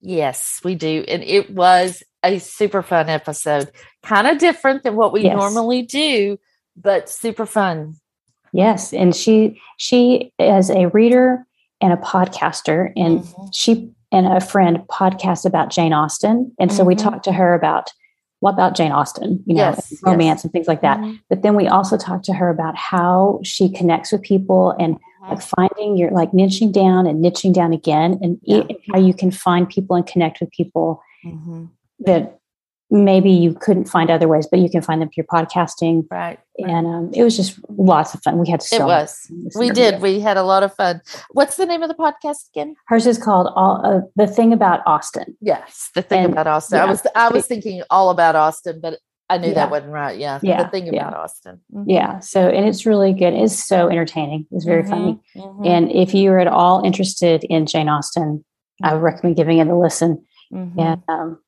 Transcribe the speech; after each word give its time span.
Yes, 0.00 0.60
we 0.62 0.74
do. 0.74 1.04
And 1.08 1.22
it 1.22 1.50
was 1.50 2.02
a 2.22 2.38
super 2.38 2.82
fun 2.82 3.08
episode. 3.08 3.70
Kind 4.02 4.26
of 4.26 4.38
different 4.38 4.82
than 4.82 4.96
what 4.96 5.12
we 5.12 5.22
yes. 5.22 5.36
normally 5.36 5.82
do, 5.82 6.38
but 6.76 7.08
super 7.08 7.46
fun. 7.46 7.96
Yes, 8.52 8.92
and 8.92 9.14
she 9.14 9.60
she 9.76 10.32
is 10.38 10.70
a 10.70 10.86
reader 10.86 11.44
and 11.80 11.92
a 11.92 11.96
podcaster 11.96 12.92
and 12.96 13.20
mm-hmm. 13.20 13.46
she 13.52 13.90
and 14.12 14.26
a 14.26 14.40
friend 14.40 14.78
podcast 14.88 15.44
about 15.44 15.70
Jane 15.70 15.92
Austen. 15.92 16.52
And 16.58 16.72
so 16.72 16.78
mm-hmm. 16.78 16.88
we 16.88 16.94
talked 16.94 17.24
to 17.24 17.32
her 17.32 17.54
about 17.54 17.90
what 18.40 18.52
about 18.52 18.76
Jane 18.76 18.92
Austen, 18.92 19.42
you 19.46 19.54
know, 19.54 19.62
yes, 19.62 19.94
romance 20.02 20.38
yes. 20.38 20.44
and 20.44 20.52
things 20.52 20.68
like 20.68 20.82
that. 20.82 20.98
Mm-hmm. 20.98 21.16
But 21.28 21.42
then 21.42 21.56
we 21.56 21.68
also 21.68 21.96
talked 21.96 22.24
to 22.26 22.34
her 22.34 22.48
about 22.48 22.76
how 22.76 23.40
she 23.42 23.70
connects 23.70 24.12
with 24.12 24.22
people 24.22 24.74
and 24.78 24.98
like 25.28 25.42
finding 25.42 25.96
your 25.96 26.10
like 26.10 26.32
niching 26.32 26.72
down 26.72 27.06
and 27.06 27.24
niching 27.24 27.52
down 27.52 27.72
again 27.72 28.18
and 28.22 28.38
yeah. 28.42 28.62
how 28.92 28.98
you 28.98 29.14
can 29.14 29.30
find 29.30 29.68
people 29.68 29.96
and 29.96 30.06
connect 30.06 30.40
with 30.40 30.50
people 30.50 31.02
mm-hmm. 31.24 31.66
that 32.00 32.38
maybe 32.90 33.30
you 33.30 33.52
couldn't 33.54 33.86
find 33.86 34.10
other 34.10 34.28
ways 34.28 34.46
but 34.46 34.60
you 34.60 34.70
can 34.70 34.80
find 34.82 35.02
them 35.02 35.10
through 35.10 35.24
podcasting. 35.24 36.06
Right 36.10 36.38
and 36.58 36.86
um, 36.86 37.10
it 37.12 37.22
was 37.22 37.36
just 37.36 37.58
lots 37.76 38.14
of 38.14 38.22
fun. 38.22 38.38
We 38.38 38.48
had 38.48 38.62
so 38.62 38.76
it 38.76 38.84
was. 38.84 39.30
we 39.56 39.70
did. 39.70 40.00
we 40.00 40.20
had 40.20 40.36
a 40.36 40.42
lot 40.42 40.62
of 40.62 40.74
fun. 40.74 41.02
What's 41.30 41.56
the 41.56 41.66
name 41.66 41.82
of 41.82 41.88
the 41.88 41.94
podcast 41.94 42.48
again? 42.50 42.76
Hers 42.86 43.06
is 43.06 43.18
called 43.18 43.52
all 43.54 43.84
uh, 43.84 44.00
the 44.16 44.26
thing 44.26 44.52
about 44.52 44.80
austen. 44.86 45.36
Yes 45.40 45.90
the 45.94 46.02
thing 46.02 46.24
and, 46.24 46.32
about 46.32 46.46
austen. 46.46 46.76
Yeah. 46.76 46.84
i 46.84 46.86
was 46.86 47.06
i 47.14 47.28
was 47.28 47.46
thinking 47.46 47.82
all 47.90 48.10
about 48.10 48.36
austen 48.36 48.80
but 48.80 48.98
I 49.28 49.38
knew 49.38 49.48
yeah. 49.48 49.54
that 49.54 49.70
wasn't 49.70 49.92
right. 49.92 50.18
Yeah. 50.18 50.38
yeah. 50.42 50.62
The 50.62 50.68
thing 50.68 50.88
about 50.88 51.12
yeah. 51.12 51.18
Austen. 51.18 51.60
Mm-hmm. 51.74 51.90
Yeah. 51.90 52.20
So, 52.20 52.48
and 52.48 52.66
it's 52.68 52.86
really 52.86 53.12
good. 53.12 53.34
It's 53.34 53.66
so 53.66 53.88
entertaining. 53.88 54.46
It's 54.52 54.64
very 54.64 54.82
mm-hmm. 54.82 54.90
funny. 54.90 55.20
Mm-hmm. 55.36 55.66
And 55.66 55.92
if 55.92 56.14
you're 56.14 56.38
at 56.38 56.46
all 56.46 56.84
interested 56.84 57.42
in 57.44 57.66
Jane 57.66 57.88
Austen, 57.88 58.44
I 58.82 58.94
would 58.94 59.02
recommend 59.02 59.36
giving 59.36 59.58
it 59.58 59.66
a 59.66 59.76
listen. 59.76 60.24
Mm-hmm. 60.52 60.78
And, 60.78 61.02
um, 61.08 61.38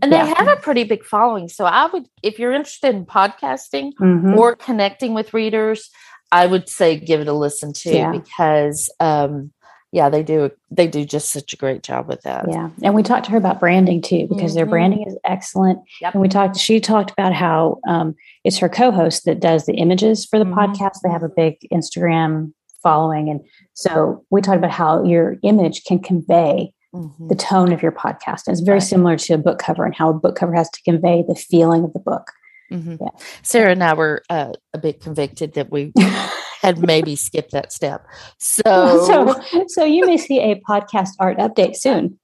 and 0.00 0.12
they 0.12 0.16
have 0.16 0.48
a 0.48 0.56
pretty 0.56 0.84
big 0.84 1.04
following. 1.04 1.48
So 1.48 1.64
I 1.64 1.86
would, 1.86 2.06
if 2.22 2.38
you're 2.38 2.52
interested 2.52 2.94
in 2.94 3.04
podcasting 3.04 3.92
mm-hmm. 4.00 4.38
or 4.38 4.56
connecting 4.56 5.12
with 5.12 5.34
readers, 5.34 5.90
I 6.30 6.46
would 6.46 6.68
say 6.68 6.98
give 6.98 7.20
it 7.20 7.28
a 7.28 7.32
listen 7.32 7.72
too, 7.72 8.10
because, 8.12 8.90
um, 9.00 9.52
yeah, 9.90 10.10
they 10.10 10.22
do. 10.22 10.50
They 10.70 10.86
do 10.86 11.04
just 11.04 11.32
such 11.32 11.54
a 11.54 11.56
great 11.56 11.82
job 11.82 12.08
with 12.08 12.22
that. 12.22 12.46
Yeah, 12.48 12.70
and 12.82 12.94
we 12.94 13.02
talked 13.02 13.24
to 13.26 13.30
her 13.30 13.38
about 13.38 13.58
branding 13.58 14.02
too 14.02 14.26
because 14.28 14.50
mm-hmm. 14.50 14.56
their 14.56 14.66
branding 14.66 15.06
is 15.06 15.16
excellent. 15.24 15.80
Yep. 16.02 16.14
And 16.14 16.20
we 16.20 16.28
talked. 16.28 16.58
She 16.58 16.78
talked 16.78 17.10
about 17.10 17.32
how 17.32 17.78
um, 17.88 18.14
it's 18.44 18.58
her 18.58 18.68
co-host 18.68 19.24
that 19.24 19.40
does 19.40 19.64
the 19.64 19.74
images 19.74 20.26
for 20.26 20.38
the 20.38 20.44
mm-hmm. 20.44 20.58
podcast. 20.58 20.98
They 21.02 21.10
have 21.10 21.22
a 21.22 21.28
big 21.28 21.56
Instagram 21.72 22.52
following, 22.82 23.30
and 23.30 23.40
so 23.72 24.24
we 24.30 24.42
talked 24.42 24.58
about 24.58 24.72
how 24.72 25.04
your 25.04 25.36
image 25.42 25.84
can 25.84 26.00
convey 26.00 26.74
mm-hmm. 26.94 27.28
the 27.28 27.34
tone 27.34 27.72
of 27.72 27.82
your 27.82 27.92
podcast. 27.92 28.46
And 28.46 28.52
it's 28.52 28.60
very 28.60 28.76
right. 28.76 28.86
similar 28.86 29.16
to 29.16 29.34
a 29.34 29.38
book 29.38 29.58
cover 29.58 29.86
and 29.86 29.94
how 29.94 30.10
a 30.10 30.14
book 30.14 30.36
cover 30.36 30.54
has 30.54 30.68
to 30.70 30.82
convey 30.82 31.24
the 31.26 31.34
feeling 31.34 31.84
of 31.84 31.94
the 31.94 31.98
book. 31.98 32.30
Mm-hmm. 32.70 32.96
Yeah. 33.00 33.22
Sarah 33.42 33.72
and 33.72 33.82
I 33.82 33.94
were 33.94 34.22
uh, 34.28 34.52
a 34.74 34.78
bit 34.78 35.00
convicted 35.00 35.54
that 35.54 35.70
we 35.70 35.92
had 36.60 36.78
maybe 36.78 37.16
skipped 37.16 37.52
that 37.52 37.72
step. 37.72 38.06
So, 38.38 38.62
so, 39.06 39.64
so 39.68 39.84
you 39.84 40.06
may 40.06 40.16
see 40.16 40.40
a 40.40 40.60
podcast 40.60 41.10
art 41.18 41.38
update 41.38 41.76
soon. 41.76 42.18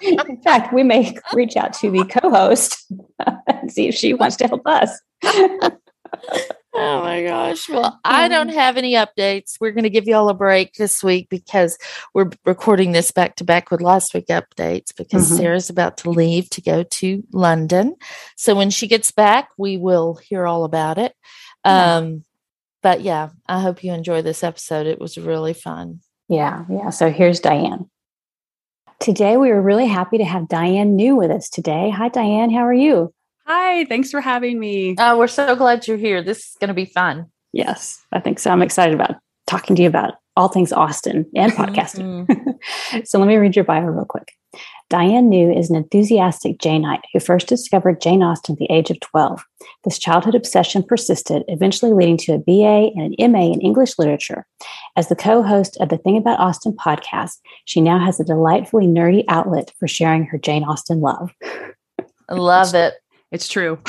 In 0.00 0.40
fact, 0.42 0.72
we 0.72 0.82
may 0.82 1.16
reach 1.34 1.56
out 1.56 1.74
to 1.74 1.90
the 1.90 2.04
co-host 2.04 2.90
and 3.46 3.70
see 3.70 3.88
if 3.88 3.94
she 3.94 4.14
wants 4.14 4.36
to 4.36 4.46
help 4.46 4.66
us. 4.66 4.98
Oh 6.72 7.02
my 7.02 7.22
gosh. 7.24 7.68
Well, 7.68 7.98
I 8.04 8.28
don't 8.28 8.50
have 8.50 8.76
any 8.76 8.94
updates. 8.94 9.56
We're 9.60 9.72
going 9.72 9.84
to 9.84 9.90
give 9.90 10.06
you 10.06 10.14
all 10.14 10.28
a 10.28 10.34
break 10.34 10.74
this 10.74 11.02
week 11.02 11.28
because 11.28 11.76
we're 12.14 12.30
recording 12.46 12.92
this 12.92 13.10
back 13.10 13.36
to 13.36 13.44
back 13.44 13.70
with 13.70 13.80
last 13.80 14.14
week 14.14 14.28
updates 14.28 14.94
because 14.96 15.26
mm-hmm. 15.26 15.36
Sarah's 15.36 15.68
about 15.68 15.96
to 15.98 16.10
leave 16.10 16.48
to 16.50 16.62
go 16.62 16.84
to 16.84 17.24
London. 17.32 17.96
So 18.36 18.54
when 18.54 18.70
she 18.70 18.86
gets 18.86 19.10
back, 19.10 19.48
we 19.58 19.78
will 19.78 20.14
hear 20.14 20.46
all 20.46 20.64
about 20.64 20.96
it. 20.98 21.14
Um, 21.64 22.24
but 22.82 23.02
yeah, 23.02 23.30
I 23.46 23.60
hope 23.60 23.84
you 23.84 23.92
enjoy 23.92 24.22
this 24.22 24.42
episode. 24.42 24.86
It 24.86 25.00
was 25.00 25.18
really 25.18 25.52
fun. 25.54 26.00
Yeah. 26.28 26.64
Yeah. 26.70 26.90
So 26.90 27.10
here's 27.10 27.40
Diane. 27.40 27.90
Today, 29.00 29.36
we 29.36 29.48
were 29.48 29.62
really 29.62 29.86
happy 29.86 30.18
to 30.18 30.24
have 30.24 30.48
Diane 30.48 30.94
New 30.94 31.16
with 31.16 31.30
us 31.30 31.48
today. 31.48 31.90
Hi, 31.90 32.08
Diane. 32.08 32.50
How 32.50 32.66
are 32.66 32.74
you? 32.74 33.12
Hi, 33.46 33.84
thanks 33.86 34.10
for 34.10 34.20
having 34.20 34.60
me. 34.60 34.94
Oh, 34.98 35.18
we're 35.18 35.26
so 35.26 35.56
glad 35.56 35.88
you're 35.88 35.96
here. 35.96 36.22
This 36.22 36.38
is 36.38 36.56
going 36.60 36.68
to 36.68 36.74
be 36.74 36.84
fun. 36.84 37.26
Yes, 37.52 38.00
I 38.12 38.20
think 38.20 38.38
so. 38.38 38.50
I'm 38.50 38.62
excited 38.62 38.94
about 38.94 39.16
talking 39.46 39.74
to 39.76 39.82
you 39.82 39.88
about 39.88 40.14
all 40.36 40.48
things 40.48 40.72
Austen 40.72 41.26
and 41.34 41.52
podcasting. 41.60 42.26
Mm-hmm. 42.26 42.98
so 43.04 43.18
let 43.18 43.26
me 43.26 43.36
read 43.36 43.56
your 43.56 43.64
bio 43.64 43.82
real 43.82 44.04
quick. 44.04 44.32
Diane 44.90 45.28
New 45.28 45.52
is 45.52 45.70
an 45.70 45.76
enthusiastic 45.76 46.58
Janeite 46.58 47.04
who 47.12 47.20
first 47.20 47.46
discovered 47.46 48.00
Jane 48.00 48.24
Austen 48.24 48.54
at 48.54 48.58
the 48.58 48.70
age 48.74 48.90
of 48.90 48.98
12. 48.98 49.46
This 49.84 50.00
childhood 50.00 50.34
obsession 50.34 50.82
persisted, 50.82 51.44
eventually 51.46 51.92
leading 51.92 52.16
to 52.18 52.32
a 52.32 52.38
BA 52.38 52.90
and 52.96 53.14
an 53.16 53.32
MA 53.32 53.52
in 53.52 53.60
English 53.60 54.00
literature. 54.00 54.44
As 54.96 55.08
the 55.08 55.14
co 55.14 55.44
host 55.44 55.76
of 55.80 55.90
the 55.90 55.96
Thing 55.96 56.16
About 56.16 56.40
Austen 56.40 56.72
podcast, 56.72 57.38
she 57.66 57.80
now 57.80 58.04
has 58.04 58.18
a 58.18 58.24
delightfully 58.24 58.88
nerdy 58.88 59.24
outlet 59.28 59.72
for 59.78 59.86
sharing 59.86 60.24
her 60.24 60.38
Jane 60.38 60.64
Austen 60.64 61.00
love. 61.00 61.32
I 62.28 62.34
love 62.34 62.74
it. 62.74 62.94
It's 63.30 63.46
true. 63.46 63.78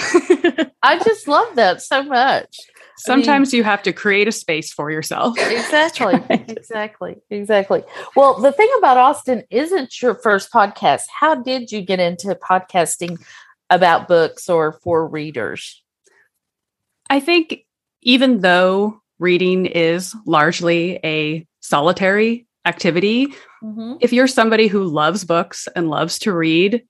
I 0.83 0.99
just 1.03 1.27
love 1.27 1.55
that 1.55 1.81
so 1.81 2.03
much. 2.03 2.55
Sometimes 3.01 3.49
I 3.49 3.51
mean, 3.51 3.57
you 3.59 3.63
have 3.63 3.81
to 3.83 3.93
create 3.93 4.27
a 4.27 4.31
space 4.31 4.71
for 4.71 4.91
yourself. 4.91 5.37
Exactly. 5.51 6.13
exactly. 6.29 7.15
Exactly. 7.29 7.83
Well, 8.15 8.39
the 8.39 8.51
thing 8.51 8.69
about 8.77 8.97
Austen 8.97 9.43
isn't 9.49 10.01
your 10.01 10.15
first 10.15 10.51
podcast. 10.51 11.03
How 11.19 11.35
did 11.35 11.71
you 11.71 11.81
get 11.81 11.99
into 11.99 12.35
podcasting 12.35 13.23
about 13.69 14.07
books 14.07 14.49
or 14.49 14.73
for 14.73 15.07
readers? 15.07 15.81
I 17.09 17.19
think 17.19 17.65
even 18.01 18.41
though 18.41 19.01
reading 19.19 19.65
is 19.65 20.15
largely 20.25 20.99
a 21.03 21.47
solitary 21.61 22.47
activity, 22.65 23.27
mm-hmm. 23.63 23.93
if 24.01 24.13
you're 24.13 24.27
somebody 24.27 24.67
who 24.67 24.83
loves 24.83 25.23
books 25.23 25.67
and 25.75 25.89
loves 25.89 26.19
to 26.19 26.33
read, 26.33 26.83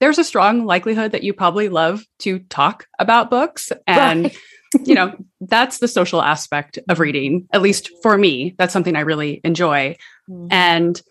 there's 0.00 0.18
a 0.18 0.24
strong 0.24 0.66
likelihood 0.66 1.12
that 1.12 1.22
you 1.22 1.32
probably 1.32 1.68
love 1.68 2.04
to 2.20 2.40
talk 2.40 2.86
about 2.98 3.30
books 3.30 3.72
and 3.86 4.24
right. 4.24 4.36
you 4.84 4.94
know 4.94 5.14
that's 5.40 5.78
the 5.78 5.88
social 5.88 6.22
aspect 6.22 6.78
of 6.88 7.00
reading 7.00 7.46
at 7.52 7.62
least 7.62 7.90
for 8.02 8.18
me. 8.18 8.54
That's 8.58 8.72
something 8.72 8.96
i 8.96 9.00
really 9.00 9.40
enjoy. 9.44 9.96
Mm-hmm. 10.30 10.46
and 10.50 11.02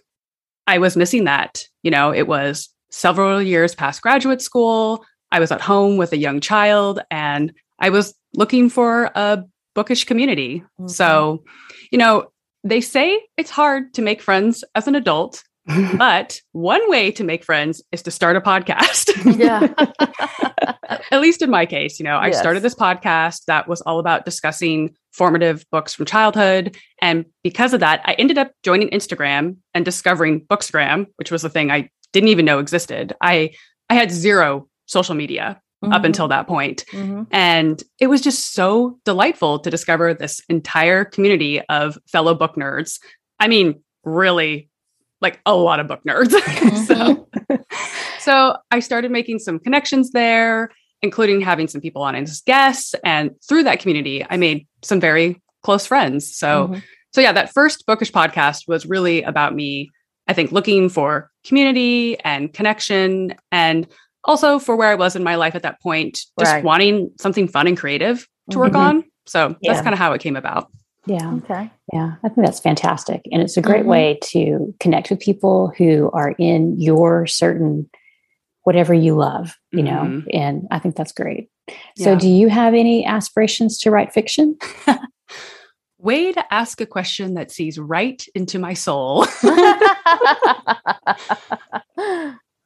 i 0.68 0.78
was 0.78 0.97
missing 0.97 1.25
that. 1.25 1.63
You 1.84 1.91
know 1.91 2.13
it 2.13 2.28
was 2.28 2.69
several 2.91 3.41
years 3.41 3.75
past 3.75 4.01
graduate 4.01 4.41
school. 4.41 5.06
I 5.31 5.40
was 5.40 5.51
at 5.51 5.62
home 5.62 5.97
with 5.97 6.13
a 6.13 6.18
young 6.18 6.40
child 6.40 7.00
and 7.09 7.53
i 7.79 7.90
was 7.90 8.13
looking 8.35 8.69
for 8.69 9.12
a 9.16 9.44
bookish 9.75 10.06
community. 10.06 10.59
Mm-hmm. 10.59 10.88
so 10.88 11.44
you 11.91 11.97
know 11.97 12.28
they 12.63 12.81
say 12.81 13.22
it's 13.38 13.50
hard 13.50 13.94
to 13.95 14.01
make 14.01 14.22
friends 14.22 14.63
as 14.74 14.88
an 14.88 14.95
adult 14.95 15.44
but 15.98 16.42
one 16.51 16.89
way 16.89 17.12
to 17.12 17.24
make 17.24 17.44
friends 17.44 17.81
is 17.92 18.01
to 18.04 18.12
start 18.12 18.36
a 18.36 18.42
podcast. 18.42 19.12
yeah. 19.38 19.74
At 21.12 21.21
least 21.21 21.42
in 21.42 21.50
my 21.50 21.65
case, 21.65 22.00
you 22.00 22.04
know, 22.04 22.18
I 22.18 22.27
yes. 22.27 22.39
started 22.39 22.62
this 22.62 22.75
podcast 22.75 23.45
that 23.45 23.68
was 23.68 23.81
all 23.81 24.00
about 24.00 24.25
discussing 24.25 24.95
formative 25.12 25.65
books 25.71 25.94
from 25.94 26.06
childhood. 26.06 26.77
And 27.01 27.25
because 27.44 27.74
of 27.74 27.80
that, 27.80 28.01
I 28.04 28.13
ended 28.13 28.38
up 28.38 28.51
joining 28.63 28.89
Instagram 28.89 29.57
and 29.74 29.86
discovering 29.86 30.42
Bookstagram, 30.42 31.07
which 31.15 31.31
was 31.31 31.44
a 31.44 31.50
thing 31.50 31.71
I 31.71 31.89
didn't 32.12 32.30
even 32.30 32.45
know 32.45 32.60
existed. 32.60 33.13
I 33.21 33.51
I 33.89 33.95
had 33.95 34.12
zero 34.12 34.68
social 34.86 35.15
media 35.15 35.62
mm-hmm. 35.83 35.94
up 35.94 36.04
until 36.04 36.27
that 36.27 36.48
point. 36.48 36.86
Mm-hmm. 36.92 37.24
And 37.31 37.81
it 38.00 38.07
was 38.07 38.21
just 38.21 38.54
so 38.54 39.00
delightful 39.06 39.60
to 39.60 39.69
discover 39.69 40.13
this 40.13 40.42
entire 40.50 41.06
community 41.06 41.62
of 41.69 41.98
fellow 42.12 42.36
book 42.36 42.56
nerds. 42.56 43.00
I 43.39 43.48
mean, 43.48 43.81
really 44.04 44.69
like 45.24 45.40
a 45.46 45.56
lot 45.56 45.80
of 45.80 45.88
book 45.88 46.02
nerds. 46.08 46.34
Mm-hmm. 46.64 46.84
so, 46.86 47.28
so 48.20 48.58
I 48.70 48.80
started 48.80 49.10
making 49.12 49.40
some 49.40 49.58
connections 49.58 50.12
there, 50.12 50.70
including 51.02 51.42
having 51.42 51.68
some 51.68 51.81
people 51.81 52.04
on 52.04 52.16
as 52.16 52.42
guests. 52.42 52.94
And 53.04 53.31
through 53.48 53.64
that 53.64 53.80
community, 53.80 54.25
I 54.30 54.38
made 54.38 54.68
some 54.84 55.00
very 55.00 55.42
close 55.64 55.86
friends. 55.88 56.36
So, 56.36 56.68
mm-hmm. 56.68 56.80
so 57.14 57.22
yeah, 57.22 57.31
that 57.31 57.54
first 57.54 57.86
bookish 57.88 58.12
podcast 58.12 58.68
was 58.68 58.86
really 58.86 59.24
about 59.24 59.56
me, 59.56 59.90
I 60.28 60.34
think, 60.34 60.52
looking 60.52 60.90
for 60.90 61.31
community 61.46 62.20
and 62.20 62.54
connection. 62.54 63.36
And 63.52 63.88
also 64.25 64.60
for 64.60 64.75
where 64.75 64.90
I 64.90 64.96
was 64.96 65.16
in 65.16 65.24
my 65.24 65.36
life 65.36 65.56
at 65.56 65.64
that 65.64 65.81
point, 65.81 66.20
just 66.40 66.52
Right. 66.52 66.64
wanting 66.64 67.12
something 67.20 67.48
fun 67.48 67.68
and 67.68 67.78
creative 67.78 68.28
to 68.52 68.60
work 68.60 68.74
Mhm. 68.74 68.80
on. 68.80 69.04
So 69.25 69.56
that's 69.64 69.81
kind 69.81 69.94
of 69.94 70.00
how 70.00 70.14
it 70.14 70.22
came 70.22 70.36
about. 70.36 70.70
Yeah. 71.05 71.33
Okay. 71.35 71.69
Yeah. 71.91 72.13
I 72.23 72.29
think 72.29 72.45
that's 72.45 72.61
fantastic. 72.61 73.21
And 73.31 73.41
it's 73.41 73.57
a 73.57 73.61
great 73.61 73.83
Mhm. 73.83 73.89
way 73.89 74.19
to 74.25 74.73
connect 74.79 75.09
with 75.09 75.19
people 75.19 75.73
who 75.77 76.09
are 76.13 76.33
in 76.39 76.79
your 76.79 77.27
certain 77.27 77.89
whatever 78.63 78.94
you 78.94 79.15
love, 79.15 79.57
you 79.71 79.83
know, 79.83 80.03
Mhm. 80.03 80.27
and 80.33 80.67
I 80.71 80.79
think 80.79 80.95
that's 80.95 81.11
great. 81.11 81.50
So 81.97 82.11
Yeah. 82.11 82.15
do 82.19 82.29
you 82.29 82.47
have 82.47 82.73
any 82.73 83.05
aspirations 83.05 83.77
to 83.79 83.91
write 83.91 84.13
fiction? 84.13 84.57
Way 85.97 86.31
to 86.33 86.53
ask 86.53 86.79
a 86.81 86.85
question 86.85 87.33
that 87.33 87.51
sees 87.51 87.77
right 87.77 88.25
into 88.35 88.59
my 88.59 88.73
soul. 88.73 89.25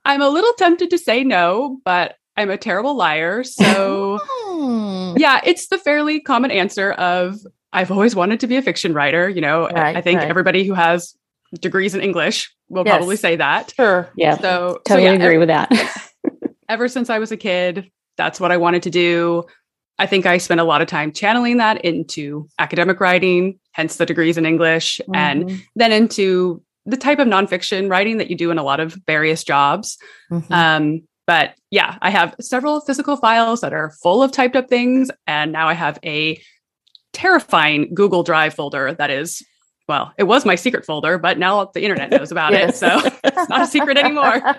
I'm 0.06 0.22
a 0.22 0.30
little 0.30 0.54
tempted 0.54 0.90
to 0.92 0.98
say 0.98 1.24
no, 1.24 1.80
but 1.84 2.16
I'm 2.36 2.50
a 2.50 2.58
terrible 2.58 2.96
liar. 2.96 3.44
So, 3.44 4.20
yeah, 5.18 5.42
it's 5.44 5.68
the 5.68 5.78
fairly 5.78 6.20
common 6.20 6.52
answer 6.52 6.92
of 6.94 7.40
I've 7.78 7.92
always 7.92 8.16
wanted 8.16 8.40
to 8.42 8.48
be 8.48 8.56
a 8.58 8.62
fiction 8.62 8.94
writer. 8.94 9.30
You 9.30 9.42
know, 9.42 9.66
I- 9.66 9.72
Right, 9.74 9.96
I 9.98 10.02
think 10.02 10.20
right. 10.20 10.30
everybody 10.30 10.64
who 10.66 10.74
has 10.74 11.16
degrees 11.62 11.94
in 11.96 12.02
English 12.02 12.52
will 12.70 12.84
Yes. 12.86 12.98
probably 12.98 13.16
say 13.18 13.36
that. 13.38 13.72
Sure. 13.76 14.10
Yeah. 14.16 14.36
So, 14.38 14.42
so 14.42 14.82
totally 14.86 15.04
yeah, 15.06 15.14
agree 15.26 15.38
with 15.38 15.48
that. 15.50 15.72
ever 16.70 16.88
since 16.88 17.10
I 17.10 17.20
was 17.20 17.32
a 17.32 17.38
kid, 17.38 17.90
that's 18.18 18.40
what 18.40 18.52
I 18.52 18.58
wanted 18.58 18.84
to 18.84 18.90
do. 18.90 19.46
I 20.00 20.06
think 20.08 20.26
I 20.26 20.38
spent 20.38 20.60
a 20.60 20.64
lot 20.64 20.82
of 20.82 20.88
time 20.88 21.12
channeling 21.12 21.58
that 21.58 21.84
into 21.86 22.48
academic 22.60 23.00
writing, 23.00 23.60
hence 23.72 23.96
the 23.98 24.06
degrees 24.06 24.38
in 24.38 24.46
English, 24.46 25.00
and 25.14 25.46
Mhm. 25.46 25.62
then 25.76 25.92
into 25.92 26.62
the 26.86 26.98
type 26.98 27.20
of 27.20 27.28
nonfiction 27.28 27.90
writing 27.90 28.18
that 28.18 28.30
you 28.30 28.36
do 28.36 28.50
in 28.52 28.58
a 28.58 28.64
lot 28.64 28.80
of 28.80 28.96
various 29.08 29.44
jobs. 29.44 29.98
Mhm. 30.32 30.52
Um, 30.52 31.02
but 31.26 31.54
yeah, 31.72 31.98
I 32.02 32.10
have 32.10 32.36
several 32.40 32.80
physical 32.82 33.18
files 33.18 33.62
that 33.62 33.74
are 33.74 33.92
full 34.02 34.24
of 34.24 34.32
typed 34.32 34.56
up 34.56 34.68
things. 34.70 35.10
And 35.26 35.52
now 35.52 35.68
I 35.68 35.74
have 35.74 36.00
a 36.06 36.40
terrifying 37.18 37.94
Google 37.96 38.22
Drive 38.24 38.54
folder 38.54 38.94
that 38.94 39.10
is, 39.10 39.44
well, 39.88 40.14
it 40.18 40.24
was 40.26 40.46
my 40.46 40.54
secret 40.56 40.86
folder, 40.86 41.18
but 41.18 41.40
now 41.40 41.66
the 41.74 41.82
internet 41.82 42.12
knows 42.12 42.32
about 42.32 42.54
it. 42.54 42.76
So 42.76 42.88
it's 43.24 43.50
not 43.50 43.62
a 43.62 43.68
secret 43.68 43.98
anymore. 43.98 44.40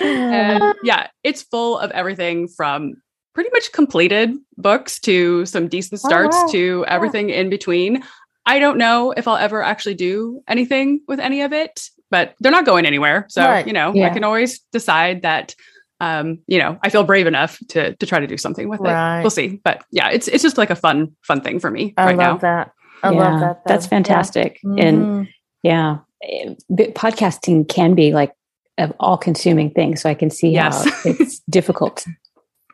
And 0.00 0.74
yeah, 0.82 1.08
it's 1.24 1.42
full 1.42 1.78
of 1.78 1.90
everything 1.92 2.48
from 2.48 2.94
pretty 3.34 3.50
much 3.52 3.72
completed 3.72 4.34
books 4.56 4.98
to 5.00 5.46
some 5.46 5.68
decent 5.68 6.00
Oh, 6.04 6.08
starts 6.08 6.36
wow. 6.36 6.48
to 6.52 6.84
everything 6.88 7.30
in 7.30 7.48
between. 7.50 8.02
I 8.46 8.58
don't 8.58 8.78
know 8.78 9.12
if 9.16 9.26
I'll 9.28 9.36
ever 9.36 9.62
actually 9.62 9.94
do 9.94 10.42
anything 10.48 11.00
with 11.08 11.20
any 11.20 11.42
of 11.42 11.52
it, 11.52 11.88
but 12.10 12.34
they're 12.40 12.52
not 12.52 12.66
going 12.66 12.84
anywhere. 12.86 13.26
So, 13.28 13.42
Right. 13.44 13.66
you 13.66 13.72
know, 13.72 13.90
I 14.02 14.10
can 14.10 14.24
always 14.24 14.60
decide 14.72 15.22
that 15.22 15.54
um, 16.00 16.38
you 16.46 16.58
know, 16.58 16.78
I 16.82 16.90
feel 16.90 17.04
brave 17.04 17.26
enough 17.26 17.58
to 17.70 17.94
to 17.96 18.06
try 18.06 18.20
to 18.20 18.26
do 18.26 18.36
something 18.36 18.68
with 18.68 18.80
Right. 18.80 19.18
it. 19.20 19.22
We'll 19.22 19.30
see. 19.30 19.60
But 19.64 19.84
yeah, 19.90 20.10
it's 20.10 20.28
it's 20.28 20.42
just 20.42 20.58
like 20.58 20.70
a 20.70 20.76
fun 20.76 21.16
fun 21.24 21.40
thing 21.40 21.58
for 21.60 21.70
me 21.70 21.94
I 21.96 22.06
right 22.06 22.16
love 22.16 22.42
now. 22.42 22.48
that. 22.48 22.72
I 23.02 23.10
Yeah, 23.12 23.18
love 23.30 23.40
that. 23.40 23.62
That's 23.66 23.86
fantastic. 23.86 24.58
Yeah. 24.62 24.84
And 24.84 25.06
Mhm. 25.06 25.28
yeah, 25.62 25.98
eh, 26.22 26.54
podcasting 26.94 27.68
can 27.68 27.94
be 27.94 28.12
like 28.12 28.32
an 28.76 28.94
all 29.00 29.16
consuming 29.18 29.70
thing. 29.70 29.96
So 29.96 30.08
I 30.08 30.14
can 30.14 30.30
see 30.30 30.50
Yes. 30.50 30.84
how 30.84 30.92
it's 31.10 31.40
difficult 31.50 32.04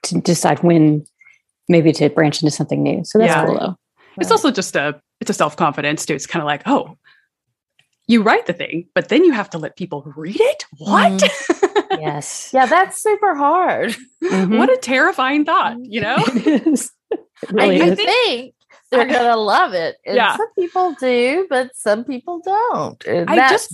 to 0.04 0.20
decide 0.20 0.62
when 0.62 1.04
maybe 1.68 1.92
to 1.92 2.10
branch 2.10 2.42
into 2.42 2.50
something 2.54 2.82
new. 2.82 3.04
So 3.04 3.18
that's 3.18 3.32
Yeah. 3.32 3.44
cool 3.46 3.58
though. 3.58 3.76
It's 4.18 4.30
Right. 4.30 4.32
also 4.32 4.50
just 4.50 4.76
a 4.76 5.00
it's 5.20 5.30
a 5.30 5.34
self 5.34 5.56
confidence 5.56 6.04
too. 6.04 6.14
It's 6.14 6.26
kind 6.26 6.42
of 6.42 6.46
like, 6.46 6.62
oh, 6.66 6.96
you 8.06 8.20
write 8.22 8.44
the 8.44 8.52
thing, 8.52 8.86
but 8.94 9.08
then 9.08 9.24
you 9.24 9.32
have 9.32 9.48
to 9.50 9.58
let 9.58 9.76
people 9.76 10.02
read 10.14 10.38
it. 10.38 10.64
What? 10.76 11.22
Yes. 12.00 12.50
yeah, 12.52 12.66
that's 12.66 13.02
super 13.02 13.34
hard. 13.34 13.94
Mhm. 14.22 14.58
what 14.58 14.70
a 14.70 14.76
terrifying 14.76 15.44
thought, 15.44 15.76
you 15.80 16.00
know? 16.00 16.16
it 16.26 16.66
is. 16.66 16.90
It 17.10 17.20
really 17.52 17.76
you 17.76 17.82
is. 17.84 17.96
think 17.98 18.54
they're 18.90 19.06
gonna 19.06 19.36
love 19.36 19.72
it. 19.74 19.96
And 20.06 20.16
Yeah. 20.16 20.36
some 20.36 20.52
people 20.58 20.94
do, 21.00 21.46
but 21.50 21.70
some 21.74 22.04
people 22.04 22.40
don't. 22.44 23.04
And 23.06 23.28
I 23.30 23.48
just 23.50 23.72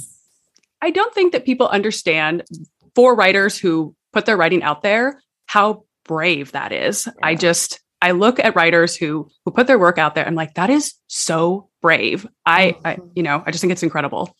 I 0.82 0.90
don't 0.90 1.12
think 1.14 1.32
that 1.32 1.44
people 1.44 1.68
understand 1.68 2.44
for 2.94 3.14
writers 3.14 3.58
who 3.58 3.94
put 4.12 4.26
their 4.26 4.36
writing 4.36 4.62
out 4.62 4.82
there 4.82 5.20
how 5.46 5.84
brave 6.04 6.52
that 6.52 6.72
is. 6.72 7.06
I 7.22 7.34
just 7.34 7.80
I 8.02 8.12
look 8.12 8.40
at 8.40 8.56
writers 8.56 8.96
who 8.96 9.28
who 9.44 9.50
put 9.50 9.66
their 9.66 9.78
work 9.78 9.98
out 9.98 10.14
there. 10.14 10.26
I'm 10.26 10.34
like, 10.34 10.54
that 10.54 10.70
is 10.70 10.94
so 11.06 11.68
brave. 11.82 12.26
I, 12.46 12.76
I 12.84 12.94
Mhm. 12.96 13.10
you 13.14 13.22
know, 13.22 13.42
I 13.46 13.50
just 13.50 13.60
think 13.60 13.72
it's 13.72 13.82
incredible. 13.82 14.34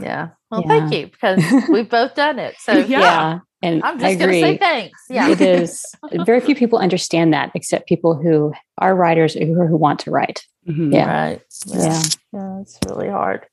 Yeah. 0.00 0.28
Well, 0.50 0.62
Yeah. 0.62 0.68
thank 0.68 0.92
you 0.94 1.06
because 1.06 1.68
we've 1.68 1.88
both 1.88 2.14
done 2.14 2.38
it. 2.38 2.54
So 2.58 2.72
Yeah. 2.88 3.00
yeah. 3.00 3.38
And 3.64 3.82
I'm 3.84 3.96
I 3.98 4.00
just 4.00 4.18
gonna 4.18 4.24
agree. 4.32 4.40
say 4.40 4.58
thanks. 4.58 5.00
Yeah. 5.08 5.28
It 5.28 5.40
is 5.40 5.84
very 6.26 6.40
few 6.40 6.54
people 6.56 6.78
understand 6.78 7.32
that 7.32 7.52
except 7.54 7.88
people 7.88 8.14
who 8.14 8.52
are 8.78 8.94
writers 8.96 9.34
who, 9.34 9.54
who 9.66 9.76
want 9.76 10.00
to 10.00 10.10
write. 10.10 10.44
Mhm. 10.68 10.92
Yeah. 10.92 11.06
Right. 11.30 11.42
Yeah. 11.66 12.02
Yeah, 12.32 12.60
it's 12.60 12.78
really 12.88 13.08
hard. 13.08 13.46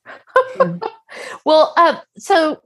Mm. 0.56 0.82
well, 1.44 1.72
uh, 1.76 2.00
so 2.18 2.60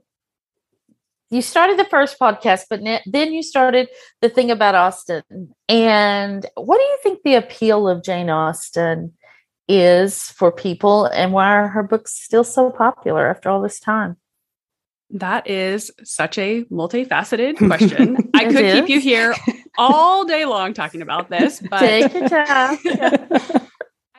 you 1.31 1.41
started 1.41 1.77
the 1.77 1.85
first 1.85 2.19
podcast, 2.19 2.65
but 2.69 2.81
ne- 2.81 3.01
then 3.05 3.33
you 3.33 3.41
started 3.43 3.89
the 4.21 4.29
thing 4.29 4.51
about 4.51 4.75
Austin. 4.75 5.23
And 5.67 6.45
what 6.55 6.77
do 6.77 6.83
you 6.83 6.97
think 7.03 7.19
the 7.23 7.35
appeal 7.35 7.87
of 7.87 8.03
Jane 8.03 8.29
Austen 8.29 9.13
is 9.67 10.23
for 10.31 10.51
people, 10.51 11.05
and 11.05 11.33
why 11.33 11.47
are 11.55 11.67
her 11.69 11.83
books 11.83 12.13
still 12.13 12.43
so 12.43 12.69
popular 12.69 13.27
after 13.29 13.49
all 13.49 13.61
this 13.61 13.79
time? 13.79 14.17
That 15.11 15.49
is 15.49 15.91
such 16.03 16.37
a 16.37 16.63
multifaceted 16.65 17.57
question. 17.67 18.17
I 18.33 18.43
It 18.45 18.51
could 18.51 18.73
keep 18.73 18.89
you 18.89 18.99
here 18.99 19.35
all 19.77 20.25
day 20.25 20.45
long 20.45 20.73
talking 20.73 21.01
about 21.01 21.29
this, 21.29 21.59
but 21.69 21.79
Take 21.79 22.13
your 22.13 22.27
time. 22.29 22.77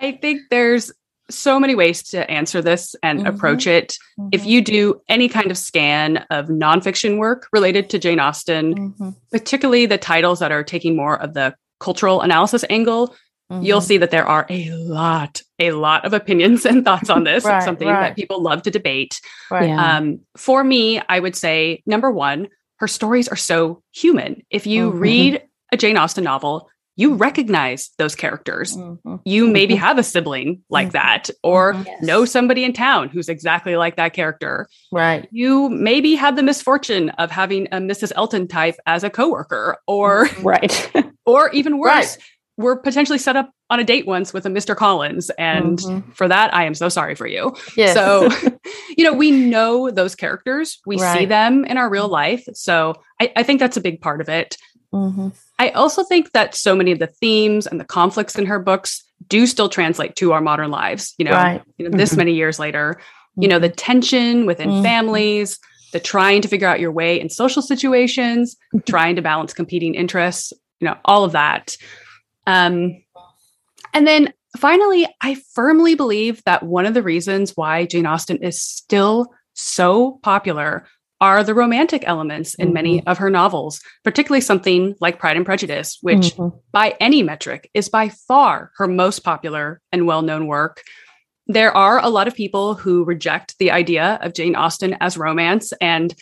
I 0.01 0.13
think 0.13 0.43
there's 0.51 0.93
so 1.29 1.59
many 1.59 1.75
ways 1.75 2.03
to 2.05 2.31
answer 2.31 2.63
this 2.63 2.95
and 3.03 3.21
Mhm. 3.21 3.27
approach 3.29 3.67
it. 3.67 3.97
If 4.31 4.43
Mhm. 4.43 4.47
you 4.47 4.63
do 4.63 5.01
any 5.09 5.29
kind 5.29 5.51
of 5.51 5.59
scan 5.59 6.19
of 6.31 6.47
nonfiction 6.47 7.19
work 7.19 7.49
related 7.53 7.91
to 7.91 7.99
Jane 7.99 8.21
Austen, 8.21 8.95
Mhm. 9.01 9.17
particularly 9.33 9.87
the 9.87 9.99
titles 9.99 10.39
that 10.39 10.53
are 10.53 10.63
taking 10.63 10.95
more 10.95 11.21
of 11.21 11.35
the 11.35 11.55
cultural 11.81 12.21
analysis 12.21 12.65
angle, 12.71 13.15
you'll 13.51 13.81
Mhm. 13.81 13.85
see 13.85 13.99
that 13.99 14.11
there 14.11 14.27
are 14.27 14.47
a 14.51 14.71
lot, 14.73 15.43
a 15.59 15.73
lot 15.73 16.05
of 16.05 16.13
opinions 16.13 16.67
and 16.67 16.85
thoughts 16.85 17.11
on 17.11 17.25
this. 17.25 17.45
Right, 17.45 17.57
it's 17.57 17.65
something 17.65 17.87
right. 17.89 18.09
that 18.09 18.17
people 18.17 18.43
love 18.43 18.63
to 18.63 18.71
debate. 18.71 19.21
right. 19.51 19.69
Yeah. 19.69 19.97
Um, 19.97 20.21
for 20.37 20.65
me, 20.65 21.01
I 21.09 21.21
would 21.21 21.37
say 21.37 21.83
number 21.87 22.11
one, 22.11 22.49
her 22.79 22.89
stories 22.89 23.29
are 23.29 23.37
so 23.37 23.83
human. 23.95 24.43
If 24.51 24.67
you 24.67 24.91
Mhm. 24.93 25.01
read 25.01 25.43
a 25.73 25.77
Jane 25.77 25.97
Austen 25.97 26.25
novel, 26.25 26.69
you 26.99 27.13
recognize 27.15 27.91
those 27.99 28.15
characters. 28.15 28.75
Mhm. 28.77 29.21
You 29.27 29.49
maybe 29.49 29.75
Mhm. 29.75 29.79
have 29.81 29.99
a 29.99 30.03
sibling 30.03 30.63
like 30.71 30.89
Mhm. 30.89 30.93
that, 30.93 31.31
or 31.43 31.75
Mhm. 31.75 31.85
Yes. 31.87 32.03
know 32.03 32.25
somebody 32.25 32.65
in 32.65 32.73
town 32.73 33.11
who's 33.11 33.29
exactly 33.29 33.77
like 33.77 33.97
that 33.97 34.15
character. 34.15 34.67
Right. 34.91 35.29
You 35.31 35.69
maybe 35.69 36.15
have 36.15 36.37
the 36.37 36.43
misfortune 36.43 37.11
of 37.11 37.31
having 37.31 37.67
a 37.71 37.77
Mrs. 37.79 38.13
Elton 38.17 38.49
type 38.49 38.77
as 38.87 39.05
a 39.05 39.11
coworker, 39.11 39.77
or 39.87 40.29
right. 40.43 40.91
or 41.27 41.51
even 41.51 41.79
worse, 41.79 42.17
Right. 42.17 42.19
We're 42.57 42.77
potentially 42.77 43.19
set 43.19 43.37
up 43.37 43.51
on 43.69 43.81
a 43.81 43.85
date 43.85 44.07
once 44.07 44.33
with 44.33 44.47
a 44.47 44.49
Mr. 44.49 44.75
Collins, 44.75 45.31
and 45.39 45.79
Mhm. 45.79 46.15
for 46.17 46.27
that, 46.29 46.55
I 46.55 46.65
am 46.65 46.75
so 46.75 46.89
sorry 46.89 47.15
for 47.15 47.27
you. 47.27 47.55
Yes. 47.77 47.95
So, 47.95 48.29
you 48.97 49.05
know, 49.05 49.13
we 49.13 49.31
know 49.31 49.91
those 49.91 50.15
characters, 50.15 50.79
we 50.87 50.99
see 50.99 51.27
them 51.27 51.65
in 51.65 51.77
our 51.77 51.89
real 51.91 52.09
life. 52.09 52.45
So, 52.55 52.95
I, 53.21 53.33
I 53.37 53.43
think 53.43 53.61
that's 53.61 53.77
a 53.77 53.81
big 53.81 54.01
part 54.01 54.21
of 54.21 54.29
it. 54.29 54.57
Mhm. 54.95 55.35
I 55.59 55.71
also 55.71 56.03
think 56.05 56.33
that 56.33 56.55
so 56.55 56.75
many 56.75 56.93
of 56.93 56.99
the 56.99 57.09
themes 57.09 57.67
and 57.67 57.79
the 57.81 57.85
conflicts 57.85 58.37
in 58.37 58.47
her 58.47 58.59
books 58.59 59.03
do 59.29 59.47
still 59.47 59.69
translate 59.69 60.15
to 60.17 60.33
our 60.33 60.41
modern 60.41 60.71
lives. 60.71 61.15
You 61.19 61.25
know, 61.27 61.33
Right. 61.33 61.63
you 61.79 61.89
know 61.89 61.97
this 61.97 62.13
Mhm. 62.15 62.19
many 62.19 62.33
years 62.35 62.59
later, 62.59 63.01
you 63.39 63.49
know, 63.49 63.59
the 63.59 63.69
tension 63.69 64.47
within 64.47 64.71
Mhm. 64.71 64.83
families, 64.83 65.59
the 65.93 66.01
trying 66.01 66.41
to 66.43 66.49
figure 66.49 66.69
out 66.69 66.81
your 66.81 66.93
way 66.93 67.21
in 67.21 67.29
social 67.29 67.61
situations, 67.63 68.57
trying 68.87 69.17
to 69.17 69.23
balance 69.23 69.53
competing 69.53 69.95
interests, 69.95 70.53
you 70.81 70.87
know, 70.89 70.97
all 71.05 71.25
of 71.25 71.33
that. 71.33 71.77
Um, 72.47 73.03
and 73.93 74.07
then 74.07 74.33
finally, 74.57 75.07
I 75.21 75.37
firmly 75.55 75.95
believe 75.95 76.43
that 76.45 76.63
one 76.63 76.87
of 76.87 76.95
the 76.95 77.03
reasons 77.03 77.53
why 77.57 77.87
Jane 77.87 78.07
Austen 78.07 78.39
is 78.43 78.61
still 78.61 79.29
so 79.55 80.19
popular 80.23 80.87
are 81.21 81.43
the 81.43 81.55
romantic 81.55 82.05
elements 82.07 82.55
in 82.55 82.75
many 82.75 83.05
of 83.07 83.17
her 83.17 83.31
novels, 83.31 83.81
particularly 84.05 84.43
something 84.43 84.95
like 85.01 85.19
Pride 85.19 85.37
and 85.37 85.47
Prejudice, 85.47 85.97
which 86.03 86.37
Mhm. 86.37 86.61
by 86.73 86.95
any 87.01 87.23
metric 87.23 87.71
is 87.73 87.89
by 87.89 88.11
far 88.11 88.71
her 88.77 88.87
most 88.87 89.21
popular 89.21 89.81
and 89.91 90.07
well 90.07 90.21
known 90.21 90.47
work. 90.47 90.83
There 91.47 91.75
are 91.75 91.99
a 92.05 92.11
lot 92.11 92.29
of 92.29 92.35
people 92.35 92.75
who 92.75 93.05
reject 93.05 93.57
the 93.59 93.71
idea 93.71 94.19
of 94.21 94.35
Jane 94.35 94.55
Austen 94.55 94.97
as 95.01 95.17
romance. 95.17 95.73
And 95.81 96.15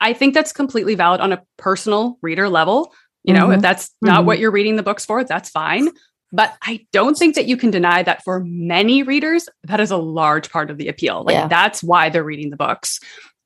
I 0.00 0.14
think 0.14 0.32
that's 0.32 0.52
completely 0.52 0.94
valid 0.94 1.20
on 1.20 1.32
a 1.32 1.42
personal 1.58 2.16
reader 2.22 2.48
level. 2.48 2.94
You 3.24 3.34
know, 3.34 3.50
if 3.50 3.58
Mhm. 3.58 3.62
that's 3.62 3.94
not 4.00 4.22
Mhm. 4.22 4.26
what 4.26 4.38
you're 4.38 4.50
reading 4.50 4.76
the 4.76 4.82
books 4.82 5.04
for, 5.04 5.24
that's 5.24 5.50
fine. 5.50 5.88
But 6.32 6.54
I 6.62 6.86
don't 6.92 7.16
think 7.16 7.34
that 7.34 7.46
you 7.46 7.56
can 7.56 7.70
deny 7.70 8.02
that 8.02 8.22
for 8.22 8.44
many 8.44 9.02
readers, 9.02 9.48
that 9.64 9.80
is 9.80 9.90
a 9.90 9.96
large 9.96 10.50
part 10.50 10.70
of 10.70 10.76
the 10.76 10.88
appeal. 10.88 11.24
Like 11.24 11.34
Yeah. 11.34 11.48
that's 11.48 11.82
why 11.82 12.10
they're 12.10 12.24
reading 12.24 12.50
the 12.50 12.56
books. 12.56 13.00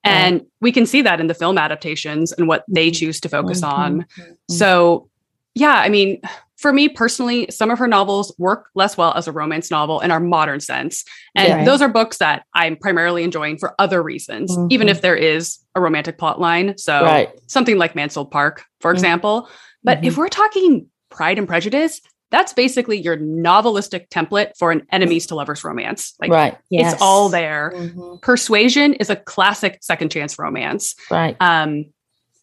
And 0.05 0.41
right. 0.41 0.47
we 0.61 0.73
can 0.73 0.85
see 0.85 1.03
that 1.03 1.21
in 1.21 1.29
the 1.29 1.35
film 1.35 1.59
adaptations 1.59 2.33
and 2.33 2.49
what 2.49 2.65
they 2.69 2.91
choose 2.91 3.21
to 3.21 3.29
focus 3.29 3.61
mm-hmm. 3.61 3.81
on. 3.81 4.01
Mm-hmm. 4.03 4.33
So, 4.51 5.09
yeah, 5.55 5.75
I 5.75 5.89
mean, 5.89 6.21
for 6.57 6.73
me 6.73 6.89
personally, 6.89 7.49
some 7.51 7.71
of 7.71 7.79
her 7.79 7.89
novels 7.89 8.33
work 8.39 8.69
less 8.75 8.97
well 8.97 9.13
as 9.15 9.27
a 9.27 9.33
romance 9.33 9.71
novel 9.71 10.01
in 10.01 10.11
our 10.11 10.21
modern 10.21 10.61
sense. 10.61 11.05
And 11.35 11.49
yeah. 11.49 11.65
those 11.65 11.83
are 11.83 11.89
books 11.89 12.19
that 12.19 12.45
I'm 12.55 12.77
primarily 12.77 13.25
enjoying 13.25 13.59
for 13.59 13.75
other 13.81 14.03
reasons, 14.03 14.57
mm-hmm. 14.57 14.69
even 14.71 14.89
if 14.89 15.01
there 15.01 15.17
is 15.17 15.59
a 15.75 15.81
romantic 15.81 16.19
plot 16.19 16.41
line. 16.41 16.79
So, 16.79 17.03
right. 17.03 17.31
something 17.49 17.79
like 17.79 17.97
Mansfield 17.97 18.31
Park, 18.31 18.65
for 18.81 18.91
mm-hmm. 18.91 18.97
example. 18.97 19.49
But 19.83 19.99
if 19.99 20.13
mm-hmm. 20.13 20.21
we're 20.21 20.29
talking 20.29 20.87
Pride 21.11 21.37
and 21.37 21.49
Prejudice, 21.49 22.01
that's 22.31 22.53
basically 22.55 22.99
your 22.99 23.19
novelistic 23.19 24.09
template 24.09 24.57
for 24.57 24.71
an 24.71 24.87
enemies 24.91 25.27
to 25.27 25.35
lovers 25.35 25.65
romance. 25.65 26.15
Like 26.21 26.31
right. 26.31 26.59
Yes. 26.71 26.95
it's 26.95 27.03
all 27.03 27.29
there. 27.29 27.73
Mm-hmm. 27.75 28.17
Persuasion 28.23 28.95
is 28.95 29.11
a 29.11 29.17
classic 29.17 29.79
second 29.83 30.11
chance 30.11 30.39
romance. 30.39 30.95
Right. 31.11 31.37
Um, 31.41 31.87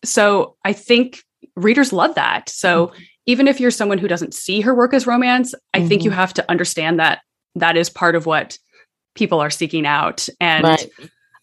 so 0.04 0.58
I 0.64 0.74
think 0.74 1.24
readers 1.64 1.94
love 1.94 2.16
that. 2.16 2.50
So 2.50 2.88
mm-hmm. 2.88 3.02
even 3.26 3.48
if 3.48 3.60
you're 3.60 3.72
someone 3.72 3.98
who 3.98 4.08
doesn't 4.08 4.34
see 4.34 4.62
her 4.62 4.74
work 4.74 4.94
as 4.94 5.08
romance, 5.08 5.54
I 5.74 5.80
mm-hmm. 5.80 5.88
think 5.88 6.04
you 6.04 6.12
mm-hmm. 6.12 6.20
have 6.20 6.34
to 6.36 6.50
understand 6.50 7.00
that 7.00 7.22
that 7.56 7.78
is 7.78 7.90
part 7.90 8.16
of 8.16 8.26
what 8.26 8.58
people 9.16 9.40
are 9.40 9.50
seeking 9.50 9.86
out. 9.86 10.28
And 10.40 10.64
right. 10.64 10.90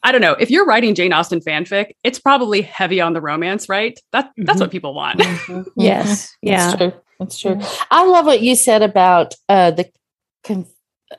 I 0.03 0.13
don't 0.13 0.21
know, 0.21 0.33
if 0.35 0.51
you're 0.51 0.65
writing 0.65 0.95
Jane 0.95 1.13
Austen 1.13 1.41
fanfic, 1.41 1.93
it's 2.05 2.19
probably 2.19 2.63
heavy 2.63 3.01
on 3.01 3.13
the 3.13 3.21
romance, 3.21 3.69
right? 3.69 3.99
That 4.13 4.31
that's 4.37 4.61
what 4.61 4.67
mm-hmm. 4.67 4.73
people 4.73 4.95
want. 4.95 5.21
Mm-hmm. 5.21 5.63
yes. 5.77 6.37
Yeah. 6.43 6.91
That's 7.19 7.39
true. 7.39 7.57
Mm-hmm. 7.57 7.85
I 7.91 8.05
love 8.05 8.27
what 8.27 8.41
you 8.41 8.55
said 8.57 8.83
about 8.83 9.35
uh, 9.49 9.73
the 9.73 9.91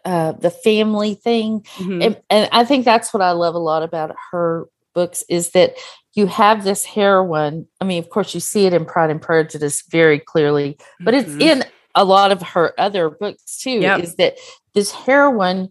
uh, 0.05 0.33
the 0.33 0.51
family 0.51 1.15
thing, 1.15 1.61
mm-hmm. 1.75 2.01
and, 2.01 2.21
and, 2.29 2.49
I 2.51 2.65
think 2.65 2.85
that's 2.85 3.13
what 3.13 3.21
I 3.21 3.31
love 3.31 3.55
a 3.55 3.59
lot 3.59 3.83
about 3.83 4.15
her 4.31 4.67
books 4.93 5.23
is 5.29 5.51
that 5.51 5.75
you 6.17 6.25
have 6.25 6.63
this 6.63 6.83
heroine. 6.83 7.67
I 7.79 7.85
mean, 7.85 8.01
of 8.01 8.09
course, 8.09 8.33
you 8.33 8.39
see 8.39 8.65
it 8.65 8.73
in 8.73 8.85
Pride 8.85 9.11
and 9.11 9.21
Prejudice 9.21 9.83
very 9.89 10.17
clearly, 10.17 10.77
but 10.99 11.13
mm-hmm. 11.13 11.39
it's 11.39 11.43
in 11.43 11.63
a 11.93 12.03
lot 12.03 12.31
of 12.31 12.41
her 12.41 12.73
other 12.79 13.09
books 13.09 13.59
too. 13.59 13.79
Yep. 13.79 14.03
Is 14.03 14.15
that 14.15 14.37
this 14.73 14.91
heroine 14.91 15.69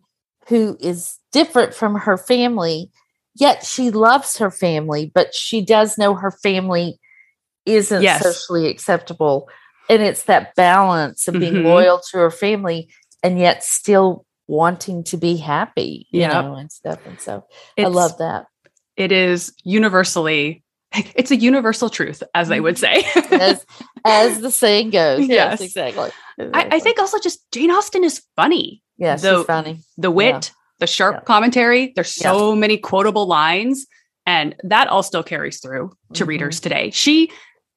who 0.48 0.76
is 0.80 1.18
different 1.32 1.74
from 1.74 1.96
her 1.96 2.16
family, 2.16 2.92
yet 3.34 3.64
she 3.64 3.90
loves 3.90 4.38
her 4.38 4.52
family, 4.52 5.10
but 5.12 5.34
she 5.34 5.64
does 5.64 5.98
know 5.98 6.14
her 6.14 6.30
family 6.30 7.00
isn't 7.64 8.02
yes. 8.02 8.22
socially 8.22 8.68
acceptable 8.68 9.48
and 9.88 10.00
it's 10.00 10.22
that 10.24 10.54
balance 10.54 11.26
of 11.26 11.34
being 11.34 11.54
mm-hmm. 11.54 11.66
loyal 11.66 12.00
to 12.10 12.18
her 12.18 12.30
family 12.30 12.88
and 13.24 13.38
yet 13.38 13.64
still 13.64 14.24
wanting 14.46 15.02
to 15.02 15.16
be 15.16 15.36
happy, 15.36 16.06
you 16.12 16.20
yep. 16.20 16.32
know, 16.32 16.54
and 16.54 16.70
stuff. 16.70 17.04
And 17.04 17.20
so 17.20 17.44
it's, 17.76 17.86
I 17.86 17.88
love 17.88 18.18
that. 18.18 18.46
It 18.96 19.12
is 19.12 19.52
universally, 19.64 20.62
it's 20.92 21.30
a 21.30 21.36
universal 21.36 21.90
truth, 21.90 22.22
as 22.34 22.48
they 22.48 22.60
would 22.60 22.78
say. 22.78 23.04
as, 23.30 23.64
as 24.04 24.40
the 24.40 24.50
saying 24.50 24.90
goes. 24.90 25.20
Yes, 25.28 25.28
yes 25.28 25.60
exactly. 25.60 26.10
exactly. 26.38 26.70
I, 26.72 26.76
I, 26.76 26.80
think 26.80 26.98
also 26.98 27.18
just 27.18 27.50
Jane 27.52 27.70
Austen 27.70 28.04
is 28.04 28.22
funny. 28.36 28.82
Yes, 28.98 29.22
the, 29.22 29.44
funny. 29.44 29.80
The 29.98 30.10
wit, 30.10 30.32
yeah. 30.34 30.40
the 30.80 30.86
sharp 30.86 31.16
yeah. 31.16 31.20
commentary. 31.22 31.92
There's 31.94 32.10
so 32.10 32.54
yeah. 32.54 32.60
many 32.60 32.78
quotable 32.78 33.26
lines. 33.26 33.86
And 34.26 34.56
that 34.64 34.88
all 34.88 35.04
still 35.04 35.22
carries 35.22 35.60
through 35.60 35.92
to 36.14 36.22
mm-hmm. 36.22 36.28
readers 36.28 36.58
today. 36.58 36.90
She 36.90 37.30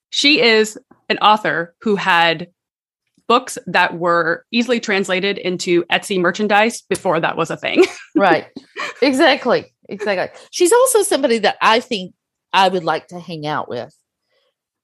she 0.10 0.42
is 0.42 0.78
an 1.10 1.20
author 1.20 1.76
who 1.82 1.96
had 1.96 2.48
books 3.28 3.58
that 3.68 3.98
were 3.98 4.44
easily 4.52 4.80
translated 4.80 5.38
into 5.38 5.84
Etsy 5.86 6.20
merchandise 6.20 6.82
before 6.82 7.20
that 7.20 7.38
was 7.38 7.52
a 7.52 7.58
thing. 7.58 7.86
right. 8.16 8.48
Exactly. 9.02 9.74
Exactly. 9.90 10.40
She's 10.52 10.72
also 10.72 11.04
somebody 11.04 11.40
that 11.40 11.58
I 11.62 11.80
think 11.80 12.14
I 12.54 12.70
would 12.70 12.84
like 12.84 13.08
to 13.08 13.20
hang 13.20 13.46
out 13.46 13.70
with 13.70 13.94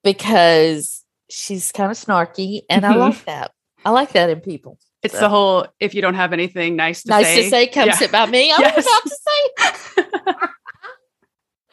because 0.04 1.04
she's 1.30 1.72
kind 1.72 1.92
of 1.92 1.98
snarky 1.98 2.62
and 2.70 2.86
I 2.86 2.92
mm-hmm. 2.92 3.00
like 3.00 3.26
that. 3.26 3.52
I 3.84 3.92
like 3.92 4.14
that 4.14 4.30
in 4.30 4.42
people. 4.42 4.80
It's 5.04 5.14
so. 5.14 5.22
the 5.22 5.30
whole 5.30 5.68
if 5.80 5.94
you 5.94 6.02
don't 6.02 6.16
have 6.16 6.34
anything 6.34 6.76
nice 6.76 7.04
to 7.04 7.10
nice 7.10 7.28
say. 7.28 7.44
to 7.44 7.50
say, 7.50 7.68
come 7.68 7.88
yeah. 7.88 7.96
sit 7.96 8.12
by 8.12 8.26
me. 8.26 8.52
I 8.52 8.58
yes. 8.60 8.76
was 8.76 8.86
about 8.86 9.04
to 9.04 10.30
say. 10.30 10.46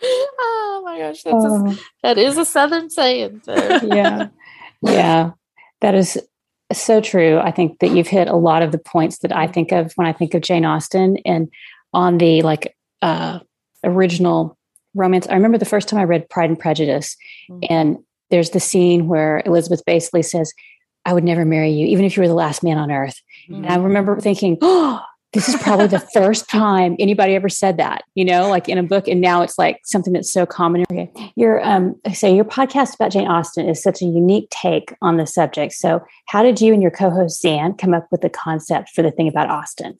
oh 0.38 0.82
my 0.84 0.98
gosh, 0.98 1.22
that's 1.22 1.36
oh. 1.38 1.70
a, 1.70 1.78
that 2.02 2.18
is 2.18 2.36
a 2.36 2.44
southern 2.44 2.90
saying. 2.90 3.40
So. 3.44 3.54
yeah. 3.84 4.28
Yeah, 4.82 5.30
that 5.80 5.94
is 5.94 6.20
so 6.72 7.00
true. 7.00 7.38
I 7.38 7.52
think 7.52 7.78
that 7.78 7.92
you've 7.92 8.08
hit 8.08 8.28
a 8.28 8.36
lot 8.36 8.62
of 8.62 8.72
the 8.72 8.78
points 8.78 9.18
that 9.18 9.34
I 9.34 9.46
think 9.46 9.72
of 9.72 9.92
when 9.94 10.06
I 10.06 10.12
think 10.12 10.34
of 10.34 10.42
Jane 10.42 10.64
Austen 10.64 11.18
and 11.24 11.48
on 11.92 12.18
the 12.18 12.42
like 12.42 12.74
uh, 13.02 13.40
original 13.84 14.56
romance. 14.94 15.26
I 15.28 15.34
remember 15.34 15.58
the 15.58 15.64
first 15.64 15.88
time 15.88 16.00
I 16.00 16.04
read 16.04 16.28
Pride 16.28 16.50
and 16.50 16.58
Prejudice, 16.58 17.16
mm-hmm. 17.50 17.64
and 17.68 17.98
there's 18.30 18.50
the 18.50 18.60
scene 18.60 19.08
where 19.08 19.42
Elizabeth 19.44 19.84
basically 19.84 20.22
says, 20.22 20.52
I 21.04 21.12
would 21.12 21.24
never 21.24 21.44
marry 21.44 21.70
you, 21.70 21.86
even 21.86 22.04
if 22.04 22.16
you 22.16 22.22
were 22.22 22.28
the 22.28 22.34
last 22.34 22.62
man 22.62 22.78
on 22.78 22.90
earth. 22.90 23.20
Mm-hmm. 23.48 23.64
And 23.64 23.66
I 23.66 23.76
remember 23.76 24.18
thinking, 24.20 24.56
oh, 24.62 25.00
this 25.32 25.48
is 25.48 25.60
probably 25.60 25.86
the 25.86 25.98
first 26.14 26.48
time 26.48 26.96
anybody 26.98 27.34
ever 27.34 27.48
said 27.48 27.78
that, 27.78 28.04
you 28.14 28.24
know, 28.24 28.48
like 28.48 28.68
in 28.68 28.78
a 28.78 28.82
book. 28.82 29.08
And 29.08 29.20
now 29.20 29.42
it's 29.42 29.58
like 29.58 29.80
something 29.84 30.12
that's 30.12 30.32
so 30.32 30.46
common. 30.46 30.84
Okay. 30.90 31.10
Your 31.36 31.64
um 31.66 31.96
say 32.12 32.34
your 32.34 32.44
podcast 32.44 32.94
about 32.94 33.12
Jane 33.12 33.26
Austen 33.26 33.68
is 33.68 33.82
such 33.82 34.02
a 34.02 34.06
unique 34.06 34.48
take 34.50 34.94
on 35.02 35.16
the 35.16 35.26
subject. 35.26 35.72
So 35.72 36.02
how 36.26 36.42
did 36.42 36.60
you 36.60 36.72
and 36.72 36.82
your 36.82 36.90
co-host 36.90 37.40
Zan 37.40 37.74
come 37.74 37.94
up 37.94 38.06
with 38.10 38.20
the 38.20 38.30
concept 38.30 38.90
for 38.90 39.02
the 39.02 39.10
thing 39.10 39.28
about 39.28 39.50
Austen? 39.50 39.98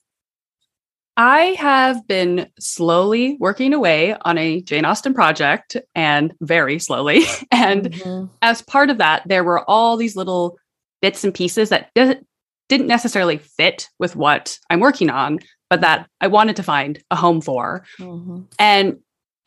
I 1.17 1.57
have 1.59 2.07
been 2.07 2.49
slowly 2.59 3.37
working 3.39 3.75
away 3.75 4.17
on 4.23 4.39
a 4.39 4.63
Jane 4.63 4.85
Austen 4.85 5.13
project 5.13 5.77
and 5.95 6.33
very 6.41 6.79
slowly. 6.79 7.25
and 7.51 7.91
mm-hmm. 7.91 8.33
as 8.41 8.63
part 8.63 8.91
of 8.91 8.99
that, 8.99 9.23
there 9.27 9.45
were 9.45 9.69
all 9.69 9.97
these 9.97 10.17
little 10.17 10.59
bits 11.03 11.25
and 11.25 11.35
pieces 11.35 11.69
that 11.69 11.91
didn't 11.95 12.87
necessarily 12.87 13.39
fit 13.39 13.89
with 13.99 14.17
what 14.17 14.59
I'm 14.71 14.81
working 14.81 15.11
on, 15.11 15.41
but 15.69 15.83
that 15.83 16.09
I 16.21 16.29
wanted 16.29 16.57
to 16.57 16.63
find 16.63 17.03
a 17.11 17.17
home 17.17 17.41
for. 17.41 17.85
Mm-hmm. 17.99 18.43
And 18.59 18.99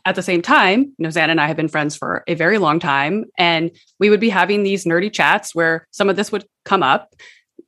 at 0.05 0.13
the 0.13 0.21
same 0.21 0.43
time, 0.43 0.81
you 0.81 1.03
know, 1.03 1.09
Zan 1.09 1.31
and 1.31 1.41
I 1.41 1.47
have 1.47 1.57
been 1.57 1.67
friends 1.67 1.95
for 1.97 2.23
a 2.27 2.35
very 2.35 2.59
long 2.59 2.79
time, 2.79 3.25
and 3.39 3.71
we 3.99 4.11
would 4.11 4.19
be 4.19 4.29
having 4.29 4.61
these 4.61 4.85
nerdy 4.85 5.11
chats 5.11 5.55
where 5.55 5.87
some 5.89 6.09
of 6.09 6.15
this 6.15 6.31
would 6.31 6.45
come 6.63 6.83
up. 6.83 7.15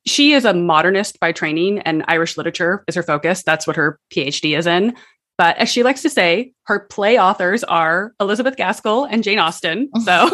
She 0.07 0.33
is 0.33 0.45
a 0.45 0.53
modernist 0.53 1.19
by 1.19 1.31
training, 1.31 1.79
and 1.79 2.03
Irish 2.07 2.37
literature 2.37 2.83
is 2.87 2.95
her 2.95 3.03
focus. 3.03 3.43
That's 3.43 3.67
what 3.67 3.75
her 3.75 3.99
PhD 4.13 4.57
is 4.57 4.65
in. 4.65 4.95
But 5.37 5.57
as 5.57 5.69
she 5.69 5.83
likes 5.83 6.01
to 6.01 6.09
say, 6.09 6.53
her 6.63 6.79
play 6.79 7.19
authors 7.19 7.63
are 7.63 8.13
Elizabeth 8.19 8.55
Gaskell 8.55 9.05
and 9.05 9.23
Jane 9.23 9.39
Austen. 9.39 9.89
So 10.03 10.29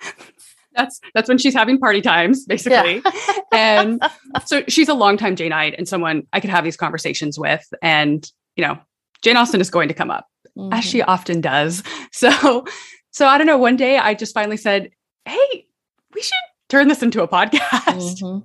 that's 0.74 1.00
that's 1.14 1.28
when 1.28 1.38
she's 1.38 1.54
having 1.54 1.78
party 1.78 2.00
times 2.00 2.44
basically 2.44 3.00
yeah. 3.04 3.12
and 3.52 4.02
so 4.44 4.62
she's 4.68 4.88
a 4.88 4.94
longtime 4.94 5.36
janeite 5.36 5.74
and 5.78 5.88
someone 5.88 6.26
i 6.32 6.40
could 6.40 6.50
have 6.50 6.64
these 6.64 6.76
conversations 6.76 7.38
with 7.38 7.64
and 7.80 8.30
you 8.56 8.66
know 8.66 8.76
jane 9.22 9.36
austen 9.36 9.60
is 9.60 9.70
going 9.70 9.88
to 9.88 9.94
come 9.94 10.10
up 10.10 10.26
mm-hmm. 10.58 10.72
as 10.72 10.84
she 10.84 10.98
mm-hmm. 10.98 11.10
often 11.10 11.40
does 11.40 11.82
so 12.12 12.64
so 13.12 13.26
i 13.26 13.38
don't 13.38 13.46
know 13.46 13.56
one 13.56 13.76
day 13.76 13.98
i 13.98 14.14
just 14.14 14.34
finally 14.34 14.56
said 14.56 14.90
hey 15.24 15.66
we 16.12 16.20
should 16.20 16.32
turn 16.68 16.88
this 16.88 17.02
into 17.02 17.22
a 17.22 17.28
podcast 17.28 18.20
mm-hmm. 18.20 18.44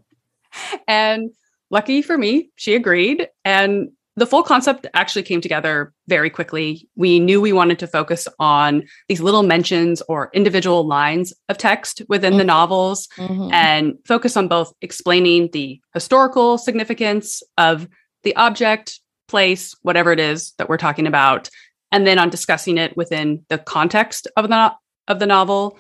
And 0.88 1.32
lucky 1.72 2.02
for 2.02 2.18
me 2.18 2.50
she 2.56 2.76
agreed 2.76 3.28
and 3.46 3.90
the 4.20 4.26
full 4.26 4.44
concept 4.44 4.86
actually 4.94 5.24
came 5.24 5.42
together 5.42 5.94
very 6.08 6.30
quickly. 6.30 6.88
We 6.96 7.20
knew 7.20 7.40
we 7.40 7.54
wanted 7.54 7.80
to 7.80 7.88
focus 7.88 8.28
on 8.38 8.84
these 9.08 9.22
little 9.22 9.44
mentions 9.44 10.02
or 10.04 10.30
individual 10.34 10.86
lines 10.86 11.34
of 11.48 11.58
text 11.58 12.02
within 12.10 12.32
mm-hmm. 12.32 12.40
the 12.40 12.44
novels 12.44 13.08
mm-hmm. 13.18 13.50
and 13.54 13.94
focus 14.06 14.36
on 14.36 14.48
both 14.48 14.74
explaining 14.82 15.50
the 15.54 15.80
historical 15.94 16.58
significance 16.58 17.42
of 17.58 17.88
the 18.24 18.36
object, 18.36 19.00
place, 19.28 19.74
whatever 19.84 20.12
it 20.12 20.20
is 20.20 20.52
that 20.58 20.68
we're 20.68 20.78
talking 20.78 21.08
about, 21.08 21.50
and 21.92 22.06
then 22.06 22.20
on 22.20 22.30
discussing 22.30 22.78
it 22.78 22.98
within 22.98 23.46
the 23.48 23.58
context 23.58 24.28
of 24.36 24.50
the 24.50 24.74
of 25.08 25.20
the 25.20 25.26
novel. 25.26 25.78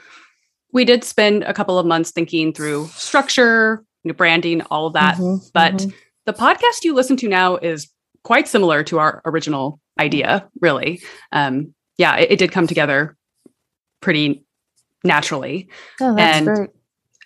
We 0.72 0.86
did 0.86 1.04
spend 1.04 1.44
a 1.44 1.54
couple 1.54 1.78
of 1.78 1.86
months 1.86 2.12
thinking 2.12 2.54
through 2.54 2.88
structure, 2.88 3.84
branding, 4.06 4.62
all 4.64 4.88
of 4.88 4.94
that. 4.94 5.16
Mm-hmm. 5.16 5.48
But 5.54 5.74
mm-hmm. 5.74 5.90
the 6.26 6.34
podcast 6.34 6.84
you 6.84 6.94
listen 6.94 7.18
to 7.18 7.28
now 7.28 7.58
is 7.58 7.90
quite 8.24 8.48
similar 8.48 8.84
to 8.84 9.00
our 9.00 9.22
original 9.26 9.80
idea, 10.00 10.48
really. 10.62 11.02
Um, 11.32 11.74
yeah, 11.98 12.18
it, 12.18 12.32
it, 12.32 12.40
did 12.40 12.52
come 12.52 12.68
together 12.68 13.18
pretty 14.02 14.46
naturally. 15.04 15.70
Oh, 16.00 16.16
and 16.18 16.46
great. 16.46 16.70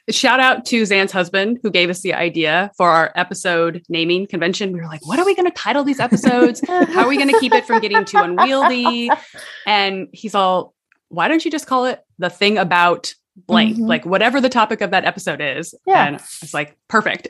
shout 0.10 0.39
out 0.39 0.65
to 0.65 0.86
Zan's 0.86 1.12
husband 1.12 1.60
who 1.62 1.70
gave 1.70 1.89
us 1.89 2.01
the 2.01 2.13
idea 2.13 2.72
for 2.77 2.89
our 2.89 3.12
episode 3.15 3.84
naming 3.89 4.27
convention. 4.27 4.72
We 4.72 4.80
were 4.80 4.88
like, 4.88 5.06
what 5.06 5.20
are 5.20 5.25
we 5.25 5.36
going 5.36 5.50
to 5.50 5.56
title 5.56 5.84
these 5.84 6.00
episodes? 6.00 6.62
How 6.68 7.03
are 7.03 7.08
we 7.08 7.18
going 7.18 7.30
to 7.30 7.39
keep 7.39 7.53
it 7.53 7.65
from 7.65 7.82
getting 7.82 8.03
too 8.06 8.18
unwieldy? 8.18 9.10
And 9.65 10.08
he's 10.12 10.36
all, 10.36 10.74
why 11.10 11.27
don't 11.27 11.44
you 11.46 11.51
just 11.51 11.68
call 11.68 11.86
it 11.86 12.01
the 12.18 12.30
thing 12.30 12.58
about 12.58 13.13
blank? 13.35 13.75
Mm-hmm. 13.75 13.85
Like 13.85 14.05
whatever 14.05 14.41
the 14.41 14.49
topic 14.49 14.81
of 14.81 14.91
that 14.91 15.05
episode 15.05 15.41
is. 15.41 15.73
Yeah. 15.85 16.05
And 16.05 16.15
it's 16.15 16.53
like, 16.53 16.77
perfect. 16.87 17.29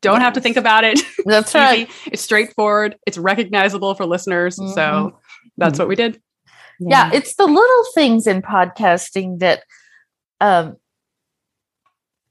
Don't 0.00 0.20
have 0.20 0.34
to 0.34 0.40
think 0.40 0.56
about 0.56 0.84
it. 0.84 1.00
That's 1.24 1.48
it's 1.48 1.54
right. 1.54 1.90
It's 2.06 2.22
straightforward. 2.22 2.96
It's 3.06 3.16
recognizable 3.16 3.94
for 3.94 4.04
listeners. 4.04 4.58
Mm-hmm. 4.58 4.72
So 4.72 5.18
that's 5.56 5.74
mm-hmm. 5.74 5.82
what 5.82 5.88
we 5.88 5.96
did. 5.96 6.20
yeah. 6.80 7.10
yeah 7.10 7.16
it's 7.16 7.36
the 7.36 7.46
little 7.46 7.84
things 7.94 8.26
in 8.26 8.42
podcasting 8.42 9.38
that 9.38 9.62
um 10.40 10.76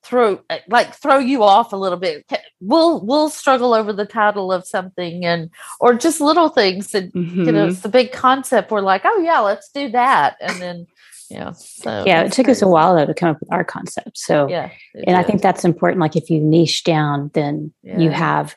throw 0.03 0.41
like 0.67 0.93
throw 0.93 1.17
you 1.17 1.43
off 1.43 1.71
a 1.71 1.77
little 1.77 1.97
bit 1.97 2.29
we'll 2.59 3.03
we'll 3.05 3.29
struggle 3.29 3.73
over 3.73 3.93
the 3.93 4.05
title 4.05 4.51
of 4.51 4.67
something 4.67 5.23
and 5.23 5.49
or 5.79 5.93
just 5.93 6.19
little 6.19 6.49
things 6.49 6.93
and 6.93 7.11
mm-hmm. 7.13 7.43
you 7.45 7.51
know 7.53 7.67
it's 7.67 7.79
the 7.79 7.89
big 7.89 8.11
concept 8.11 8.69
we're 8.69 8.81
like 8.81 9.03
oh 9.05 9.19
yeah 9.19 9.39
let's 9.39 9.69
do 9.71 9.89
that 9.89 10.35
and 10.41 10.61
then 10.61 10.85
yeah 11.29 11.51
so 11.51 12.03
yeah 12.05 12.21
it 12.21 12.31
took 12.31 12.45
crazy. 12.45 12.59
us 12.59 12.61
a 12.61 12.67
while 12.67 12.95
though 12.95 13.05
to 13.05 13.13
come 13.13 13.29
up 13.29 13.39
with 13.39 13.51
our 13.51 13.63
concept 13.63 14.17
so 14.17 14.47
yeah 14.49 14.69
and 14.93 15.05
did. 15.05 15.15
i 15.15 15.23
think 15.23 15.41
that's 15.41 15.65
important 15.65 15.99
like 15.99 16.15
if 16.15 16.29
you 16.29 16.39
niche 16.39 16.83
down 16.83 17.31
then 17.33 17.73
yeah. 17.83 17.99
you 17.99 18.09
have 18.09 18.55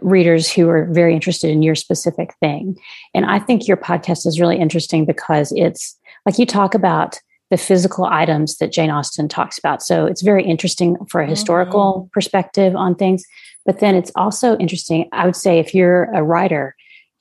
readers 0.00 0.50
who 0.50 0.68
are 0.68 0.86
very 0.86 1.14
interested 1.14 1.50
in 1.50 1.62
your 1.62 1.74
specific 1.74 2.34
thing 2.40 2.76
and 3.14 3.26
i 3.26 3.38
think 3.38 3.68
your 3.68 3.76
podcast 3.76 4.26
is 4.26 4.40
really 4.40 4.58
interesting 4.58 5.04
because 5.04 5.52
it's 5.56 5.98
like 6.26 6.38
you 6.38 6.46
talk 6.46 6.74
about 6.74 7.20
the 7.52 7.58
physical 7.58 8.06
items 8.06 8.56
that 8.56 8.72
Jane 8.72 8.88
Austen 8.88 9.28
talks 9.28 9.58
about. 9.58 9.82
So 9.82 10.06
it's 10.06 10.22
very 10.22 10.42
interesting 10.42 10.96
for 11.04 11.20
a 11.20 11.26
historical 11.26 11.92
mm-hmm. 11.92 12.08
perspective 12.10 12.74
on 12.74 12.94
things. 12.94 13.24
But 13.66 13.80
then 13.80 13.94
it's 13.94 14.10
also 14.16 14.56
interesting, 14.56 15.06
I 15.12 15.26
would 15.26 15.36
say, 15.36 15.58
if 15.58 15.74
you're 15.74 16.04
a 16.14 16.22
writer, 16.22 16.74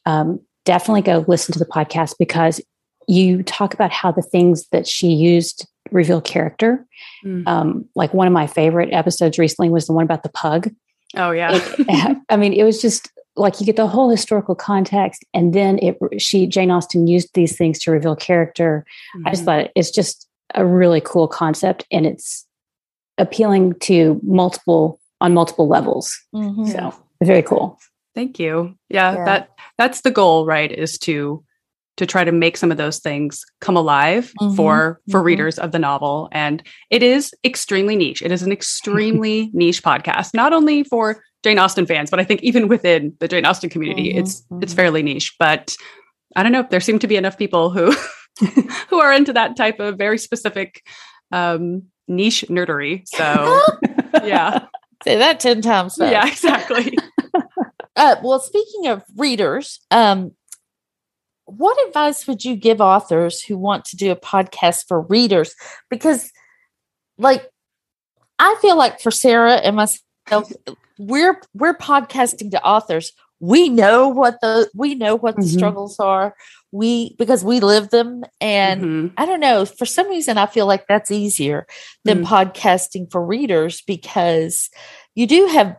um, 0.06 0.40
definitely 0.64 1.02
go 1.02 1.26
listen 1.28 1.52
to 1.52 1.60
the 1.60 1.66
podcast 1.66 2.16
because 2.18 2.62
you 3.08 3.44
talk 3.44 3.74
about 3.74 3.92
how 3.92 4.12
the 4.12 4.22
things 4.22 4.68
that 4.70 4.88
she 4.88 5.08
used 5.08 5.68
reveal 5.92 6.22
character. 6.22 6.86
Mm-hmm. 7.26 7.48
Um, 7.48 7.86
like 7.96 8.14
one 8.14 8.28
of 8.28 8.34
my 8.34 8.48
favorite 8.48 8.94
episodes 8.94 9.38
recently 9.38 9.70
was 9.70 9.88
the 9.88 9.94
one 9.94 10.04
about 10.04 10.24
the 10.24 10.30
pug. 10.30 10.70
Oh, 11.16 11.32
yeah. 11.32 11.50
it, 11.54 12.18
I 12.30 12.38
mean, 12.38 12.54
it 12.54 12.64
was 12.64 12.82
just 12.82 13.10
like 13.36 13.60
you 13.60 13.66
get 13.66 13.76
the 13.76 13.88
whole 13.88 14.10
historical 14.10 14.56
context 14.56 15.24
and 15.34 15.54
then 15.54 15.80
it 15.80 15.98
she 16.18 16.46
jane 16.46 16.70
austen 16.70 17.08
used 17.08 17.30
these 17.34 17.58
things 17.58 17.80
to 17.80 17.90
reveal 17.90 18.16
character 18.16 18.86
mm-hmm. 19.16 19.28
i 19.28 19.30
just 19.30 19.46
mm-hmm. 19.46 19.62
thought 19.64 19.72
it's 19.74 19.92
just 19.92 20.28
a 20.54 20.66
really 20.66 21.02
cool 21.02 21.28
concept 21.28 21.86
and 21.92 22.06
it's 22.06 22.46
appealing 23.18 23.74
to 23.76 24.20
multiple 24.24 25.00
on 25.22 25.34
multiple 25.34 25.68
levels 25.68 26.20
mm-hmm. 26.36 26.66
so 26.66 26.94
very 27.24 27.42
cool 27.42 27.80
thank 28.16 28.38
you 28.38 28.76
yeah, 28.90 29.14
yeah, 29.14 29.26
that 29.26 29.50
that's 29.78 30.02
the 30.02 30.12
goal 30.12 30.46
right 30.46 30.72
is 30.72 30.98
to 30.98 31.44
to 31.98 32.06
try 32.06 32.24
to 32.24 32.32
make 32.32 32.58
some 32.58 32.72
of 32.72 32.78
those 32.78 33.00
things 33.00 33.44
come 33.60 33.76
alive 33.76 34.34
mm-hmm. 34.42 34.56
for 34.56 35.02
for 35.10 35.20
mm-hmm. 35.20 35.28
readers 35.28 35.60
of 35.60 35.72
the 35.72 35.80
novel 35.80 36.30
and 36.32 36.64
it 36.90 37.04
is 37.04 37.34
extremely 37.44 37.96
niche 37.96 38.22
it 38.22 38.32
is 38.32 38.44
an 38.44 38.52
extremely 38.52 39.50
niche 39.54 39.84
podcast 39.84 40.34
not 40.34 40.54
only 40.54 40.84
for 40.84 41.22
Jane 41.44 41.60
Austen 41.60 41.86
fans, 41.86 42.10
but 42.10 42.20
I 42.20 42.24
think 42.24 42.44
even 42.44 42.68
within 42.68 43.16
the 43.20 43.28
Jane 43.28 43.46
Austen 43.46 43.70
community, 43.70 44.10
mm-hmm, 44.10 44.20
it's 44.20 44.42
mm-hmm. 44.42 44.64
it's 44.64 44.74
fairly 44.74 45.02
niche. 45.02 45.36
But 45.40 45.76
I 46.36 46.44
don't 46.44 46.52
know. 46.52 46.60
If 46.60 46.70
there 46.70 46.80
seem 46.80 47.00
to 47.00 47.08
be 47.08 47.16
enough 47.16 47.38
people 47.38 47.72
who 47.72 47.94
who 48.90 49.00
are 49.00 49.14
into 49.14 49.34
that 49.34 49.56
type 49.56 49.80
of 49.80 49.98
very 49.98 50.18
specific 50.18 50.84
um, 51.32 51.84
niche 52.08 52.46
nerdery. 52.50 53.08
So 53.08 53.62
yeah, 54.24 54.66
say 55.04 55.18
that 55.18 55.40
ten 55.40 55.62
times. 55.62 55.96
Fast. 55.96 56.12
Yeah, 56.12 56.28
exactly. 56.28 56.98
uh, 57.96 58.16
well, 58.24 58.40
speaking 58.40 58.88
of 58.88 59.04
readers, 59.18 59.80
um, 59.90 60.32
what 61.58 61.88
advice 61.88 62.28
would 62.28 62.46
you 62.46 62.56
give 62.56 62.82
authors 62.82 63.42
who 63.42 63.58
want 63.58 63.86
to 63.86 63.96
do 63.96 64.12
a 64.12 64.16
podcast 64.16 64.88
for 64.88 65.02
readers? 65.02 65.56
Because, 65.90 66.32
like, 67.18 67.50
I 68.40 68.56
feel 68.62 68.78
like 68.78 69.00
for 69.00 69.12
Sarah 69.12 69.56
and 69.56 69.76
myself, 69.76 70.52
we're 70.98 71.42
we're 71.54 71.78
podcasting 71.78 72.52
to 72.52 72.64
authors 72.64 73.14
we 73.42 73.70
know 73.70 74.08
what 74.08 74.40
the 74.42 74.70
we 74.74 74.94
know 74.94 75.16
what 75.16 75.36
the 75.36 75.42
mm-hmm. 75.42 75.58
struggles 75.58 76.00
are 76.00 76.36
we 76.72 77.16
because 77.18 77.44
we 77.44 77.60
live 77.60 77.90
them 77.90 78.24
and 78.40 78.82
mm-hmm. 78.82 79.08
i 79.18 79.26
don't 79.26 79.40
know 79.40 79.66
for 79.66 79.86
some 79.86 80.08
reason 80.08 80.38
i 80.38 80.46
feel 80.46 80.68
like 80.68 80.86
that's 80.88 81.12
easier 81.12 81.66
than 82.06 82.24
mm-hmm. 82.24 82.34
podcasting 82.34 83.12
for 83.12 83.26
readers 83.26 83.82
because 83.82 84.70
you 85.16 85.26
do 85.26 85.48
have 85.48 85.76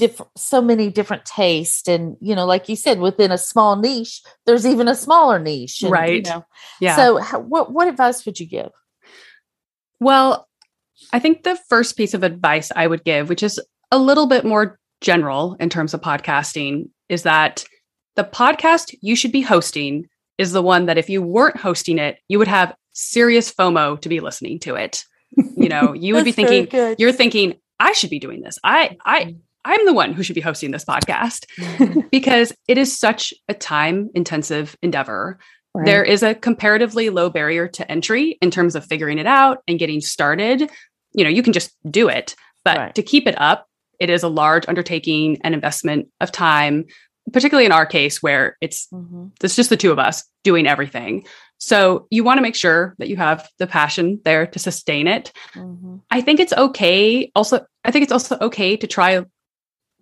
different 0.00 0.30
so 0.36 0.60
many 0.60 0.90
different 0.90 1.24
tastes 1.24 1.86
and 1.86 2.16
you 2.20 2.34
know 2.34 2.46
like 2.46 2.68
you 2.68 2.74
said 2.74 2.98
within 2.98 3.30
a 3.30 3.38
small 3.38 3.76
niche 3.76 4.22
there's 4.46 4.66
even 4.66 4.88
a 4.88 4.94
smaller 4.94 5.38
niche 5.38 5.82
and, 5.82 5.92
right 5.92 6.26
you 6.26 6.32
know, 6.32 6.44
yeah 6.80 6.96
so 6.96 7.18
how, 7.18 7.38
what 7.38 7.72
what 7.72 7.86
advice 7.86 8.24
would 8.26 8.40
you 8.40 8.46
give 8.46 8.70
well 10.00 10.48
i 11.12 11.18
think 11.18 11.42
the 11.42 11.56
first 11.68 11.96
piece 11.96 12.14
of 12.14 12.22
advice 12.22 12.72
i 12.74 12.86
would 12.86 13.04
give 13.04 13.28
which 13.28 13.42
is 13.42 13.60
a 13.92 13.98
little 13.98 14.26
bit 14.26 14.44
more 14.44 14.78
general 15.00 15.56
in 15.60 15.68
terms 15.68 15.94
of 15.94 16.00
podcasting 16.00 16.88
is 17.08 17.22
that 17.22 17.64
the 18.16 18.24
podcast 18.24 18.94
you 19.00 19.16
should 19.16 19.32
be 19.32 19.42
hosting 19.42 20.08
is 20.38 20.52
the 20.52 20.62
one 20.62 20.86
that 20.86 20.98
if 20.98 21.10
you 21.10 21.22
weren't 21.22 21.58
hosting 21.58 21.98
it, 21.98 22.18
you 22.28 22.38
would 22.38 22.48
have 22.48 22.74
serious 22.92 23.52
FOMO 23.52 24.00
to 24.00 24.08
be 24.08 24.20
listening 24.20 24.58
to 24.60 24.74
it. 24.74 25.04
You 25.56 25.68
know, 25.68 25.92
you 25.94 26.14
would 26.14 26.24
be 26.24 26.32
thinking, 26.32 26.96
you're 26.98 27.12
thinking, 27.12 27.54
I 27.78 27.92
should 27.92 28.10
be 28.10 28.18
doing 28.18 28.40
this. 28.40 28.58
I, 28.64 28.96
I, 29.04 29.24
mm. 29.24 29.38
I'm 29.64 29.84
the 29.86 29.92
one 29.92 30.12
who 30.12 30.22
should 30.22 30.34
be 30.34 30.40
hosting 30.40 30.70
this 30.70 30.84
podcast 30.84 31.46
because 32.10 32.52
it 32.68 32.78
is 32.78 32.98
such 32.98 33.34
a 33.48 33.54
time 33.54 34.10
intensive 34.14 34.76
endeavor. 34.82 35.38
Right. 35.74 35.86
There 35.86 36.04
is 36.04 36.22
a 36.22 36.34
comparatively 36.34 37.10
low 37.10 37.30
barrier 37.30 37.68
to 37.68 37.90
entry 37.90 38.38
in 38.42 38.50
terms 38.50 38.74
of 38.74 38.84
figuring 38.84 39.18
it 39.18 39.26
out 39.26 39.62
and 39.68 39.78
getting 39.78 40.00
started. 40.00 40.68
You 41.12 41.24
know, 41.24 41.30
you 41.30 41.42
can 41.42 41.52
just 41.52 41.76
do 41.90 42.08
it, 42.08 42.34
but 42.64 42.76
right. 42.76 42.94
to 42.94 43.02
keep 43.02 43.28
it 43.28 43.40
up 43.40 43.66
it 44.00 44.10
is 44.10 44.22
a 44.22 44.28
large 44.28 44.64
undertaking 44.66 45.38
and 45.44 45.54
investment 45.54 46.08
of 46.20 46.32
time, 46.32 46.86
particularly 47.32 47.66
in 47.66 47.72
our 47.72 47.86
case 47.86 48.22
where 48.22 48.56
it's 48.60 48.88
mm-hmm. 48.92 49.26
it's 49.44 49.54
just 49.54 49.70
the 49.70 49.76
two 49.76 49.92
of 49.92 49.98
us 49.98 50.24
doing 50.42 50.66
everything. 50.66 51.26
So 51.58 52.06
you 52.10 52.24
want 52.24 52.38
to 52.38 52.42
make 52.42 52.56
sure 52.56 52.94
that 52.98 53.08
you 53.08 53.16
have 53.16 53.46
the 53.58 53.66
passion 53.66 54.18
there 54.24 54.46
to 54.46 54.58
sustain 54.58 55.06
it. 55.06 55.30
Mm-hmm. 55.54 55.96
I 56.10 56.22
think 56.22 56.40
it's 56.40 56.54
okay. 56.54 57.30
Also, 57.34 57.64
I 57.84 57.90
think 57.90 58.04
it's 58.04 58.12
also 58.12 58.38
okay 58.40 58.78
to 58.78 58.86
try 58.86 59.22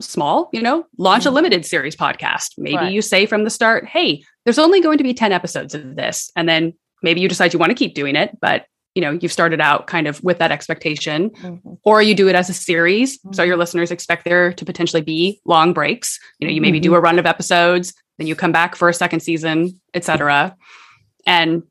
small, 0.00 0.48
you 0.52 0.62
know, 0.62 0.86
launch 0.96 1.24
mm-hmm. 1.24 1.32
a 1.32 1.34
limited 1.34 1.66
series 1.66 1.96
podcast. 1.96 2.54
Maybe 2.58 2.76
right. 2.76 2.92
you 2.92 3.02
say 3.02 3.26
from 3.26 3.44
the 3.44 3.50
start, 3.50 3.86
hey, 3.86 4.22
there's 4.44 4.58
only 4.58 4.80
going 4.80 4.98
to 4.98 5.04
be 5.04 5.14
10 5.14 5.32
episodes 5.32 5.74
of 5.74 5.96
this. 5.96 6.30
And 6.36 6.48
then 6.48 6.74
maybe 7.02 7.20
you 7.20 7.28
decide 7.28 7.52
you 7.52 7.58
want 7.58 7.70
to 7.70 7.76
keep 7.76 7.94
doing 7.94 8.16
it, 8.16 8.38
but 8.40 8.66
you 8.94 9.02
know 9.02 9.12
you've 9.20 9.32
started 9.32 9.60
out 9.60 9.86
kind 9.86 10.08
of 10.08 10.20
with 10.24 10.38
that 10.38 10.50
expectation 10.50 11.30
mm-hmm. 11.30 11.74
or 11.84 12.02
you 12.02 12.16
do 12.16 12.26
it 12.26 12.34
as 12.34 12.50
a 12.50 12.54
series 12.54 13.18
mm-hmm. 13.18 13.32
so 13.32 13.44
your 13.44 13.56
listeners 13.56 13.92
expect 13.92 14.24
there 14.24 14.52
to 14.52 14.64
potentially 14.64 15.02
be 15.02 15.40
long 15.44 15.72
breaks 15.72 16.18
you 16.40 16.48
know 16.48 16.52
you 16.52 16.60
maybe 16.60 16.78
mm-hmm. 16.78 16.90
do 16.90 16.94
a 16.96 17.00
run 17.00 17.18
of 17.18 17.26
episodes 17.26 17.94
then 18.16 18.26
you 18.26 18.34
come 18.34 18.50
back 18.50 18.74
for 18.74 18.88
a 18.88 18.94
second 18.94 19.20
season 19.20 19.80
etc 19.94 20.56
and 21.26 21.62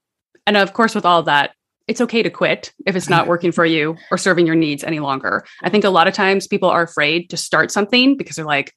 and 0.45 0.55
of 0.55 0.71
course 0.71 0.95
with 0.95 1.05
all 1.05 1.23
that 1.23 1.51
it's 1.87 2.01
okay 2.01 2.21
to 2.21 2.29
quit 2.29 2.73
if 2.85 2.95
it's 2.95 3.09
not 3.09 3.27
working 3.27 3.51
for 3.51 3.65
you 3.65 3.95
or 4.11 4.17
serving 4.17 4.45
your 4.45 4.55
needs 4.55 4.83
any 4.83 4.99
longer 4.99 5.45
i 5.63 5.69
think 5.69 5.83
a 5.83 5.89
lot 5.89 6.07
of 6.07 6.13
times 6.13 6.47
people 6.47 6.69
are 6.69 6.83
afraid 6.83 7.29
to 7.29 7.37
start 7.37 7.71
something 7.71 8.17
because 8.17 8.35
they're 8.35 8.45
like 8.45 8.73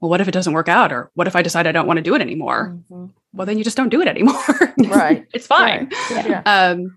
well 0.00 0.10
what 0.10 0.20
if 0.20 0.28
it 0.28 0.32
doesn't 0.32 0.52
work 0.52 0.68
out 0.68 0.92
or 0.92 1.10
what 1.14 1.26
if 1.26 1.36
i 1.36 1.42
decide 1.42 1.66
i 1.66 1.72
don't 1.72 1.86
want 1.86 1.96
to 1.96 2.02
do 2.02 2.14
it 2.14 2.20
anymore 2.20 2.76
mm-hmm. 2.90 3.06
well 3.32 3.46
then 3.46 3.58
you 3.58 3.64
just 3.64 3.76
don't 3.76 3.90
do 3.90 4.00
it 4.00 4.08
anymore 4.08 4.34
right 4.88 5.26
it's 5.32 5.46
fine 5.46 5.90
right. 6.10 6.28
Yeah. 6.28 6.42
um 6.46 6.96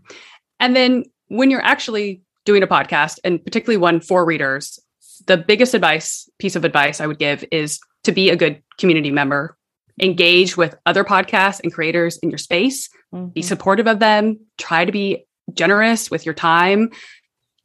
and 0.60 0.76
then 0.76 1.04
when 1.28 1.50
you're 1.50 1.64
actually 1.64 2.22
doing 2.46 2.64
a 2.64 2.68
podcast, 2.68 3.20
and 3.24 3.44
particularly 3.44 3.78
one 3.78 4.00
for 4.00 4.26
readers, 4.26 4.80
the 5.26 5.38
biggest 5.38 5.74
advice, 5.74 6.30
piece 6.40 6.56
of 6.56 6.64
advice 6.64 7.02
I 7.02 7.08
would 7.08 7.20
give 7.20 7.44
is 7.52 7.80
to 8.04 8.12
be 8.12 8.30
a 8.30 8.36
good 8.36 8.62
community 8.78 9.12
member. 9.12 9.58
Engage 10.02 10.58
with 10.58 10.76
other 10.86 11.04
podcasts 11.04 11.60
and 11.64 11.74
creators 11.74 12.18
in 12.18 12.30
your 12.30 12.38
space. 12.38 12.90
Mm-hmm. 13.14 13.28
Be 13.28 13.42
supportive 13.42 13.88
of 13.88 14.00
them. 14.00 14.40
Try 14.58 14.86
to 14.86 14.92
be 14.92 15.26
generous 15.54 16.10
with 16.12 16.26
your 16.26 16.34
time. 16.34 16.92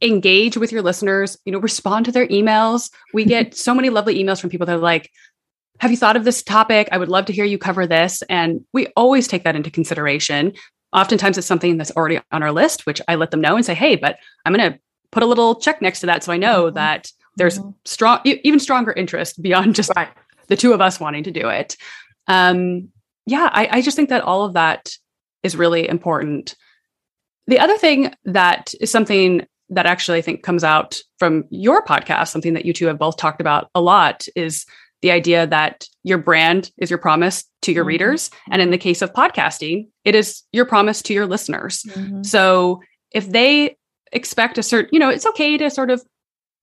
Engage 0.03 0.57
with 0.57 0.73
your 0.73 0.83
listeners. 0.83 1.37
You 1.45 1.53
know, 1.53 1.59
respond 1.59 2.07
to 2.07 2.12
their 2.12 2.27
emails. 2.29 2.90
We 3.12 3.25
get 3.25 3.55
so 3.57 3.75
many 3.75 3.90
lovely 3.90 4.23
emails 4.23 4.40
from 4.40 4.51
people 4.51 4.66
that 4.66 4.77
are 4.77 4.79
like, 4.79 5.11
have 5.81 5.90
you 5.90 5.97
thought 5.97 6.16
of 6.16 6.25
this 6.25 6.43
topic? 6.43 6.88
I 6.93 6.99
would 6.99 7.09
love 7.09 7.27
to 7.27 7.33
hear 7.33 7.45
you 7.45 7.57
cover 7.59 7.87
this. 7.87 8.23
And 8.29 8.64
we 8.73 8.88
always 8.97 9.27
take 9.27 9.45
that 9.45 9.57
into 9.57 9.71
consideration 9.71 10.53
oftentimes 10.93 11.38
it's 11.38 11.47
something 11.47 11.77
that's 11.77 11.93
already 11.93 12.21
on 12.33 12.43
our 12.43 12.53
list, 12.53 12.87
which 12.87 13.01
I 13.09 13.14
let 13.14 13.31
them 13.31 13.40
know 13.40 13.57
and 13.57 13.64
say, 13.64 13.75
hey, 13.75 13.97
but 13.97 14.19
I'm 14.45 14.55
going 14.55 14.73
to 14.73 14.79
put 15.11 15.23
a 15.23 15.27
little 15.27 15.57
check 15.57 15.81
next 15.83 16.01
to 16.01 16.07
that 16.07 16.25
so 16.25 16.33
I 16.33 16.37
know 16.37 16.64
mm-hmm. 16.66 16.75
that 16.75 17.11
there's 17.37 17.59
mm-hmm. 17.59 17.71
strong, 17.85 18.21
even 18.25 18.61
stronger 18.61 18.93
interest 18.93 19.40
beyond 19.40 19.75
just 19.75 19.93
right. 19.97 20.09
the 20.49 20.57
two 20.57 20.73
of 20.73 20.81
us 20.81 21.01
wanting 21.01 21.25
to 21.25 21.31
do 21.31 21.49
it. 21.49 21.77
Um, 22.27 22.88
yeah, 23.27 23.49
I, 23.53 23.69
I 23.73 23.83
just 23.83 23.97
think 23.97 24.09
that 24.09 24.23
all 24.23 24.45
of 24.45 24.55
that 24.55 24.93
is 25.43 25.57
really 25.57 25.88
important. 25.88 26.57
The 27.51 27.59
other 27.59 27.77
thing 27.77 28.15
that 28.27 28.73
is 28.81 28.93
something 28.93 29.45
that 29.71 29.85
actually 29.85 30.19
I 30.19 30.23
think 30.23 30.45
comes 30.45 30.63
out 30.63 30.99
from 31.19 31.45
your 31.51 31.85
podcast, 31.85 32.29
something 32.29 32.55
that 32.55 32.65
you 32.65 32.73
two 32.73 32.87
have 32.87 32.99
both 32.99 33.17
talked 33.17 33.41
about 33.41 33.71
a 33.75 33.81
lot, 33.81 34.27
is 34.37 34.67
the 35.03 35.11
idea 35.11 35.49
that 35.49 35.85
your 36.05 36.19
brand 36.19 36.71
is 36.79 36.91
your 36.91 36.99
promise 36.99 37.45
to 37.63 37.73
your 37.73 37.83
mm-hmm. 37.83 37.89
readers. 37.89 38.31
And 38.53 38.63
in 38.63 38.71
the 38.71 38.79
case 38.79 39.03
of 39.03 39.13
podcasting, 39.13 39.89
it 40.05 40.15
is 40.15 40.45
your 40.53 40.65
promise 40.65 41.03
to 41.03 41.13
your 41.13 41.27
listeners. 41.27 41.83
Mm-hmm. 41.89 42.23
So 42.23 42.83
if 43.11 43.29
they 43.29 43.77
expect 44.13 44.57
a 44.57 44.63
certain, 44.63 44.91
you 44.93 45.01
know, 45.01 45.09
it's 45.09 45.27
okay 45.27 45.59
to 45.59 45.71
sort 45.71 45.91
of 45.91 46.05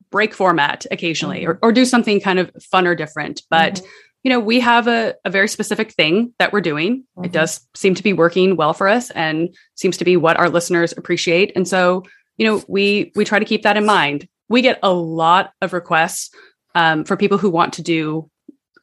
break 0.10 0.34
format 0.34 0.86
occasionally 0.90 1.42
mm-hmm. 1.42 1.50
or, 1.50 1.60
or 1.64 1.74
do 1.74 1.84
something 1.84 2.22
kind 2.22 2.40
of 2.40 2.50
fun 2.62 2.88
or 2.88 2.96
different. 2.96 3.42
But, 3.50 3.76
mm-hmm. 3.76 3.88
You 4.28 4.34
know, 4.34 4.42
we 4.42 4.60
have 4.60 4.90
a, 4.90 5.16
a 5.24 5.30
very 5.30 5.48
specific 5.48 5.94
thing 5.94 6.34
that 6.38 6.52
we're 6.52 6.60
doing. 6.60 6.98
Mm-hmm. 6.98 7.24
It 7.24 7.32
does 7.32 7.66
seem 7.76 7.96
to 7.96 8.04
be 8.04 8.12
working 8.12 8.58
well 8.58 8.74
for 8.74 8.90
us 8.90 9.10
and 9.12 9.56
seems 9.76 9.96
to 9.96 10.04
be 10.04 10.18
what 10.18 10.36
our 10.36 10.50
listeners 10.50 10.92
appreciate. 10.92 11.54
And 11.56 11.66
so, 11.66 12.04
you 12.36 12.46
know, 12.46 12.62
we 12.68 13.14
we 13.16 13.24
try 13.24 13.40
to 13.40 13.46
keep 13.46 13.64
that 13.64 13.78
in 13.78 13.86
mind. 13.86 14.28
We 14.50 14.62
get 14.62 14.80
a 14.84 14.92
lot 14.92 15.54
of 15.62 15.72
requests 15.72 16.30
um, 16.76 17.06
for 17.06 17.16
people 17.16 17.38
who 17.38 17.50
want 17.50 17.72
to 17.76 17.82
do 17.82 18.30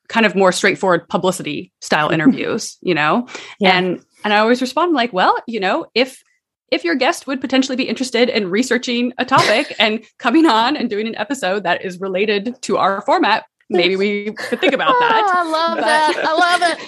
kind 0.09 0.25
of 0.25 0.35
more 0.35 0.51
straightforward 0.51 1.07
publicity 1.11 1.75
style 1.83 2.09
interviews, 2.17 2.79
you 2.81 2.95
know? 2.95 3.29
Yeah. 3.61 3.77
And 3.77 4.03
and 4.25 4.33
I 4.33 4.39
always 4.39 4.63
respond 4.63 4.95
like, 4.95 5.13
well, 5.13 5.37
you 5.47 5.61
know, 5.61 5.85
if 5.95 6.23
if 6.71 6.85
your 6.85 6.95
guest 6.95 7.27
would 7.27 7.43
potentially 7.43 7.77
be 7.77 7.87
interested 7.87 8.31
in 8.31 8.51
researching 8.51 9.13
a 9.19 9.27
topic 9.27 9.77
and 9.79 10.03
coming 10.19 10.47
on 10.47 10.75
and 10.75 10.89
doing 10.89 11.07
an 11.07 11.17
episode 11.17 11.65
that 11.65 11.85
is 11.85 12.01
related 12.01 12.57
to 12.63 12.79
our 12.79 13.03
format, 13.03 13.45
maybe 13.71 13.97
we 13.97 14.33
could 14.33 14.61
think 14.61 14.73
about 14.73 14.95
that. 15.01 15.33
I 15.35 15.51
love 15.51 15.77
but, 15.77 15.85
that. 15.85 16.25
I 16.25 16.33
love 16.33 16.79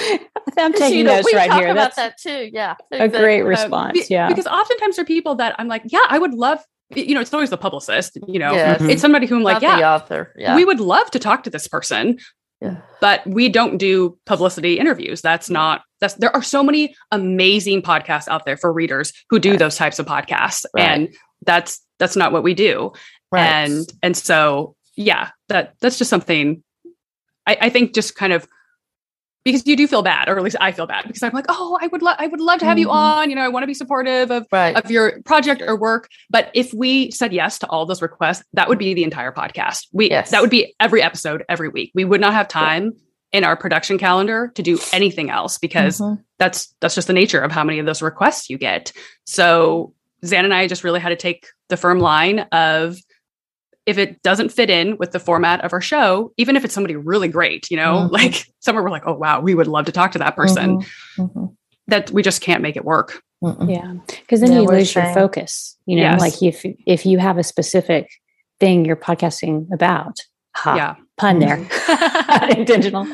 it. 0.00 0.28
I'm 0.58 0.72
taking 0.72 0.98
you 0.98 1.04
know, 1.04 1.16
notes 1.16 1.32
right 1.34 1.52
here. 1.52 1.74
That's 1.74 1.96
that 1.96 2.18
too. 2.18 2.50
Yeah, 2.52 2.74
exactly. 2.90 3.18
a 3.18 3.22
great 3.22 3.42
response. 3.42 3.98
Um, 3.98 4.06
yeah, 4.10 4.28
because 4.28 4.46
oftentimes 4.46 4.96
there 4.96 5.02
are 5.02 5.06
people 5.06 5.36
that 5.36 5.54
I'm 5.58 5.68
like, 5.68 5.82
yeah, 5.86 6.04
I 6.08 6.18
would 6.18 6.34
love. 6.34 6.60
You 6.94 7.14
know, 7.14 7.20
it's 7.22 7.32
always 7.32 7.50
the 7.50 7.56
publicist. 7.56 8.18
You 8.26 8.38
know, 8.38 8.52
yes. 8.52 8.82
it's 8.82 9.00
somebody 9.00 9.26
who 9.26 9.36
I'm 9.36 9.42
like, 9.42 9.62
Not 9.62 9.78
yeah, 9.78 9.94
author. 9.94 10.34
Yeah, 10.36 10.56
we 10.56 10.64
would 10.64 10.80
love 10.80 11.10
to 11.12 11.18
talk 11.18 11.44
to 11.44 11.50
this 11.50 11.68
person. 11.68 12.18
Yeah. 12.62 12.76
But 13.00 13.26
we 13.26 13.48
don't 13.48 13.76
do 13.76 14.18
publicity 14.24 14.78
interviews. 14.78 15.20
That's 15.20 15.50
not 15.50 15.82
that's 16.00 16.14
there 16.14 16.34
are 16.34 16.42
so 16.42 16.62
many 16.62 16.94
amazing 17.10 17.82
podcasts 17.82 18.28
out 18.28 18.44
there 18.44 18.56
for 18.56 18.72
readers 18.72 19.12
who 19.30 19.40
do 19.40 19.50
right. 19.50 19.58
those 19.58 19.76
types 19.76 19.98
of 19.98 20.06
podcasts. 20.06 20.64
Right. 20.74 20.86
And 20.86 21.14
that's 21.44 21.80
that's 21.98 22.14
not 22.14 22.30
what 22.30 22.44
we 22.44 22.54
do. 22.54 22.92
Right. 23.32 23.44
And 23.44 23.92
and 24.02 24.16
so 24.16 24.76
yeah, 24.94 25.30
that 25.48 25.74
that's 25.80 25.98
just 25.98 26.10
something 26.10 26.62
I, 27.46 27.56
I 27.62 27.68
think 27.70 27.94
just 27.94 28.14
kind 28.14 28.32
of 28.32 28.46
because 29.44 29.66
you 29.66 29.76
do 29.76 29.88
feel 29.88 30.02
bad, 30.02 30.28
or 30.28 30.36
at 30.36 30.44
least 30.44 30.56
I 30.60 30.70
feel 30.70 30.86
bad 30.86 31.04
because 31.06 31.22
I'm 31.22 31.32
like, 31.32 31.46
oh, 31.48 31.76
I 31.80 31.88
would 31.88 32.00
love, 32.00 32.16
I 32.20 32.28
would 32.28 32.40
love 32.40 32.60
to 32.60 32.64
have 32.64 32.76
mm-hmm. 32.76 32.82
you 32.82 32.90
on. 32.90 33.28
You 33.28 33.36
know, 33.36 33.42
I 33.42 33.48
want 33.48 33.64
to 33.64 33.66
be 33.66 33.74
supportive 33.74 34.30
of 34.30 34.46
right. 34.52 34.76
of 34.76 34.90
your 34.90 35.20
project 35.22 35.62
or 35.62 35.76
work. 35.76 36.08
But 36.30 36.50
if 36.54 36.72
we 36.72 37.10
said 37.10 37.32
yes 37.32 37.58
to 37.60 37.66
all 37.68 37.84
those 37.84 38.02
requests, 38.02 38.44
that 38.52 38.68
would 38.68 38.78
be 38.78 38.94
the 38.94 39.04
entire 39.04 39.32
podcast. 39.32 39.88
We 39.92 40.10
yes. 40.10 40.30
that 40.30 40.40
would 40.40 40.50
be 40.50 40.74
every 40.78 41.02
episode 41.02 41.44
every 41.48 41.68
week. 41.68 41.90
We 41.94 42.04
would 42.04 42.20
not 42.20 42.34
have 42.34 42.48
time 42.48 42.92
in 43.32 43.44
our 43.44 43.56
production 43.56 43.98
calendar 43.98 44.52
to 44.54 44.62
do 44.62 44.78
anything 44.92 45.30
else 45.30 45.58
because 45.58 45.98
mm-hmm. 45.98 46.20
that's 46.38 46.72
that's 46.80 46.94
just 46.94 47.08
the 47.08 47.14
nature 47.14 47.40
of 47.40 47.50
how 47.50 47.64
many 47.64 47.78
of 47.78 47.86
those 47.86 48.02
requests 48.02 48.48
you 48.48 48.58
get. 48.58 48.92
So 49.24 49.94
Zan 50.24 50.44
and 50.44 50.54
I 50.54 50.68
just 50.68 50.84
really 50.84 51.00
had 51.00 51.08
to 51.08 51.16
take 51.16 51.48
the 51.68 51.76
firm 51.76 51.98
line 51.98 52.40
of 52.52 52.96
if 53.86 53.98
it 53.98 54.22
doesn't 54.22 54.50
fit 54.50 54.70
in 54.70 54.96
with 54.98 55.12
the 55.12 55.20
format 55.20 55.64
of 55.64 55.72
our 55.72 55.80
show, 55.80 56.32
even 56.36 56.56
if 56.56 56.64
it's 56.64 56.74
somebody 56.74 56.94
really 56.94 57.28
great, 57.28 57.70
you 57.70 57.76
know, 57.76 57.94
mm-hmm. 57.94 58.12
like 58.12 58.46
somewhere 58.60 58.82
we're 58.82 58.90
like, 58.90 59.06
oh 59.06 59.14
wow, 59.14 59.40
we 59.40 59.54
would 59.54 59.66
love 59.66 59.86
to 59.86 59.92
talk 59.92 60.12
to 60.12 60.18
that 60.18 60.36
person. 60.36 60.78
Mm-hmm. 60.78 61.22
mm-hmm. 61.22 61.46
That 61.88 62.12
we 62.12 62.22
just 62.22 62.40
can't 62.40 62.62
make 62.62 62.76
it 62.76 62.84
work. 62.84 63.20
Mm-mm. 63.42 63.68
Yeah, 63.68 63.94
because 64.20 64.40
then 64.40 64.52
yeah, 64.52 64.60
you 64.60 64.66
lose 64.66 64.94
your 64.94 65.12
focus. 65.12 65.76
You 65.84 65.96
know, 65.96 66.02
yes. 66.02 66.20
like 66.20 66.42
if 66.42 66.64
if 66.86 67.04
you 67.04 67.18
have 67.18 67.38
a 67.38 67.42
specific 67.42 68.08
thing 68.60 68.84
you're 68.84 68.94
podcasting 68.94 69.66
about, 69.72 70.16
ha, 70.54 70.76
yeah, 70.76 70.94
pun 71.16 71.40
there, 71.40 71.56
mm-hmm. 71.56 72.50
intentional, 72.60 73.04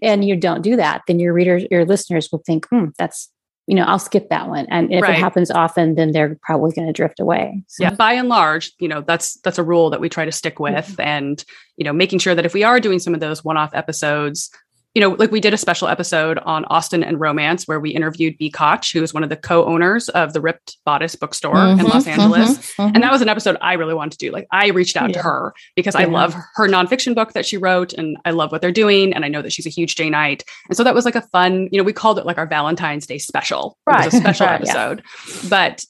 and 0.00 0.24
you 0.24 0.34
don't 0.34 0.62
do 0.62 0.76
that, 0.76 1.02
then 1.06 1.20
your 1.20 1.34
readers, 1.34 1.66
your 1.70 1.84
listeners 1.84 2.30
will 2.32 2.42
think, 2.46 2.66
hmm, 2.68 2.86
that's 2.98 3.30
you 3.66 3.74
know, 3.74 3.82
I'll 3.82 3.98
skip 3.98 4.28
that 4.30 4.48
one. 4.48 4.66
And 4.70 4.92
if 4.92 5.02
right. 5.02 5.16
it 5.16 5.18
happens 5.18 5.50
often, 5.50 5.96
then 5.96 6.12
they're 6.12 6.38
probably 6.42 6.72
going 6.72 6.86
to 6.86 6.92
drift 6.92 7.18
away. 7.18 7.64
So. 7.66 7.84
Yeah. 7.84 7.94
By 7.94 8.12
and 8.12 8.28
large, 8.28 8.72
you 8.78 8.86
know, 8.88 9.00
that's 9.00 9.40
that's 9.40 9.58
a 9.58 9.64
rule 9.64 9.90
that 9.90 10.00
we 10.00 10.08
try 10.08 10.24
to 10.24 10.32
stick 10.32 10.60
with. 10.60 10.86
Mm-hmm. 10.86 11.00
And, 11.00 11.44
you 11.76 11.84
know, 11.84 11.92
making 11.92 12.20
sure 12.20 12.34
that 12.34 12.46
if 12.46 12.54
we 12.54 12.62
are 12.62 12.78
doing 12.78 13.00
some 13.00 13.12
of 13.12 13.20
those 13.20 13.44
one-off 13.44 13.74
episodes, 13.74 14.50
you 14.96 15.00
know, 15.02 15.10
like 15.10 15.30
we 15.30 15.40
did 15.40 15.52
a 15.52 15.58
special 15.58 15.88
episode 15.88 16.38
on 16.38 16.64
Austen 16.70 17.04
and 17.04 17.20
romance 17.20 17.68
where 17.68 17.78
we 17.78 17.90
interviewed 17.90 18.38
Bea 18.38 18.48
Koch, 18.48 18.92
who 18.94 19.02
is 19.02 19.12
one 19.12 19.22
of 19.22 19.28
the 19.28 19.36
co-owners 19.36 20.08
of 20.08 20.32
the 20.32 20.40
Ripped 20.40 20.78
Bodice 20.86 21.14
bookstore 21.14 21.54
mm-hmm, 21.54 21.80
in 21.80 21.86
Los 21.86 22.06
mm-hmm, 22.06 22.18
Angeles. 22.18 22.56
Mm-hmm, 22.56 22.82
mm-hmm. 22.82 22.94
And 22.94 23.04
that 23.04 23.12
was 23.12 23.20
an 23.20 23.28
episode 23.28 23.58
I 23.60 23.74
really 23.74 23.92
wanted 23.92 24.12
to 24.12 24.16
do. 24.16 24.32
Like 24.32 24.46
I 24.52 24.68
reached 24.68 24.96
out 24.96 25.10
yeah. 25.10 25.18
to 25.18 25.22
her 25.22 25.54
because 25.74 25.94
yeah. 25.94 26.00
I 26.00 26.04
love 26.06 26.34
her 26.54 26.66
nonfiction 26.66 27.14
book 27.14 27.34
that 27.34 27.44
she 27.44 27.58
wrote 27.58 27.92
and 27.92 28.16
I 28.24 28.30
love 28.30 28.50
what 28.50 28.62
they're 28.62 28.72
doing. 28.72 29.12
And 29.12 29.22
I 29.22 29.28
know 29.28 29.42
that 29.42 29.52
she's 29.52 29.66
a 29.66 29.68
huge 29.68 29.96
Janeite. 29.96 30.44
And 30.70 30.78
so 30.78 30.82
that 30.82 30.94
was 30.94 31.04
like 31.04 31.14
a 31.14 31.20
fun, 31.20 31.68
you 31.70 31.76
know, 31.76 31.84
we 31.84 31.92
called 31.92 32.18
it 32.18 32.24
like 32.24 32.38
our 32.38 32.46
Valentine's 32.46 33.06
Day 33.06 33.18
special. 33.18 33.76
Right. 33.86 34.00
It 34.00 34.06
was 34.06 34.14
a 34.14 34.20
special 34.20 34.46
right, 34.46 34.62
episode. 34.62 35.02
Yeah. 35.28 35.48
But 35.50 35.84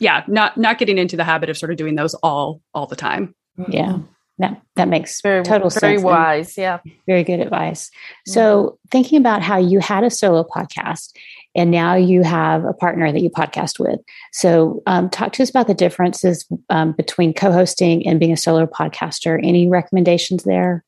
yeah, 0.00 0.22
not 0.26 0.58
not 0.58 0.76
getting 0.76 0.98
into 0.98 1.16
the 1.16 1.24
habit 1.24 1.48
of 1.48 1.56
sort 1.56 1.70
of 1.70 1.78
doing 1.78 1.94
those 1.94 2.12
all 2.16 2.60
all 2.74 2.86
the 2.86 2.96
time. 2.96 3.34
Yeah 3.68 4.00
that 4.38 4.60
that 4.76 4.88
makes 4.88 5.20
very, 5.20 5.44
total 5.44 5.70
very 5.70 5.70
sense. 5.70 5.80
Very 5.80 5.98
wise, 6.02 6.58
yeah. 6.58 6.78
Very 7.06 7.22
good 7.22 7.40
advice. 7.40 7.88
Mm-hmm. 7.88 8.32
So, 8.32 8.78
thinking 8.90 9.18
about 9.18 9.42
how 9.42 9.58
you 9.58 9.78
had 9.78 10.02
a 10.02 10.10
solo 10.10 10.44
podcast 10.44 11.12
and 11.54 11.70
now 11.70 11.94
you 11.94 12.22
have 12.24 12.64
a 12.64 12.72
partner 12.72 13.12
that 13.12 13.20
you 13.20 13.30
podcast 13.30 13.78
with. 13.78 14.00
So, 14.32 14.82
um, 14.86 15.08
talk 15.08 15.32
to 15.34 15.42
us 15.42 15.50
about 15.50 15.68
the 15.68 15.74
differences 15.74 16.46
um, 16.68 16.92
between 16.92 17.32
co-hosting 17.32 18.06
and 18.06 18.18
being 18.18 18.32
a 18.32 18.36
solo 18.36 18.66
podcaster. 18.66 19.38
Any 19.42 19.68
recommendations 19.68 20.42
there? 20.42 20.84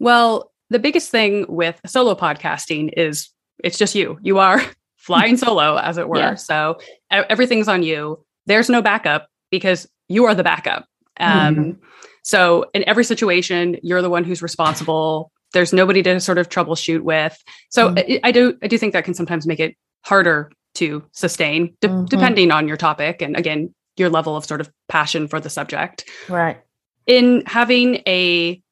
Well, 0.00 0.50
the 0.70 0.78
biggest 0.78 1.10
thing 1.10 1.46
with 1.48 1.80
solo 1.86 2.14
podcasting 2.14 2.92
is 2.96 3.30
it's 3.62 3.78
just 3.78 3.94
you. 3.94 4.18
You 4.22 4.38
are 4.38 4.60
flying 4.96 5.36
solo, 5.36 5.76
as 5.76 5.98
it 5.98 6.08
were. 6.08 6.18
Yeah. 6.18 6.34
So 6.34 6.78
everything's 7.10 7.68
on 7.68 7.82
you. 7.82 8.24
There's 8.46 8.68
no 8.68 8.82
backup 8.82 9.28
because 9.50 9.88
you 10.08 10.24
are 10.24 10.34
the 10.34 10.42
backup. 10.42 10.86
Um, 11.18 11.56
mm-hmm. 11.56 11.84
So 12.22 12.66
in 12.74 12.84
every 12.88 13.04
situation, 13.04 13.78
you're 13.82 14.02
the 14.02 14.10
one 14.10 14.24
who's 14.24 14.42
responsible. 14.42 15.32
There's 15.52 15.72
nobody 15.72 16.02
to 16.02 16.20
sort 16.20 16.38
of 16.38 16.48
troubleshoot 16.48 17.00
with. 17.00 17.36
So 17.70 17.88
mm-hmm. 17.88 18.12
I, 18.24 18.28
I, 18.28 18.32
do 18.32 18.56
I 18.62 18.66
do 18.66 18.78
think 18.78 18.92
that 18.92 19.04
can 19.04 19.14
sometimes 19.14 19.46
make 19.46 19.60
it 19.60 19.76
harder 20.04 20.50
to 20.74 21.04
sustain, 21.12 21.76
de- 21.80 21.88
mm-hmm. 21.88 22.04
depending 22.06 22.50
on 22.50 22.68
your 22.68 22.76
topic 22.76 23.22
and 23.22 23.36
again 23.36 23.74
your 23.96 24.08
level 24.08 24.36
of 24.36 24.44
sort 24.44 24.60
of 24.60 24.70
passion 24.88 25.28
for 25.28 25.40
the 25.40 25.50
subject. 25.50 26.08
Right. 26.28 26.60
In 27.06 27.42
having 27.46 27.96
a 28.06 28.62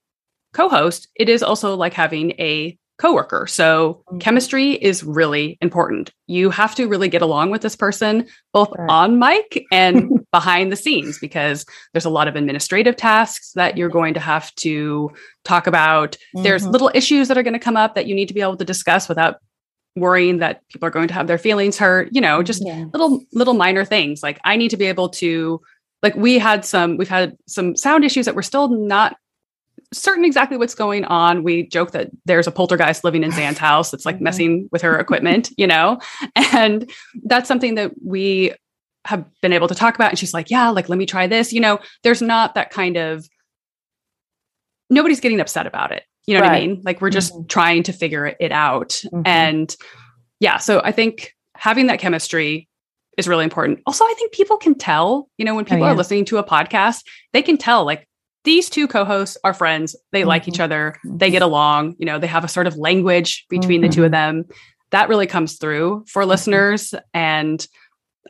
co-host, 0.52 1.08
it 1.14 1.28
is 1.28 1.42
also 1.42 1.74
like 1.74 1.92
having 1.92 2.32
a 2.32 2.78
coworker. 2.98 3.46
So 3.46 4.02
mm-hmm. 4.08 4.18
chemistry 4.18 4.72
is 4.72 5.02
really 5.02 5.56
important. 5.60 6.12
You 6.26 6.50
have 6.50 6.74
to 6.74 6.86
really 6.86 7.08
get 7.08 7.22
along 7.22 7.50
with 7.50 7.62
this 7.62 7.76
person, 7.76 8.26
both 8.52 8.70
right. 8.76 8.90
on 8.90 9.18
mic 9.18 9.64
and 9.72 10.24
behind 10.32 10.70
the 10.70 10.76
scenes, 10.76 11.18
because 11.18 11.64
there's 11.92 12.04
a 12.04 12.10
lot 12.10 12.28
of 12.28 12.36
administrative 12.36 12.96
tasks 12.96 13.52
that 13.52 13.76
you're 13.76 13.88
going 13.88 14.14
to 14.14 14.20
have 14.20 14.54
to 14.56 15.10
talk 15.44 15.66
about. 15.66 16.12
Mm-hmm. 16.12 16.42
There's 16.42 16.66
little 16.66 16.90
issues 16.94 17.28
that 17.28 17.38
are 17.38 17.42
going 17.42 17.54
to 17.54 17.60
come 17.60 17.76
up 17.76 17.94
that 17.94 18.06
you 18.06 18.14
need 18.14 18.28
to 18.28 18.34
be 18.34 18.42
able 18.42 18.56
to 18.56 18.64
discuss 18.64 19.08
without 19.08 19.36
worrying 19.96 20.38
that 20.38 20.62
people 20.68 20.86
are 20.86 20.92
going 20.92 21.08
to 21.08 21.14
have 21.14 21.26
their 21.26 21.38
feelings 21.38 21.78
hurt, 21.78 22.08
you 22.12 22.20
know, 22.20 22.42
just 22.42 22.64
yeah. 22.64 22.84
little, 22.92 23.24
little 23.32 23.54
minor 23.54 23.84
things. 23.84 24.22
Like 24.22 24.38
I 24.44 24.56
need 24.56 24.70
to 24.70 24.76
be 24.76 24.86
able 24.86 25.08
to 25.10 25.60
like 26.02 26.14
we 26.14 26.38
had 26.38 26.64
some 26.64 26.96
we've 26.96 27.08
had 27.08 27.36
some 27.46 27.74
sound 27.76 28.04
issues 28.04 28.26
that 28.26 28.34
we're 28.34 28.42
still 28.42 28.68
not 28.68 29.16
certain 29.92 30.24
exactly 30.24 30.56
what's 30.56 30.74
going 30.74 31.04
on. 31.04 31.42
We 31.42 31.66
joke 31.66 31.92
that 31.92 32.10
there's 32.26 32.46
a 32.46 32.50
poltergeist 32.50 33.04
living 33.04 33.24
in 33.24 33.30
Zan's 33.30 33.58
house 33.58 33.90
that's 33.90 34.04
like 34.04 34.16
mm-hmm. 34.16 34.24
messing 34.24 34.68
with 34.70 34.82
her 34.82 34.98
equipment, 34.98 35.50
you 35.56 35.66
know? 35.66 35.98
And 36.36 36.90
that's 37.24 37.48
something 37.48 37.74
that 37.76 37.92
we 38.04 38.52
have 39.04 39.24
been 39.40 39.52
able 39.52 39.68
to 39.68 39.74
talk 39.74 39.94
about. 39.94 40.10
And 40.10 40.18
she's 40.18 40.34
like, 40.34 40.50
yeah, 40.50 40.68
like, 40.68 40.88
let 40.88 40.98
me 40.98 41.06
try 41.06 41.26
this. 41.26 41.52
You 41.52 41.60
know, 41.60 41.78
there's 42.02 42.20
not 42.20 42.54
that 42.54 42.70
kind 42.70 42.96
of, 42.96 43.26
nobody's 44.90 45.20
getting 45.20 45.40
upset 45.40 45.66
about 45.66 45.92
it. 45.92 46.04
You 46.26 46.34
know 46.34 46.40
right. 46.40 46.50
what 46.50 46.56
I 46.56 46.66
mean? 46.66 46.82
Like, 46.84 47.00
we're 47.00 47.08
just 47.08 47.32
mm-hmm. 47.32 47.46
trying 47.46 47.82
to 47.84 47.92
figure 47.92 48.36
it 48.38 48.52
out. 48.52 48.90
Mm-hmm. 48.90 49.22
And 49.24 49.76
yeah, 50.40 50.58
so 50.58 50.82
I 50.84 50.92
think 50.92 51.34
having 51.56 51.86
that 51.86 52.00
chemistry 52.00 52.68
is 53.16 53.26
really 53.26 53.44
important. 53.44 53.80
Also, 53.86 54.04
I 54.04 54.14
think 54.16 54.32
people 54.32 54.58
can 54.58 54.74
tell, 54.74 55.28
you 55.38 55.44
know, 55.44 55.54
when 55.54 55.64
oh, 55.64 55.68
people 55.68 55.84
oh, 55.84 55.86
yeah. 55.86 55.92
are 55.92 55.96
listening 55.96 56.24
to 56.26 56.38
a 56.38 56.44
podcast, 56.44 57.02
they 57.32 57.42
can 57.42 57.56
tell 57.56 57.84
like 57.84 58.07
these 58.48 58.70
two 58.70 58.88
co-hosts 58.88 59.36
are 59.44 59.52
friends 59.52 59.94
they 60.10 60.20
mm-hmm. 60.20 60.28
like 60.28 60.48
each 60.48 60.58
other 60.58 60.96
they 61.04 61.30
get 61.30 61.42
along 61.42 61.94
you 61.98 62.06
know 62.06 62.18
they 62.18 62.26
have 62.26 62.44
a 62.44 62.48
sort 62.48 62.66
of 62.66 62.78
language 62.78 63.44
between 63.50 63.82
mm-hmm. 63.82 63.90
the 63.90 63.94
two 63.94 64.04
of 64.04 64.10
mm-hmm. 64.10 64.38
them 64.38 64.48
that 64.90 65.10
really 65.10 65.26
comes 65.26 65.58
through 65.58 66.02
for 66.08 66.22
mm-hmm. 66.22 66.30
listeners 66.30 66.94
and 67.12 67.68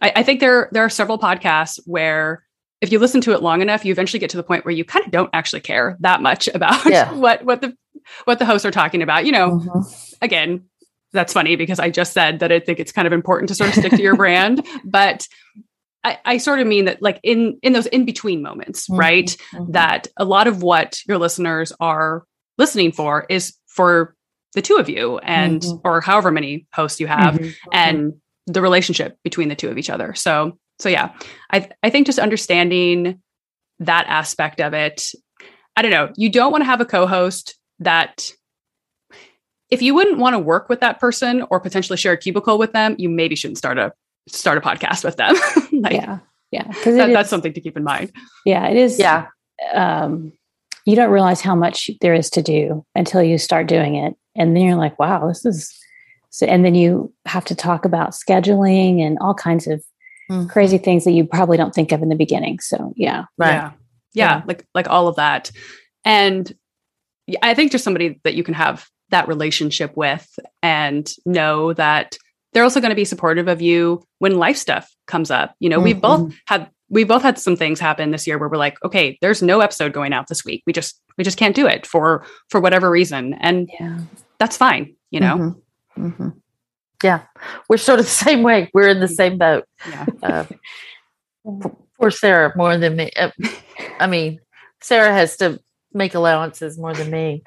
I, 0.03 0.13
I, 0.17 0.23
think 0.25 0.41
there 0.41 0.69
there 0.73 0.85
are 0.85 0.91
several 0.91 1.21
podcasts 1.21 1.79
where 1.87 2.45
if 2.81 2.91
you 2.91 2.99
listen 2.99 3.21
to 3.23 3.33
it 3.33 3.43
long 3.43 3.63
enough 3.63 3.85
you 3.85 3.93
eventually 3.93 4.19
get 4.19 4.31
to 4.31 4.37
the 4.37 4.43
point 4.43 4.65
where 4.65 4.75
you 4.75 4.85
kind 4.85 5.05
of 5.05 5.13
don't 5.13 5.31
actually 5.33 5.61
care 5.61 5.97
that 6.01 6.21
much 6.21 6.49
about 6.55 6.85
yeah. 6.85 7.13
what 7.13 7.45
what 7.45 7.61
the 7.61 7.77
what 8.25 8.41
the 8.41 8.45
hosts 8.45 8.67
are 8.67 8.73
talking 8.73 9.03
about 9.03 9.25
you 9.25 9.31
know 9.31 9.61
mm-hmm. 9.61 9.81
again 10.21 10.65
that's 11.13 11.33
funny 11.33 11.55
because 11.55 11.79
i 11.79 11.91
just 11.91 12.13
said 12.13 12.41
that 12.41 12.51
i 12.51 12.59
think 12.59 12.81
it's 12.81 12.91
kind 12.91 13.07
of 13.07 13.13
important 13.13 13.49
to 13.51 13.55
sort 13.55 13.69
of 13.71 13.77
stick 13.77 13.93
to 13.93 14.03
your 14.03 14.17
brand 14.17 14.67
but 14.85 15.29
I, 16.05 16.19
I, 16.25 16.39
sort 16.39 16.61
of 16.61 16.67
mean 16.67 16.85
that 16.85 17.03
like 17.03 17.19
in 17.23 17.59
in 17.63 17.73
those 17.73 17.87
in 17.87 18.05
between 18.05 18.43
moments 18.43 18.89
mm-hmm. 18.89 19.01
right 19.01 19.37
mm-hmm. 19.53 19.73
that 19.73 20.07
a 20.17 20.25
lot 20.25 20.47
of 20.47 20.63
what 20.63 21.01
your 21.07 21.19
listeners 21.19 21.73
are 21.81 22.25
listening 22.57 22.93
for 22.93 23.27
is 23.29 23.55
for 23.67 24.15
the 24.55 24.63
two 24.63 24.77
of 24.77 24.89
you 24.89 25.19
and 25.19 25.61
mm-hmm. 25.61 25.87
or 25.87 26.01
however 26.01 26.31
many 26.31 26.67
hosts 26.73 27.01
you 27.01 27.07
have 27.07 27.35
mm-hmm. 27.35 27.69
and 27.73 28.15
the 28.47 28.63
relationship 28.63 29.19
between 29.25 29.49
the 29.49 29.57
two 29.57 29.69
of 29.69 29.77
each 29.77 29.91
other 29.91 30.15
so 30.15 30.59
so 30.79 30.89
yeah 30.89 31.13
i 31.53 31.69
i 31.83 31.91
think 31.91 32.07
just 32.07 32.19
understanding 32.19 33.21
that 33.81 34.07
aspect 34.09 34.61
of 34.61 34.73
it 34.75 35.13
i 35.77 35.83
don't 35.83 35.91
know 35.91 36.11
you 36.17 36.31
don't 36.31 36.53
want 36.53 36.63
to 36.63 36.67
have 36.67 36.81
a 36.81 36.87
co-host 36.87 37.59
that 37.81 38.31
if 39.71 39.83
you 39.83 39.95
wouldn't 39.95 40.19
want 40.19 40.35
to 40.35 40.39
work 40.39 40.69
with 40.69 40.81
that 40.81 40.99
person 40.99 41.45
or 41.51 41.61
potentially 41.61 41.97
share 41.97 42.13
a 42.13 42.17
cubicle 42.17 42.59
with 42.59 42.73
them, 42.73 42.95
you 42.99 43.09
maybe 43.09 43.37
shouldn't 43.37 43.59
start 43.59 43.79
a 43.79 43.93
start 44.29 44.59
a 44.59 44.61
podcast 44.61 45.05
with 45.05 45.17
them. 45.17 45.35
like, 45.83 45.93
yeah, 45.93 46.19
yeah, 46.51 46.67
because 46.67 46.97
that, 46.97 47.13
that's 47.13 47.31
something 47.31 47.53
to 47.53 47.61
keep 47.61 47.77
in 47.77 47.85
mind. 47.85 48.13
Yeah, 48.45 48.69
it 48.69 48.77
is. 48.77 48.99
Yeah, 48.99 49.27
um, 49.73 50.33
you 50.85 50.97
don't 50.97 51.11
realize 51.11 51.41
how 51.41 51.55
much 51.55 51.91
there 52.01 52.15
is 52.15 52.31
to 52.31 52.43
do 52.43 52.85
until 52.95 53.23
you 53.23 53.39
start 53.39 53.67
doing 53.67 53.97
it, 53.97 54.15
and 54.37 54.57
then 54.57 54.65
you're 54.65 54.77
like, 54.77 54.99
wow, 54.99 55.29
this 55.29 55.45
is. 55.45 55.75
So, 56.31 56.47
and 56.47 56.65
then 56.65 56.75
you 56.75 57.13
have 57.25 57.45
to 57.47 57.55
talk 57.55 57.85
about 57.85 58.11
scheduling 58.11 59.01
and 59.01 59.19
all 59.21 59.35
kinds 59.35 59.67
of 59.67 59.83
mm-hmm. 60.31 60.47
crazy 60.47 60.77
things 60.77 61.05
that 61.05 61.13
you 61.13 61.25
probably 61.25 61.57
don't 61.57 61.75
think 61.75 61.91
of 61.91 62.03
in 62.03 62.11
the 62.11 62.17
beginning. 62.17 62.61
So, 62.61 62.93
yeah, 62.97 63.25
right. 63.39 63.53
Yeah. 63.53 63.71
yeah, 64.13 64.37
yeah, 64.37 64.43
like 64.47 64.67
like 64.75 64.89
all 64.89 65.09
of 65.09 65.17
that, 65.17 65.51
and 66.05 66.55
I 67.43 67.55
think 67.55 67.73
just 67.73 67.85
somebody 67.85 68.21
that 68.25 68.35
you 68.35 68.45
can 68.45 68.55
have 68.55 68.87
that 69.11 69.29
relationship 69.29 69.97
with 69.97 70.39
and 70.63 71.11
know 71.25 71.73
that 71.73 72.17
they're 72.59 72.65
also 72.65 72.81
going 72.81 72.91
to 72.91 72.97
be 72.97 73.05
supportive 73.05 73.47
of 73.47 73.63
you 73.63 74.03
when 74.19 74.37
life 74.37 74.57
stuff 74.57 74.93
comes 75.07 75.31
up. 75.31 75.55
You 75.61 75.69
know, 75.69 75.77
mm-hmm. 75.77 75.85
we've 75.85 76.01
both 76.01 76.35
had 76.49 76.69
we 76.89 77.05
both 77.05 77.23
had 77.23 77.39
some 77.39 77.55
things 77.55 77.79
happen 77.79 78.11
this 78.11 78.27
year 78.27 78.37
where 78.37 78.49
we're 78.49 78.57
like, 78.57 78.83
okay, 78.85 79.17
there's 79.21 79.43
no 79.43 79.61
episode 79.61 79.93
going 79.93 80.13
out 80.13 80.27
this 80.27 80.45
week. 80.45 80.65
We 80.67 80.73
just 80.73 81.01
we 81.17 81.23
just 81.23 81.39
can't 81.39 81.55
do 81.55 81.69
it 81.69 81.87
for 81.87 82.27
for 82.49 82.61
whatever 82.61 82.91
reason, 82.91 83.35
and 83.35 83.71
yeah. 83.79 84.01
that's 84.39 84.57
fine. 84.57 84.97
You 85.13 85.21
know. 85.21 85.37
Mm-hmm. 85.97 86.07
Mm-hmm. 86.07 86.29
Yeah, 87.05 87.21
we're 87.69 87.77
sort 87.77 88.01
of 88.01 88.07
the 88.07 88.11
same 88.27 88.43
way. 88.43 88.69
We're 88.75 88.89
in 88.89 88.99
the 88.99 89.07
same 89.07 89.39
boat. 89.39 89.65
Yeah. 89.89 90.07
Uh, 90.21 90.45
poor 92.01 92.11
Sarah 92.11 92.53
more 92.57 92.77
than 92.77 92.97
me. 92.97 93.13
Uh, 93.17 93.31
I 94.01 94.09
mean, 94.09 94.41
Sarah 94.81 95.13
has 95.13 95.37
to 95.37 95.61
make 95.93 96.17
allowances 96.17 96.77
more 96.77 96.93
than 96.93 97.09
me 97.09 97.45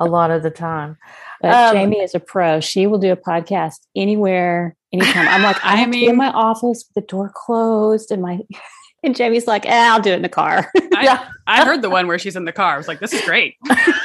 a 0.00 0.06
lot 0.06 0.32
of 0.32 0.42
the 0.42 0.50
time. 0.50 0.96
But 1.40 1.54
um, 1.54 1.74
Jamie 1.74 2.00
is 2.00 2.14
a 2.14 2.20
pro. 2.20 2.60
She 2.60 2.86
will 2.86 2.98
do 2.98 3.12
a 3.12 3.16
podcast 3.16 3.86
anywhere, 3.96 4.76
anytime. 4.92 5.28
I'm 5.28 5.42
like, 5.42 5.64
I, 5.64 5.74
I 5.74 5.76
have 5.76 5.88
mean, 5.88 6.10
in 6.10 6.16
my 6.16 6.30
office 6.30 6.84
with 6.88 6.94
the 6.94 7.08
door 7.08 7.30
closed 7.34 8.10
and 8.10 8.22
my 8.22 8.40
and 9.02 9.14
Jamie's 9.14 9.46
like, 9.46 9.66
eh, 9.66 9.88
I'll 9.90 10.00
do 10.00 10.10
it 10.10 10.16
in 10.16 10.22
the 10.22 10.28
car. 10.28 10.70
I, 10.94 11.04
yeah. 11.04 11.28
I 11.46 11.64
heard 11.64 11.82
the 11.82 11.90
one 11.90 12.06
where 12.06 12.18
she's 12.18 12.36
in 12.36 12.44
the 12.44 12.52
car. 12.52 12.74
I 12.74 12.76
was 12.76 12.88
like, 12.88 13.00
this 13.00 13.12
is 13.12 13.22
great. 13.22 13.56
oh 13.70 14.02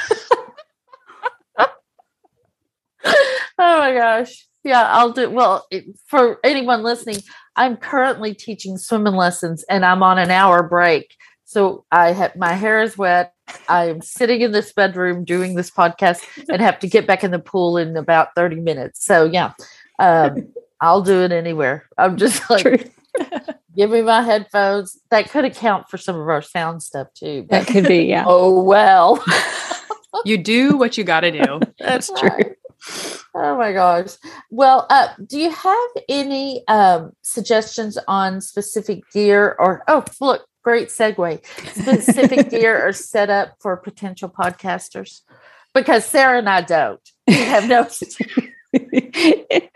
my 3.58 3.94
gosh. 3.94 4.48
Yeah, 4.64 4.84
I'll 4.84 5.12
do 5.12 5.30
well 5.30 5.68
for 6.06 6.40
anyone 6.44 6.84
listening. 6.84 7.18
I'm 7.56 7.76
currently 7.76 8.34
teaching 8.34 8.78
swimming 8.78 9.16
lessons 9.16 9.64
and 9.70 9.84
I'm 9.84 10.04
on 10.04 10.18
an 10.18 10.32
hour 10.32 10.64
break. 10.64 11.16
So 11.44 11.86
I 11.92 12.14
have 12.14 12.36
my 12.36 12.54
hair 12.54 12.82
is 12.82 12.98
wet. 12.98 13.34
I'm 13.68 14.02
sitting 14.02 14.42
in 14.42 14.52
this 14.52 14.74
bedroom 14.74 15.24
doing 15.24 15.56
this 15.56 15.70
podcast 15.70 16.24
and 16.50 16.62
have 16.62 16.80
to 16.80 16.88
get 16.88 17.08
back 17.08 17.24
in 17.24 17.32
the 17.32 17.40
pool 17.40 17.78
in 17.78 17.96
about 17.98 18.30
30 18.36 18.58
minutes. 18.58 19.04
So 19.04 19.26
yeah, 19.26 19.54
um, 20.00 20.48
I'll 20.82 21.02
do 21.02 21.22
it 21.22 21.32
anywhere. 21.32 21.88
I'm 21.98 22.18
just 22.18 22.50
like, 22.50 22.92
give 23.78 23.90
me 23.90 24.02
my 24.02 24.22
headphones. 24.22 25.00
That 25.12 25.30
could 25.30 25.46
account 25.46 25.90
for 25.90 25.98
some 25.98 26.20
of 26.20 26.28
our 26.28 26.42
sound 26.42 26.84
stuff 26.84 27.08
too. 27.14 27.46
That 27.50 27.68
could 27.68 27.88
be, 27.88 28.04
yeah. 28.04 28.26
oh 28.28 28.62
well. 28.62 29.24
you 30.26 30.38
do 30.38 30.78
what 30.78 30.98
you 30.98 31.04
got 31.04 31.22
to 31.22 31.32
do. 31.32 31.60
That's 31.80 32.12
true. 32.20 32.56
Oh 33.36 33.58
my 33.58 33.72
gosh. 33.72 34.16
Well, 34.52 34.86
uh, 34.90 35.08
do 35.26 35.40
you 35.40 35.50
have 35.50 35.90
any 36.08 36.68
um, 36.68 37.14
suggestions 37.24 37.98
on 38.08 38.42
specific 38.42 39.10
gear 39.12 39.56
or, 39.58 39.84
oh, 39.88 40.04
look, 40.22 40.46
great 40.64 40.90
segue. 40.90 41.46
Specific 41.74 42.50
gear 42.52 42.88
or 42.88 42.94
setup 42.94 43.56
for 43.60 43.78
potential 43.78 44.30
podcasters? 44.30 45.22
Because 45.74 46.06
Sarah 46.06 46.40
and 46.40 46.50
I 46.50 46.62
don't. 46.62 47.02
We 47.28 47.36
have 47.36 47.68
no. 47.68 47.88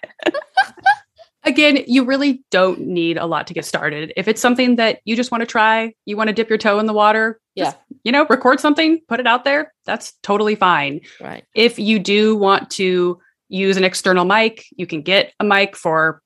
Again, 1.44 1.84
you 1.88 2.04
really 2.04 2.44
don't 2.52 2.82
need 2.82 3.18
a 3.18 3.26
lot 3.26 3.48
to 3.48 3.54
get 3.54 3.64
started. 3.64 4.12
If 4.18 4.28
it's 4.28 4.42
something 4.42 4.76
that 4.76 5.00
you 5.06 5.16
just 5.16 5.32
want 5.32 5.42
to 5.42 5.46
try, 5.46 5.94
you 6.06 6.18
want 6.18 6.28
to 6.28 6.34
dip 6.34 6.50
your 6.50 6.58
toe 6.58 6.78
in 6.80 6.88
the 6.88 6.94
water, 6.94 7.40
yeah. 7.58 7.72
Just, 7.72 7.78
you 8.04 8.12
know, 8.12 8.28
record 8.30 8.60
something, 8.60 9.02
put 9.08 9.20
it 9.20 9.26
out 9.26 9.44
there. 9.44 9.74
That's 9.86 10.14
totally 10.22 10.54
fine. 10.54 11.02
Right. 11.20 11.44
If 11.56 11.80
you 11.80 11.98
do 11.98 12.36
want 12.36 12.70
to 12.72 13.20
use 13.50 13.78
an 13.78 13.84
external 13.84 14.26
mic, 14.26 14.66
you 14.76 14.86
can 14.86 15.02
get 15.02 15.34
a 15.40 15.44
mic 15.44 15.76
for 15.76 16.22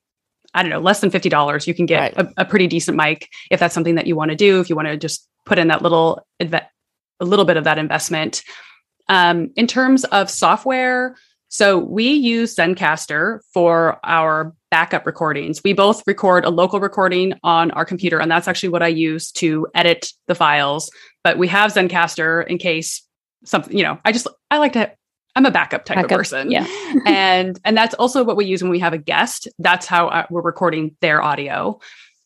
I 0.54 0.64
don't 0.64 0.70
know, 0.70 0.80
less 0.80 1.02
than 1.02 1.12
$50, 1.12 1.68
you 1.68 1.74
can 1.74 1.86
get 1.86 2.16
right. 2.18 2.28
a, 2.38 2.42
a, 2.42 2.46
pretty 2.46 2.68
decent 2.68 2.98
mic 2.98 3.30
if 3.50 3.60
that's 3.60 3.74
something 3.74 3.96
that 3.96 4.06
you 4.06 4.16
want 4.16 4.32
to 4.32 4.36
do, 4.36 4.60
if 4.60 4.70
you 4.70 4.76
want 4.76 4.90
to 4.90 4.98
just 4.98 5.28
put 5.46 5.58
in 5.58 5.70
that 5.70 5.82
little, 5.82 6.26
a 6.40 6.62
little 7.20 7.46
bit 7.46 7.58
of 7.58 7.64
that 7.64 7.78
investment. 7.78 8.44
Um, 9.08 9.52
in 9.56 9.68
terms 9.68 10.04
of 10.06 10.30
software, 10.30 11.16
so 11.52 11.78
we 11.78 12.08
use 12.08 12.56
Zencastr 12.56 13.40
for 13.54 14.00
our 14.06 14.54
backup 14.70 15.06
recordings. 15.06 15.62
We 15.64 15.74
both 15.74 16.02
record 16.08 16.46
a 16.46 16.50
local 16.50 16.80
recording 16.80 17.34
on 17.44 17.72
our 17.72 17.84
computer, 17.84 18.20
and 18.20 18.32
that's 18.32 18.48
actually 18.48 18.70
what 18.70 18.82
I 18.82 18.88
use 18.88 19.34
to 19.34 19.68
edit 19.76 20.14
the 20.28 20.36
files. 20.36 20.90
But 21.26 21.38
we 21.38 21.50
have 21.50 21.74
Zencastr 21.74 22.48
in 22.48 22.58
case 22.58 23.06
something, 23.44 23.78
you 23.78 23.84
know, 23.84 24.00
I 24.06 24.14
just 24.14 24.28
I 24.50 24.60
like 24.60 24.74
to 24.74 24.94
I'm 25.36 25.46
a 25.46 25.52
backup 25.52 25.86
type 25.86 25.96
backup, 25.96 26.12
of 26.12 26.18
person. 26.18 26.52
Yeah. 26.52 26.68
and 27.06 27.60
and 27.64 27.78
that's 27.78 27.94
also 27.96 28.24
what 28.24 28.36
we 28.36 28.46
use 28.46 28.62
when 28.62 28.72
we 28.72 28.80
have 28.80 28.94
a 28.94 28.98
guest. 28.98 29.48
That's 29.60 29.86
how 29.86 30.08
uh, 30.08 30.26
we're 30.30 30.42
recording 30.42 30.96
their 31.02 31.22
audio. 31.22 31.80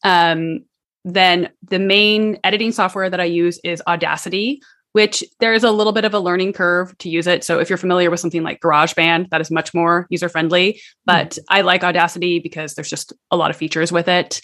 Um, 0.04 0.66
then 1.04 1.50
the 1.64 1.80
main 1.80 2.40
editing 2.44 2.72
software 2.72 3.10
that 3.10 3.20
I 3.20 3.26
use 3.26 3.60
is 3.64 3.82
Audacity, 3.88 4.62
which 4.94 5.24
there 5.40 5.54
is 5.54 5.64
a 5.64 5.72
little 5.72 5.94
bit 5.94 6.06
of 6.06 6.14
a 6.14 6.20
learning 6.20 6.54
curve 6.54 6.98
to 7.00 7.10
use 7.10 7.28
it. 7.28 7.44
So 7.44 7.60
if 7.60 7.70
you're 7.70 7.78
familiar 7.78 8.10
with 8.10 8.20
something 8.20 8.44
like 8.44 8.60
GarageBand, 8.60 9.30
that 9.30 9.42
is 9.42 9.52
much 9.52 9.74
more 9.74 10.08
user 10.10 10.30
friendly. 10.30 10.82
But 11.06 11.32
mm. 11.32 11.40
I 11.50 11.62
like 11.62 11.84
Audacity 11.84 12.40
because 12.40 12.74
there's 12.74 12.90
just 12.90 13.14
a 13.30 13.38
lot 13.38 13.52
of 13.52 13.58
features 13.58 13.92
with 13.92 14.08
it. 14.08 14.42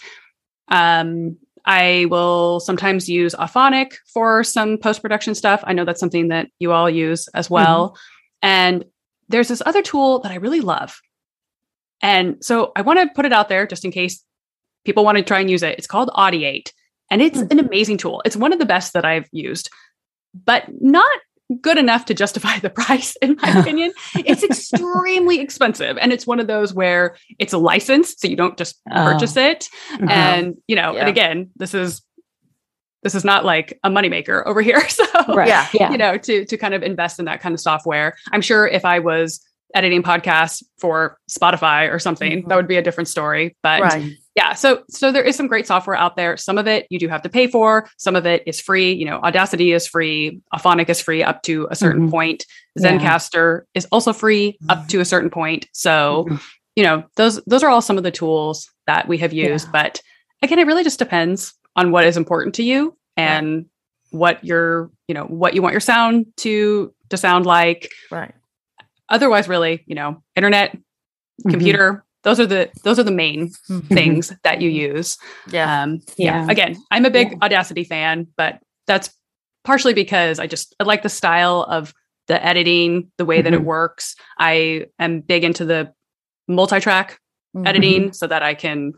Um, 0.68 1.36
I 1.64 2.06
will 2.10 2.60
sometimes 2.60 3.08
use 3.08 3.34
Auphonic 3.34 3.94
for 4.12 4.44
some 4.44 4.78
post 4.78 5.02
production 5.02 5.34
stuff. 5.34 5.62
I 5.64 5.72
know 5.72 5.84
that's 5.84 6.00
something 6.00 6.28
that 6.28 6.48
you 6.58 6.72
all 6.72 6.90
use 6.90 7.28
as 7.28 7.48
well. 7.48 7.90
Mm. 7.90 7.96
And 8.42 8.84
there's 9.28 9.48
this 9.48 9.62
other 9.64 9.82
tool 9.82 10.18
that 10.20 10.32
I 10.32 10.36
really 10.36 10.60
love. 10.60 11.00
And 12.02 12.44
so 12.44 12.72
I 12.76 12.82
want 12.82 12.98
to 12.98 13.08
put 13.14 13.24
it 13.24 13.32
out 13.32 13.48
there 13.48 13.66
just 13.66 13.84
in 13.84 13.92
case 13.92 14.24
people 14.84 15.04
want 15.04 15.18
to 15.18 15.24
try 15.24 15.40
and 15.40 15.50
use 15.50 15.62
it. 15.62 15.78
It's 15.78 15.86
called 15.86 16.10
Audiate, 16.10 16.72
and 17.10 17.22
it's 17.22 17.40
an 17.40 17.58
amazing 17.58 17.98
tool. 17.98 18.22
It's 18.24 18.36
one 18.36 18.52
of 18.52 18.58
the 18.58 18.66
best 18.66 18.92
that 18.94 19.04
I've 19.04 19.28
used, 19.30 19.70
but 20.44 20.64
not 20.80 21.08
good 21.60 21.78
enough 21.78 22.06
to 22.06 22.14
justify 22.14 22.58
the 22.58 22.70
price, 22.82 23.16
in 23.16 23.36
my 23.40 23.50
opinion. 23.60 23.92
it's 24.16 24.42
extremely 24.42 25.40
expensive. 25.40 25.98
And 25.98 26.12
it's 26.12 26.26
one 26.26 26.40
of 26.40 26.46
those 26.46 26.74
where 26.74 27.16
it's 27.38 27.52
a 27.52 27.58
license, 27.58 28.14
so 28.18 28.28
you 28.28 28.36
don't 28.36 28.56
just 28.56 28.82
purchase 28.86 29.36
oh. 29.36 29.42
it. 29.42 29.68
Uh-huh. 29.92 30.06
And, 30.08 30.56
you 30.66 30.76
know, 30.76 30.94
yeah. 30.94 31.00
and 31.00 31.08
again, 31.08 31.50
this 31.56 31.74
is 31.74 32.02
this 33.02 33.14
is 33.14 33.24
not 33.24 33.44
like 33.44 33.78
a 33.84 33.90
moneymaker 33.90 34.44
over 34.46 34.62
here. 34.62 34.82
So 34.92 35.34
right. 35.34 35.48
yeah, 35.48 35.68
yeah, 35.72 35.90
you 35.90 35.98
know, 35.98 36.18
to 36.18 36.44
to 36.44 36.56
kind 36.56 36.74
of 36.74 36.82
invest 36.82 37.18
in 37.18 37.24
that 37.26 37.40
kind 37.40 37.54
of 37.54 37.60
software. 37.60 38.16
I'm 38.30 38.40
sure 38.40 38.66
if 38.66 38.84
I 38.84 38.98
was 38.98 39.40
editing 39.74 40.02
podcasts 40.02 40.62
for 40.78 41.18
Spotify 41.30 41.90
or 41.90 41.98
something, 41.98 42.40
mm-hmm. 42.40 42.48
that 42.48 42.56
would 42.56 42.68
be 42.68 42.76
a 42.76 42.82
different 42.82 43.08
story. 43.08 43.56
But 43.62 43.80
right. 43.80 44.12
yeah, 44.36 44.52
so 44.54 44.82
so 44.90 45.12
there 45.12 45.22
is 45.22 45.36
some 45.36 45.46
great 45.46 45.66
software 45.66 45.96
out 45.96 46.16
there. 46.16 46.36
Some 46.36 46.58
of 46.58 46.66
it 46.66 46.86
you 46.90 46.98
do 46.98 47.08
have 47.08 47.22
to 47.22 47.28
pay 47.28 47.46
for, 47.46 47.88
some 47.96 48.16
of 48.16 48.26
it 48.26 48.42
is 48.46 48.60
free. 48.60 48.92
You 48.92 49.06
know, 49.06 49.18
Audacity 49.18 49.72
is 49.72 49.86
free, 49.86 50.40
Auphonic 50.54 50.88
is 50.88 51.00
free 51.00 51.22
up 51.22 51.42
to 51.42 51.68
a 51.70 51.76
certain 51.76 52.02
mm-hmm. 52.02 52.10
point. 52.10 52.46
Zencastr 52.78 53.60
yeah. 53.60 53.78
is 53.78 53.86
also 53.92 54.12
free 54.12 54.58
up 54.68 54.78
mm-hmm. 54.78 54.88
to 54.88 55.00
a 55.00 55.04
certain 55.04 55.30
point. 55.30 55.66
So, 55.72 56.26
mm-hmm. 56.28 56.36
you 56.76 56.84
know, 56.84 57.04
those 57.16 57.42
those 57.46 57.62
are 57.62 57.70
all 57.70 57.82
some 57.82 57.98
of 57.98 58.04
the 58.04 58.10
tools 58.10 58.70
that 58.86 59.08
we 59.08 59.18
have 59.18 59.32
used. 59.32 59.66
Yeah. 59.66 59.72
But 59.72 60.02
again, 60.42 60.58
it 60.58 60.66
really 60.66 60.84
just 60.84 60.98
depends 60.98 61.54
on 61.76 61.90
what 61.90 62.04
is 62.04 62.16
important 62.16 62.54
to 62.56 62.62
you 62.62 62.96
and 63.16 63.56
right. 63.56 63.66
what 64.10 64.44
your 64.44 64.90
you 65.08 65.14
know 65.14 65.24
what 65.24 65.54
you 65.54 65.62
want 65.62 65.72
your 65.72 65.80
sound 65.80 66.26
to 66.36 66.92
to 67.08 67.16
sound 67.16 67.46
like 67.46 67.90
right 68.10 68.34
otherwise 69.08 69.48
really 69.48 69.82
you 69.86 69.94
know 69.94 70.22
internet 70.36 70.72
mm-hmm. 70.72 71.50
computer 71.50 72.04
those 72.22 72.38
are 72.38 72.46
the 72.46 72.70
those 72.84 72.98
are 72.98 73.04
the 73.04 73.10
main 73.10 73.48
mm-hmm. 73.68 73.94
things 73.94 74.32
that 74.44 74.60
you 74.60 74.70
use 74.70 75.18
yeah 75.50 75.82
um 75.82 76.00
yeah, 76.16 76.44
yeah. 76.44 76.50
again 76.50 76.76
i'm 76.90 77.04
a 77.04 77.10
big 77.10 77.32
yeah. 77.32 77.38
audacity 77.42 77.84
fan 77.84 78.26
but 78.36 78.60
that's 78.86 79.10
partially 79.64 79.94
because 79.94 80.38
i 80.38 80.46
just 80.46 80.74
I 80.80 80.84
like 80.84 81.02
the 81.02 81.08
style 81.08 81.62
of 81.68 81.94
the 82.28 82.44
editing 82.44 83.10
the 83.18 83.24
way 83.24 83.38
mm-hmm. 83.38 83.44
that 83.44 83.52
it 83.54 83.58
mm-hmm. 83.58 83.66
works 83.66 84.16
i 84.38 84.86
am 84.98 85.20
big 85.20 85.44
into 85.44 85.64
the 85.64 85.92
multi-track 86.48 87.18
mm-hmm. 87.56 87.66
editing 87.66 88.12
so 88.12 88.26
that 88.26 88.42
i 88.42 88.54
can 88.54 88.92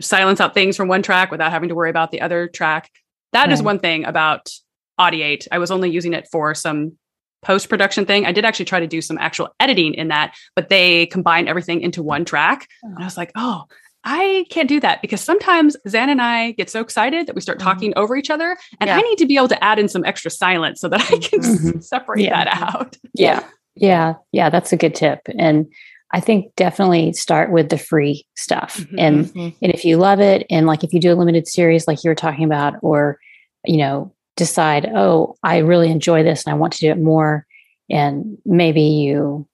silence 0.00 0.40
out 0.40 0.54
things 0.54 0.76
from 0.76 0.88
one 0.88 1.02
track 1.02 1.30
without 1.30 1.50
having 1.50 1.68
to 1.68 1.74
worry 1.74 1.90
about 1.90 2.10
the 2.10 2.20
other 2.20 2.48
track. 2.48 2.90
That 3.32 3.44
right. 3.44 3.52
is 3.52 3.62
one 3.62 3.78
thing 3.78 4.04
about 4.04 4.50
Audiate. 4.98 5.46
I 5.52 5.58
was 5.58 5.70
only 5.70 5.90
using 5.90 6.12
it 6.12 6.28
for 6.30 6.54
some 6.54 6.98
post 7.42 7.68
production 7.68 8.04
thing. 8.04 8.26
I 8.26 8.32
did 8.32 8.44
actually 8.44 8.64
try 8.64 8.80
to 8.80 8.86
do 8.86 9.00
some 9.00 9.18
actual 9.18 9.54
editing 9.60 9.94
in 9.94 10.08
that, 10.08 10.34
but 10.56 10.68
they 10.68 11.06
combine 11.06 11.46
everything 11.46 11.80
into 11.80 12.02
one 12.02 12.24
track. 12.24 12.66
And 12.82 12.98
I 12.98 13.04
was 13.04 13.16
like, 13.16 13.30
oh, 13.36 13.64
I 14.04 14.46
can't 14.50 14.68
do 14.68 14.80
that 14.80 15.02
because 15.02 15.20
sometimes 15.20 15.76
Zan 15.88 16.08
and 16.08 16.22
I 16.22 16.52
get 16.52 16.70
so 16.70 16.80
excited 16.80 17.26
that 17.26 17.34
we 17.34 17.40
start 17.40 17.58
mm-hmm. 17.58 17.68
talking 17.68 17.90
mm-hmm. 17.90 18.00
over 18.00 18.16
each 18.16 18.30
other. 18.30 18.56
And 18.80 18.88
yeah. 18.88 18.96
I 18.96 19.02
need 19.02 19.18
to 19.18 19.26
be 19.26 19.36
able 19.36 19.48
to 19.48 19.64
add 19.64 19.78
in 19.78 19.88
some 19.88 20.04
extra 20.04 20.30
silence 20.30 20.80
so 20.80 20.88
that 20.88 21.00
I 21.00 21.18
can 21.18 21.40
mm-hmm. 21.40 21.80
separate 21.80 22.20
yeah. 22.20 22.44
that 22.44 22.74
out. 22.74 22.96
Yeah. 23.14 23.44
Yeah, 23.80 24.14
yeah, 24.32 24.50
that's 24.50 24.72
a 24.72 24.76
good 24.76 24.96
tip. 24.96 25.20
And 25.38 25.72
I 26.12 26.20
think 26.20 26.54
definitely 26.56 27.12
start 27.12 27.52
with 27.52 27.68
the 27.68 27.78
free 27.78 28.26
stuff. 28.34 28.78
Mm-hmm. 28.78 28.98
And 28.98 29.26
mm-hmm. 29.26 29.48
and 29.62 29.74
if 29.74 29.84
you 29.84 29.96
love 29.96 30.20
it 30.20 30.46
and 30.50 30.66
like 30.66 30.84
if 30.84 30.92
you 30.92 31.00
do 31.00 31.12
a 31.12 31.16
limited 31.16 31.46
series 31.46 31.86
like 31.86 32.02
you 32.02 32.10
were 32.10 32.14
talking 32.14 32.44
about 32.44 32.74
or 32.82 33.18
you 33.64 33.76
know, 33.76 34.14
decide, 34.36 34.90
"Oh, 34.94 35.36
I 35.42 35.58
really 35.58 35.90
enjoy 35.90 36.22
this 36.22 36.46
and 36.46 36.54
I 36.54 36.56
want 36.56 36.72
to 36.74 36.80
do 36.80 36.90
it 36.90 36.98
more." 36.98 37.46
And 37.90 38.38
maybe 38.44 38.82
you 38.82 39.46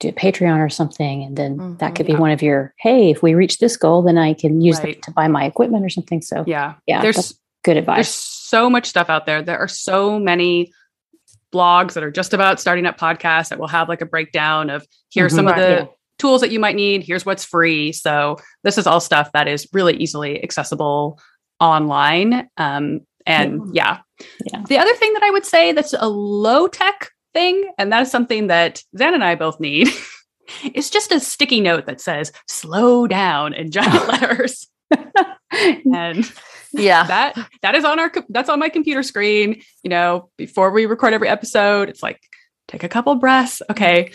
do 0.00 0.08
a 0.08 0.12
Patreon 0.12 0.58
or 0.58 0.68
something 0.68 1.24
and 1.24 1.36
then 1.36 1.56
mm-hmm. 1.56 1.76
that 1.78 1.94
could 1.94 2.06
be 2.06 2.14
one 2.14 2.30
of 2.30 2.42
your, 2.42 2.74
"Hey, 2.78 3.10
if 3.10 3.22
we 3.22 3.34
reach 3.34 3.58
this 3.58 3.76
goal, 3.76 4.02
then 4.02 4.18
I 4.18 4.34
can 4.34 4.60
use 4.60 4.78
right. 4.80 5.00
to 5.02 5.10
buy 5.12 5.28
my 5.28 5.44
equipment 5.44 5.84
or 5.84 5.88
something." 5.88 6.20
So 6.20 6.44
Yeah. 6.46 6.74
Yeah. 6.86 7.00
There's 7.00 7.38
good 7.64 7.76
advice. 7.76 7.96
There's 7.96 8.08
so 8.14 8.68
much 8.68 8.86
stuff 8.86 9.08
out 9.08 9.26
there. 9.26 9.42
There 9.42 9.58
are 9.58 9.68
so 9.68 10.18
many 10.18 10.72
blogs 11.52 11.94
that 11.94 12.04
are 12.04 12.10
just 12.10 12.34
about 12.34 12.60
starting 12.60 12.86
up 12.86 12.98
podcasts 12.98 13.48
that 13.48 13.58
will 13.58 13.68
have 13.68 13.88
like 13.88 14.00
a 14.00 14.06
breakdown 14.06 14.70
of 14.70 14.86
here's 15.12 15.32
mm-hmm, 15.32 15.38
some 15.38 15.46
right, 15.46 15.58
of 15.58 15.68
the 15.68 15.84
yeah. 15.84 15.90
tools 16.18 16.40
that 16.40 16.50
you 16.50 16.60
might 16.60 16.76
need, 16.76 17.02
here's 17.04 17.24
what's 17.24 17.44
free. 17.44 17.92
So 17.92 18.36
this 18.64 18.78
is 18.78 18.86
all 18.86 19.00
stuff 19.00 19.30
that 19.32 19.48
is 19.48 19.68
really 19.72 19.96
easily 19.96 20.42
accessible 20.42 21.20
online. 21.60 22.48
Um, 22.56 23.00
and 23.26 23.74
yeah. 23.74 23.98
yeah. 24.52 24.62
The 24.66 24.78
other 24.78 24.94
thing 24.94 25.12
that 25.12 25.22
I 25.22 25.30
would 25.30 25.44
say 25.44 25.72
that's 25.72 25.94
a 25.98 26.08
low 26.08 26.66
tech 26.68 27.10
thing, 27.34 27.70
and 27.78 27.92
that 27.92 28.02
is 28.02 28.10
something 28.10 28.46
that 28.46 28.82
Zan 28.96 29.14
and 29.14 29.24
I 29.24 29.34
both 29.34 29.60
need, 29.60 29.88
is 30.74 30.90
just 30.90 31.12
a 31.12 31.20
sticky 31.20 31.60
note 31.60 31.86
that 31.86 32.00
says 32.00 32.32
slow 32.48 33.06
down 33.06 33.52
in 33.52 33.70
giant 33.70 34.08
letters. 34.08 34.66
and 35.92 36.32
yeah. 36.72 37.06
That 37.08 37.48
that 37.62 37.74
is 37.74 37.84
on 37.84 37.98
our 37.98 38.12
that's 38.28 38.48
on 38.48 38.58
my 38.58 38.68
computer 38.68 39.02
screen 39.02 39.62
you 39.82 39.90
know 39.90 40.30
before 40.36 40.70
we 40.70 40.86
record 40.86 41.12
every 41.12 41.28
episode 41.28 41.88
it's 41.88 42.02
like 42.02 42.20
take 42.68 42.82
a 42.84 42.88
couple 42.88 43.14
breaths. 43.16 43.62
Okay. 43.70 44.12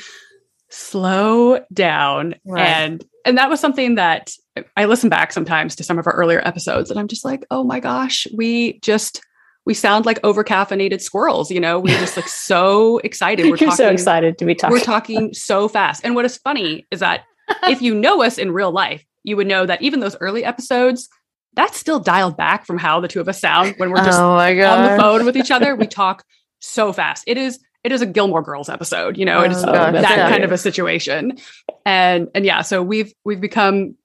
Slow 0.69 1.59
down. 1.71 2.35
Right. 2.45 2.65
and 2.65 3.03
and 3.25 3.37
that 3.37 3.49
was 3.49 3.59
something 3.59 3.95
that 3.95 4.31
i 4.77 4.85
listen 4.85 5.09
back 5.09 5.31
sometimes 5.31 5.75
to 5.75 5.83
some 5.83 5.97
of 5.97 6.05
our 6.05 6.13
earlier 6.13 6.45
episodes 6.45 6.91
and 6.91 6.99
i'm 6.99 7.07
just 7.07 7.25
like 7.25 7.43
oh 7.49 7.63
my 7.63 7.79
gosh 7.79 8.27
we 8.35 8.79
just 8.79 9.21
we 9.65 9.73
sound 9.73 10.05
like 10.05 10.19
over 10.23 10.43
caffeinated 10.43 11.01
squirrels 11.01 11.49
you 11.49 11.59
know? 11.59 11.79
We're 11.79 11.97
just 11.99 12.17
like 12.17 12.27
so 12.49 12.97
excited. 12.99 13.43
We're 13.43 13.49
You're 13.49 13.57
talking, 13.57 13.75
so 13.75 13.89
excited 13.89 14.37
to 14.39 14.45
be 14.45 14.55
talking. 14.55 14.73
we're 14.73 14.83
talking 14.83 15.33
so 15.33 15.69
fast. 15.69 16.03
And 16.03 16.15
what 16.15 16.25
is 16.25 16.37
funny 16.37 16.85
is 16.91 16.99
that 16.99 17.23
if 17.63 17.81
you 17.81 17.95
know 17.95 18.21
us 18.21 18.37
in 18.37 18.51
real 18.51 18.71
life 18.71 19.05
you 19.23 19.37
would 19.37 19.47
know 19.47 19.65
that 19.65 19.81
even 19.81 19.99
those 19.99 20.17
early 20.19 20.43
episodes 20.43 21.09
that's 21.55 21.77
still 21.77 21.99
dialed 21.99 22.37
back 22.37 22.65
from 22.65 22.77
how 22.77 22.99
the 22.99 23.07
two 23.07 23.21
of 23.21 23.29
us 23.29 23.39
sound 23.39 23.75
when 23.77 23.89
we're 23.91 24.03
just 24.03 24.19
oh 24.19 24.33
on 24.35 24.55
the 24.55 24.97
phone 24.99 25.25
with 25.25 25.37
each 25.37 25.51
other. 25.51 25.75
We 25.75 25.87
talk 25.87 26.23
so 26.59 26.93
fast. 26.93 27.23
It 27.27 27.37
is 27.37 27.59
it 27.83 27.91
is 27.91 28.01
a 28.01 28.05
Gilmore 28.05 28.41
Girls 28.41 28.69
episode, 28.69 29.17
you 29.17 29.25
know, 29.25 29.39
oh, 29.39 29.43
it 29.43 29.51
is 29.51 29.63
oh 29.63 29.71
that 29.71 29.93
yeah. 29.93 30.29
kind 30.29 30.43
of 30.43 30.51
a 30.51 30.57
situation. 30.57 31.37
And 31.85 32.29
and 32.33 32.45
yeah, 32.45 32.61
so 32.61 32.81
we've 32.81 33.13
we've 33.23 33.41
become 33.41 33.95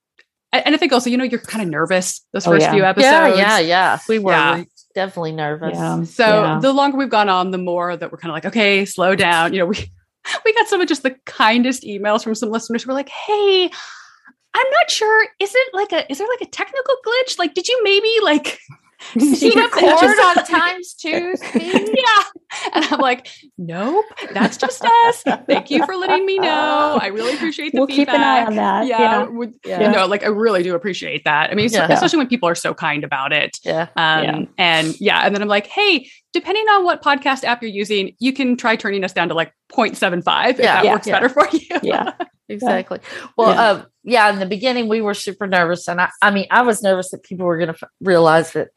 and 0.52 0.74
I 0.74 0.78
think 0.78 0.92
also, 0.92 1.11
you 1.11 1.16
know, 1.16 1.24
you're 1.24 1.40
kind 1.40 1.62
of 1.62 1.68
nervous 1.68 2.24
those 2.32 2.46
oh, 2.46 2.52
first 2.52 2.62
yeah. 2.62 2.72
few 2.72 2.84
episodes. 2.84 3.37
Yeah, 3.37 3.58
yeah, 3.58 3.58
yeah. 3.58 3.98
We 4.08 4.18
were 4.18 4.32
yeah. 4.32 4.64
definitely 4.94 5.32
nervous. 5.32 6.14
So 6.14 6.58
the 6.62 6.72
longer 6.72 6.96
we've 6.96 7.11
gone 7.11 7.28
on, 7.28 7.50
the 7.50 7.58
more 7.58 7.96
that 7.96 8.11
we're 8.11 8.18
kind 8.18 8.30
of 8.30 8.34
like, 8.34 8.46
okay, 8.46 8.84
slow 8.84 9.14
down. 9.14 9.52
You 9.52 9.61
know, 9.61 9.66
we 9.66 9.76
we 10.44 10.52
got 10.54 10.66
some 10.68 10.80
of 10.80 10.88
just 10.88 11.02
the 11.02 11.16
kindest 11.26 11.82
emails 11.82 12.24
from 12.24 12.34
some 12.34 12.50
listeners 12.50 12.82
who 12.82 12.88
were 12.88 12.94
like, 12.94 13.11
hey, 13.11 13.70
I'm 14.54 14.70
not 14.70 14.90
sure. 14.90 15.26
Is 15.40 15.52
it 15.54 15.74
like 15.74 15.92
a 15.92 16.11
is 16.11 16.18
there 16.18 16.28
like 16.28 16.40
a 16.40 16.50
technical 16.50 16.94
glitch? 17.06 17.38
Like, 17.38 17.54
did 17.54 17.68
you 17.68 17.80
maybe 17.82 18.11
like 18.22 18.58
see 19.18 19.52
record 19.54 19.84
on 19.84 20.44
times 20.44 20.94
two 20.94 21.34
yeah. 21.54 22.22
And 22.74 22.84
I'm 22.87 22.98
like, 22.98 23.28
nope, 23.56 24.04
that's 24.32 24.56
just 24.56 24.84
us. 24.84 25.22
Thank 25.46 25.70
you 25.70 25.84
for 25.87 25.96
letting 25.96 26.26
me 26.26 26.38
know. 26.38 26.98
I 27.00 27.08
really 27.08 27.34
appreciate 27.34 27.72
the 27.72 27.78
we'll 27.78 27.87
feedback. 27.87 28.06
keep 28.06 28.14
an 28.14 28.22
eye 28.22 28.44
on 28.44 28.56
that. 28.56 28.87
Yeah. 28.87 29.28
yeah. 29.28 29.46
Yeah. 29.64 29.82
You 29.82 29.94
know, 29.94 30.06
like 30.06 30.24
I 30.24 30.28
really 30.28 30.62
do 30.62 30.74
appreciate 30.74 31.24
that. 31.24 31.50
I 31.50 31.54
mean, 31.54 31.68
yeah. 31.70 31.92
especially 31.92 32.18
when 32.18 32.28
people 32.28 32.48
are 32.48 32.54
so 32.54 32.74
kind 32.74 33.04
about 33.04 33.32
it. 33.32 33.58
Yeah. 33.62 33.88
Um, 33.96 34.24
yeah. 34.24 34.40
and 34.56 35.00
yeah. 35.00 35.20
And 35.20 35.34
then 35.34 35.42
I'm 35.42 35.48
like, 35.48 35.66
hey, 35.66 36.11
depending 36.32 36.64
on 36.68 36.84
what 36.84 37.02
podcast 37.02 37.44
app 37.44 37.62
you're 37.62 37.70
using, 37.70 38.14
you 38.18 38.32
can 38.32 38.56
try 38.56 38.76
turning 38.76 39.04
us 39.04 39.12
down 39.12 39.28
to 39.28 39.34
like 39.34 39.52
0.75 39.72 40.50
if 40.50 40.56
that 40.58 40.84
works 40.84 41.06
better 41.06 41.28
for 41.28 41.48
you. 41.52 41.60
Yeah. 41.82 42.12
exactly. 42.48 43.00
Well, 43.36 43.50
yeah. 43.54 43.70
Um, 43.70 43.86
yeah, 44.04 44.30
in 44.32 44.38
the 44.38 44.46
beginning 44.46 44.88
we 44.88 45.00
were 45.00 45.14
super 45.14 45.46
nervous, 45.46 45.88
and 45.88 46.00
I, 46.00 46.10
I 46.22 46.30
mean, 46.30 46.46
I 46.50 46.62
was 46.62 46.82
nervous 46.82 47.10
that 47.10 47.22
people 47.22 47.46
were 47.46 47.58
going 47.58 47.68
to 47.68 47.78
f- 47.80 47.90
realize 48.00 48.52
that 48.52 48.68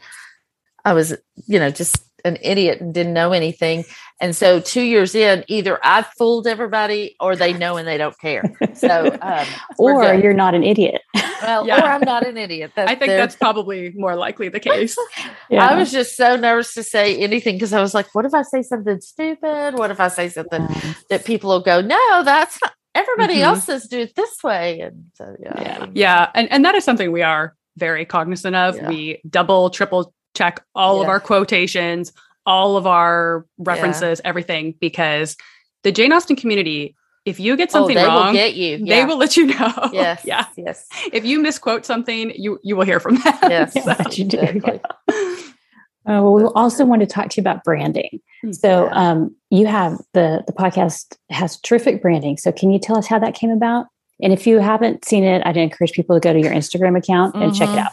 I 0.83 0.93
was, 0.93 1.15
you 1.47 1.59
know, 1.59 1.69
just 1.69 2.03
an 2.25 2.37
idiot 2.41 2.81
and 2.81 2.93
didn't 2.93 3.13
know 3.13 3.31
anything. 3.31 3.85
And 4.21 4.36
so 4.36 4.60
two 4.60 4.84
years 4.84 5.15
in, 5.15 5.43
either 5.47 5.79
I've 5.84 6.05
fooled 6.17 6.45
everybody 6.45 7.15
or 7.19 7.36
they 7.36 7.53
know 7.53 7.77
and 7.77 7.88
they 7.88 7.97
don't 7.97 8.17
care. 8.19 8.43
So, 8.75 9.17
um, 9.21 9.47
or 9.79 10.13
you're 10.13 10.34
not 10.34 10.53
an 10.53 10.63
idiot. 10.63 11.01
Well, 11.41 11.65
yeah. 11.65 11.81
or 11.81 11.86
I'm 11.86 12.01
not 12.01 12.25
an 12.25 12.38
idiot. 12.38 12.71
That's 12.75 12.91
I 12.91 12.95
think 12.95 13.10
that's 13.10 13.36
probably 13.36 13.91
more 13.95 14.15
likely 14.15 14.49
the 14.49 14.60
case. 14.60 14.95
yeah. 15.49 15.65
I 15.65 15.75
was 15.75 15.91
just 15.91 16.15
so 16.15 16.36
nervous 16.36 16.75
to 16.75 16.84
say 16.84 17.17
anything 17.17 17.55
because 17.55 17.73
I 17.73 17.81
was 17.81 17.95
like, 17.95 18.13
what 18.13 18.25
if 18.25 18.34
I 18.36 18.43
say 18.43 18.62
something 18.62 19.01
stupid? 19.01 19.73
What 19.73 19.89
if 19.89 19.99
I 19.99 20.07
say 20.07 20.29
something 20.29 20.67
that 21.10 21.25
people 21.25 21.49
will 21.49 21.62
go, 21.62 21.81
no, 21.81 22.23
that's 22.23 22.62
not, 22.62 22.73
everybody 22.93 23.36
mm-hmm. 23.36 23.43
else 23.43 23.63
says 23.63 23.88
do 23.88 24.01
it 24.01 24.15
this 24.15 24.43
way. 24.43 24.81
And 24.81 25.05
so, 25.15 25.36
yeah. 25.41 25.62
Yeah. 25.62 25.86
yeah. 25.93 26.31
And, 26.36 26.51
and 26.51 26.63
that 26.63 26.75
is 26.75 26.84
something 26.84 27.12
we 27.12 27.23
are 27.23 27.55
very 27.77 28.05
cognizant 28.05 28.55
of. 28.55 28.75
Yeah. 28.75 28.89
We 28.89 29.21
double, 29.27 29.71
triple 29.71 30.13
check 30.36 30.63
all 30.75 30.97
yeah. 30.97 31.03
of 31.03 31.10
our 31.10 31.19
quotations, 31.19 32.13
all 32.45 32.77
of 32.77 32.88
our 32.88 33.45
references, 33.58 34.21
yeah. 34.23 34.30
everything, 34.30 34.75
because 34.80 35.36
the 35.84 35.91
Jane 35.91 36.12
Austen 36.12 36.36
community, 36.36 36.95
if 37.25 37.39
you 37.39 37.56
get 37.56 37.69
oh, 37.69 37.73
something 37.73 37.97
oh, 37.97 38.06
wrong, 38.06 38.27
will 38.27 38.34
get 38.34 38.56
you. 38.56 38.77
Yeah. 38.77 38.95
They 38.95 39.06
will 39.06 39.17
let 39.17 39.38
you 39.38 39.47
know. 39.47 39.73
Yes. 39.93 40.23
yeah. 40.25 40.45
Yes. 40.58 40.88
If 41.12 41.25
you 41.25 41.41
misquote 41.41 41.86
something, 41.86 42.32
you 42.36 42.60
you 42.63 42.75
will 42.75 42.86
hear 42.86 42.99
from 42.99 43.15
them. 43.15 43.34
Yes. 43.43 43.73
so. 43.84 43.95
you 44.12 44.25
do. 44.25 44.39
Exactly. 44.39 44.80
Uh, 45.10 46.17
well, 46.17 46.34
we 46.34 46.43
also 46.56 46.84
want 46.84 47.01
to 47.01 47.06
talk 47.06 47.30
to 47.30 47.38
you 47.38 47.41
about 47.41 47.63
branding. 47.63 48.19
Hmm. 48.41 48.54
So, 48.54 48.89
um, 48.91 49.36
you 49.51 49.67
have 49.67 49.99
the 50.13 50.43
the 50.47 50.54
podcast 50.54 51.15
has 51.30 51.60
terrific 51.62 52.01
branding. 52.01 52.38
So, 52.38 52.51
can 52.51 52.71
you 52.71 52.80
tell 52.80 52.97
us 52.97 53.06
how 53.06 53.19
that 53.19 53.36
came 53.36 53.51
about? 53.51 53.86
And 54.21 54.34
if 54.34 54.45
you 54.45 54.60
haven't 54.60 55.06
seen 55.06 55.23
it, 55.23 55.41
I'd 55.45 55.58
encourage 55.58 55.93
people 55.93 56.15
to 56.15 56.19
go 56.19 56.32
to 56.34 56.39
your 56.39 56.51
Instagram 56.51 56.97
account 56.97 57.36
and 57.36 57.51
mm-hmm. 57.51 57.54
check 57.54 57.69
it 57.69 57.71
mm-hmm. 57.71 57.80
out. 57.80 57.91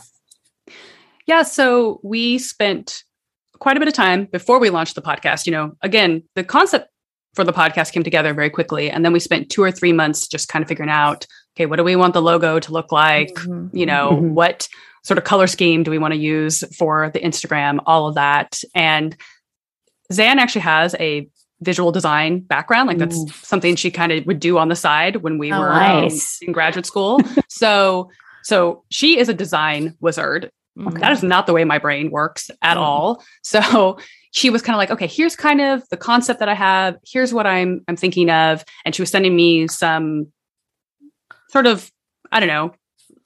Yeah. 1.27 1.43
So 1.43 2.01
we 2.03 2.39
spent 2.39 3.05
quite 3.59 3.77
a 3.77 3.81
bit 3.81 3.88
of 3.88 3.94
time 3.94 4.27
before 4.27 4.59
we 4.59 4.71
launched 4.71 4.94
the 4.94 5.03
podcast. 5.03 5.47
You 5.47 5.53
know, 5.53 5.77
again, 5.83 6.23
the 6.35 6.44
concept 6.44 6.88
for 7.35 7.44
the 7.44 7.53
podcast 7.53 7.92
came 7.92 8.03
together 8.03 8.35
very 8.35 8.51
quickly. 8.51 8.90
And 8.90 9.05
then 9.05 9.12
we 9.12 9.21
spent 9.21 9.51
two 9.51 9.62
or 9.62 9.71
three 9.71 9.92
months 9.92 10.27
just 10.27 10.49
kind 10.49 10.62
of 10.62 10.68
figuring 10.68 10.90
out, 10.90 11.27
okay, 11.57 11.66
what 11.66 11.77
do 11.77 11.85
we 11.85 11.97
want 11.97 12.14
the 12.14 12.23
logo 12.23 12.59
to 12.59 12.73
look 12.73 12.90
like? 12.90 13.33
Mm-hmm. 13.35 13.77
You 13.77 13.87
know, 13.87 14.11
mm-hmm. 14.12 14.35
what 14.35 14.68
sort 15.05 15.18
of 15.18 15.25
color 15.25 15.47
scheme 15.47 15.83
do 15.83 15.90
we 15.90 15.99
want 15.99 16.14
to 16.14 16.18
use 16.18 16.64
for 16.77 17.11
the 17.11 17.21
Instagram? 17.21 17.79
All 17.87 18.09
of 18.09 18.16
that. 18.16 18.61
And 18.75 19.16
Zan 20.12 20.38
actually 20.38 20.62
has 20.62 20.97
a 20.99 21.29
visual 21.61 21.92
design 21.92 22.40
background. 22.40 22.88
Like 22.88 22.99
that's 22.99 23.16
Ooh. 23.16 23.29
something 23.29 23.77
she 23.77 23.90
kind 23.90 24.12
of 24.12 24.27
would 24.27 24.40
do 24.40 24.59
on 24.59 24.68
the 24.68 24.77
side 24.77 25.16
when 25.16 25.38
we 25.38 25.53
oh, 25.53 25.61
were 25.61 25.73
um, 25.73 25.79
nice. 25.79 26.40
um, 26.42 26.49
in 26.49 26.53
graduate 26.53 26.87
school. 26.87 27.21
so, 27.49 28.11
so 28.42 28.85
she 28.90 29.18
is 29.18 29.29
a 29.29 29.35
design 29.35 29.97
wizard 30.01 30.51
Okay. 30.81 31.01
That 31.01 31.12
is 31.12 31.23
not 31.23 31.47
the 31.47 31.53
way 31.53 31.64
my 31.64 31.79
brain 31.79 32.11
works 32.11 32.51
at 32.62 32.77
mm 32.77 32.81
all. 32.81 33.25
So 33.43 33.99
she 34.33 34.51
was 34.51 34.62
kind 34.62 34.75
of 34.75 34.79
like, 34.79 34.91
okay, 34.91 35.07
here's 35.07 35.35
kind 35.35 35.61
of 35.61 35.83
the 35.88 35.97
concept 35.97 36.38
that 36.41 36.49
I 36.49 36.55
have. 36.55 36.97
Here's 37.07 37.33
what 37.33 37.47
I'm 37.47 37.83
I'm 37.88 37.97
thinking 37.97 38.31
of, 38.31 38.64
and 38.85 38.95
she 38.95 39.03
was 39.03 39.11
sending 39.11 39.35
me 39.35 39.69
some 39.69 40.33
sort 41.51 41.67
of 41.67 41.91
I 42.31 42.41
don't 42.41 42.49
know, 42.49 42.75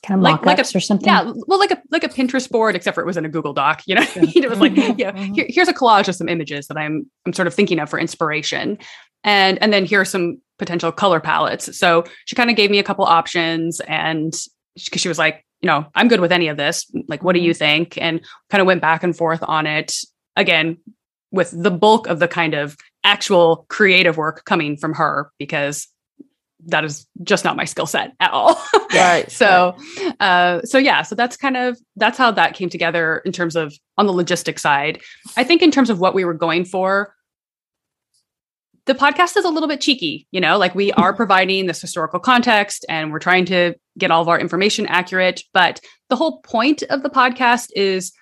kind 0.05 0.19
of 0.19 0.23
like, 0.23 0.45
like 0.45 0.59
a, 0.59 0.77
or 0.77 0.81
something. 0.81 1.07
Yeah, 1.07 1.33
well, 1.47 1.59
like 1.59 1.71
a 1.71 1.83
like 1.91 2.05
a 2.05 2.09
Pinterest 2.09 2.49
board, 2.51 2.75
except 2.75 2.95
for 2.95 3.03
it 3.03 3.07
was 3.07 3.17
in 3.17 3.25
a 3.25 3.29
Google 3.29 3.53
Doc. 3.53 3.83
You 3.87 3.97
know, 3.97 4.05
it 4.15 4.49
was 4.49 4.61
like, 4.61 4.73
mm-hmm. 4.73 4.99
yeah, 4.99 5.13
mm-hmm. 5.13 5.35
here, 5.35 5.47
here's 5.49 5.69
a 5.69 5.75
collage 5.75 6.09
of 6.09 6.15
some 6.15 6.29
images 6.29 6.67
that 6.69 6.77
I'm 6.77 7.11
I'm 7.27 7.33
sort 7.33 7.47
of 7.47 7.55
thinking 7.55 7.79
of 7.79 7.89
for 7.89 7.99
inspiration, 7.99 8.79
and 9.25 9.61
and 9.63 9.73
then 9.73 9.85
here 9.85 10.01
are 10.01 10.07
some 10.07 10.41
potential 10.59 10.93
color 10.93 11.21
palettes. 11.21 11.77
So 11.79 12.05
she 12.27 12.37
kind 12.37 12.51
of 12.51 12.57
gave 12.57 12.71
me 12.71 12.79
a 12.79 12.85
couple 12.85 13.05
options, 13.05 13.81
and 13.81 14.33
because 14.77 15.01
she 15.01 15.09
was 15.09 15.19
like, 15.19 15.45
you 15.63 15.69
know, 15.69 15.87
I'm 15.95 16.09
good 16.09 16.21
with 16.21 16.33
any 16.33 16.49
of 16.49 16.57
this. 16.57 16.91
Like, 17.09 17.23
what 17.23 17.35
do 17.35 17.41
you 17.41 17.53
mm-hmm. 17.53 17.59
think? 17.59 17.99
And 17.99 18.21
kind 18.51 18.61
of 18.61 18.67
went 18.67 18.83
back 18.83 19.03
and 19.03 19.17
forth 19.17 19.43
on 19.43 19.67
it 19.67 19.95
again 20.37 20.79
with 21.31 21.51
the 21.51 21.71
bulk 21.71 22.09
of 22.09 22.19
the 22.19 22.29
kind 22.29 22.55
of 22.55 22.77
actual 23.05 23.65
creative 23.69 24.17
work 24.17 24.45
coming 24.45 24.77
from 24.77 24.95
her 24.95 25.31
because 25.39 25.89
that 26.67 26.85
is 26.85 27.07
just 27.23 27.45
not 27.45 27.57
my 27.57 27.65
skill 27.65 27.87
set 27.87 28.13
at 28.21 28.31
all. 28.31 28.61
right. 28.95 29.31
so, 29.31 29.77
uh, 30.21 30.61
so 30.63 30.79
yeah, 30.79 31.03
so 31.03 31.15
that's 31.15 31.37
kind 31.37 31.57
of, 31.57 31.79
that's 31.97 32.19
how 32.19 32.31
that 32.31 32.55
came 32.55 32.69
together 32.69 33.23
in 33.25 33.33
terms 33.33 33.57
of 33.57 33.75
on 33.99 34.07
the 34.07 34.13
logistic 34.13 34.59
side. 34.59 35.01
I 35.37 35.45
think 35.45 35.63
in 35.63 35.71
terms 35.71 35.91
of 35.91 35.99
what 35.99 36.15
we 36.15 36.25
were 36.25 36.35
going 36.35 36.65
for, 36.65 37.15
the 38.87 38.95
podcast 38.95 39.37
is 39.37 39.45
a 39.45 39.51
little 39.51 39.69
bit 39.69 39.81
cheeky, 39.81 40.27
you 40.33 40.41
know, 40.41 40.59
like 40.59 40.75
we 40.75 40.93
are 40.93 41.13
providing 41.17 41.67
this 41.67 41.81
historical 41.81 42.21
context 42.21 42.85
and 42.89 43.13
we're 43.13 43.19
trying 43.19 43.45
to 43.47 43.75
get 43.99 44.11
all 44.11 44.23
of 44.23 44.29
our 44.29 44.39
information 44.41 44.87
accurate. 44.87 45.43
But 45.53 45.81
the 46.09 46.17
whole 46.17 46.41
point 46.41 46.83
of 46.85 47.03
the 47.03 47.11
podcast 47.11 47.69
is 47.77 48.13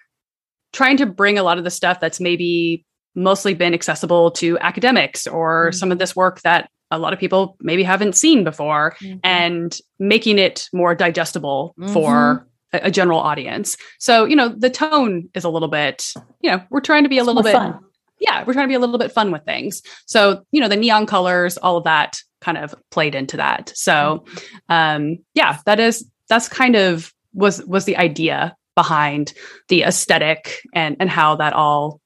trying 0.72 0.96
to 0.98 1.06
bring 1.06 1.38
a 1.38 1.42
lot 1.42 1.58
of 1.58 1.64
the 1.64 1.70
stuff 1.70 2.00
that's 2.00 2.20
maybe 2.20 2.84
mostly 3.14 3.54
been 3.54 3.74
accessible 3.74 4.30
to 4.30 4.58
academics 4.58 5.26
or 5.26 5.68
mm-hmm. 5.68 5.76
some 5.76 5.90
of 5.90 5.98
this 5.98 6.14
work 6.14 6.40
that 6.42 6.70
a 6.90 6.98
lot 6.98 7.12
of 7.12 7.18
people 7.18 7.56
maybe 7.60 7.82
haven't 7.82 8.14
seen 8.14 8.44
before 8.44 8.96
mm-hmm. 9.00 9.18
and 9.24 9.78
making 9.98 10.38
it 10.38 10.68
more 10.72 10.94
digestible 10.94 11.74
mm-hmm. 11.78 11.92
for 11.92 12.46
a, 12.72 12.80
a, 12.84 12.90
general 12.90 13.20
audience. 13.20 13.76
So, 13.98 14.24
you 14.24 14.34
know, 14.36 14.48
the 14.48 14.70
tone 14.70 15.28
is 15.34 15.44
a 15.44 15.48
little 15.48 15.68
bit, 15.68 16.12
you 16.40 16.50
know, 16.50 16.62
we're 16.70 16.80
trying 16.80 17.04
to 17.04 17.08
be 17.08 17.18
a 17.18 17.24
little 17.24 17.42
bit 17.42 17.52
fun. 17.52 17.78
Yeah, 18.20 18.44
we're 18.44 18.52
trying 18.52 18.66
to 18.66 18.68
be 18.68 18.74
a 18.74 18.78
little 18.78 18.98
bit 18.98 19.12
fun 19.12 19.32
with 19.32 19.44
things. 19.44 19.82
So, 20.06 20.44
you 20.52 20.60
know, 20.60 20.68
the 20.68 20.76
neon 20.76 21.06
colors, 21.06 21.56
all 21.56 21.76
of 21.76 21.84
that 21.84 22.18
kind 22.40 22.58
of 22.58 22.74
played 22.90 23.14
into 23.14 23.36
that. 23.38 23.72
So, 23.74 24.24
mm-hmm. 24.26 24.72
um 24.72 25.18
yeah, 25.34 25.58
that 25.66 25.80
is 25.80 26.08
that's 26.28 26.48
kind 26.48 26.76
of 26.76 27.12
was 27.32 27.64
was 27.66 27.84
the 27.84 27.96
idea 27.96 28.56
behind 28.74 29.32
the 29.68 29.82
aesthetic 29.82 30.60
and 30.74 30.96
and 31.00 31.10
how 31.10 31.36
that 31.36 31.52
all 31.52 32.00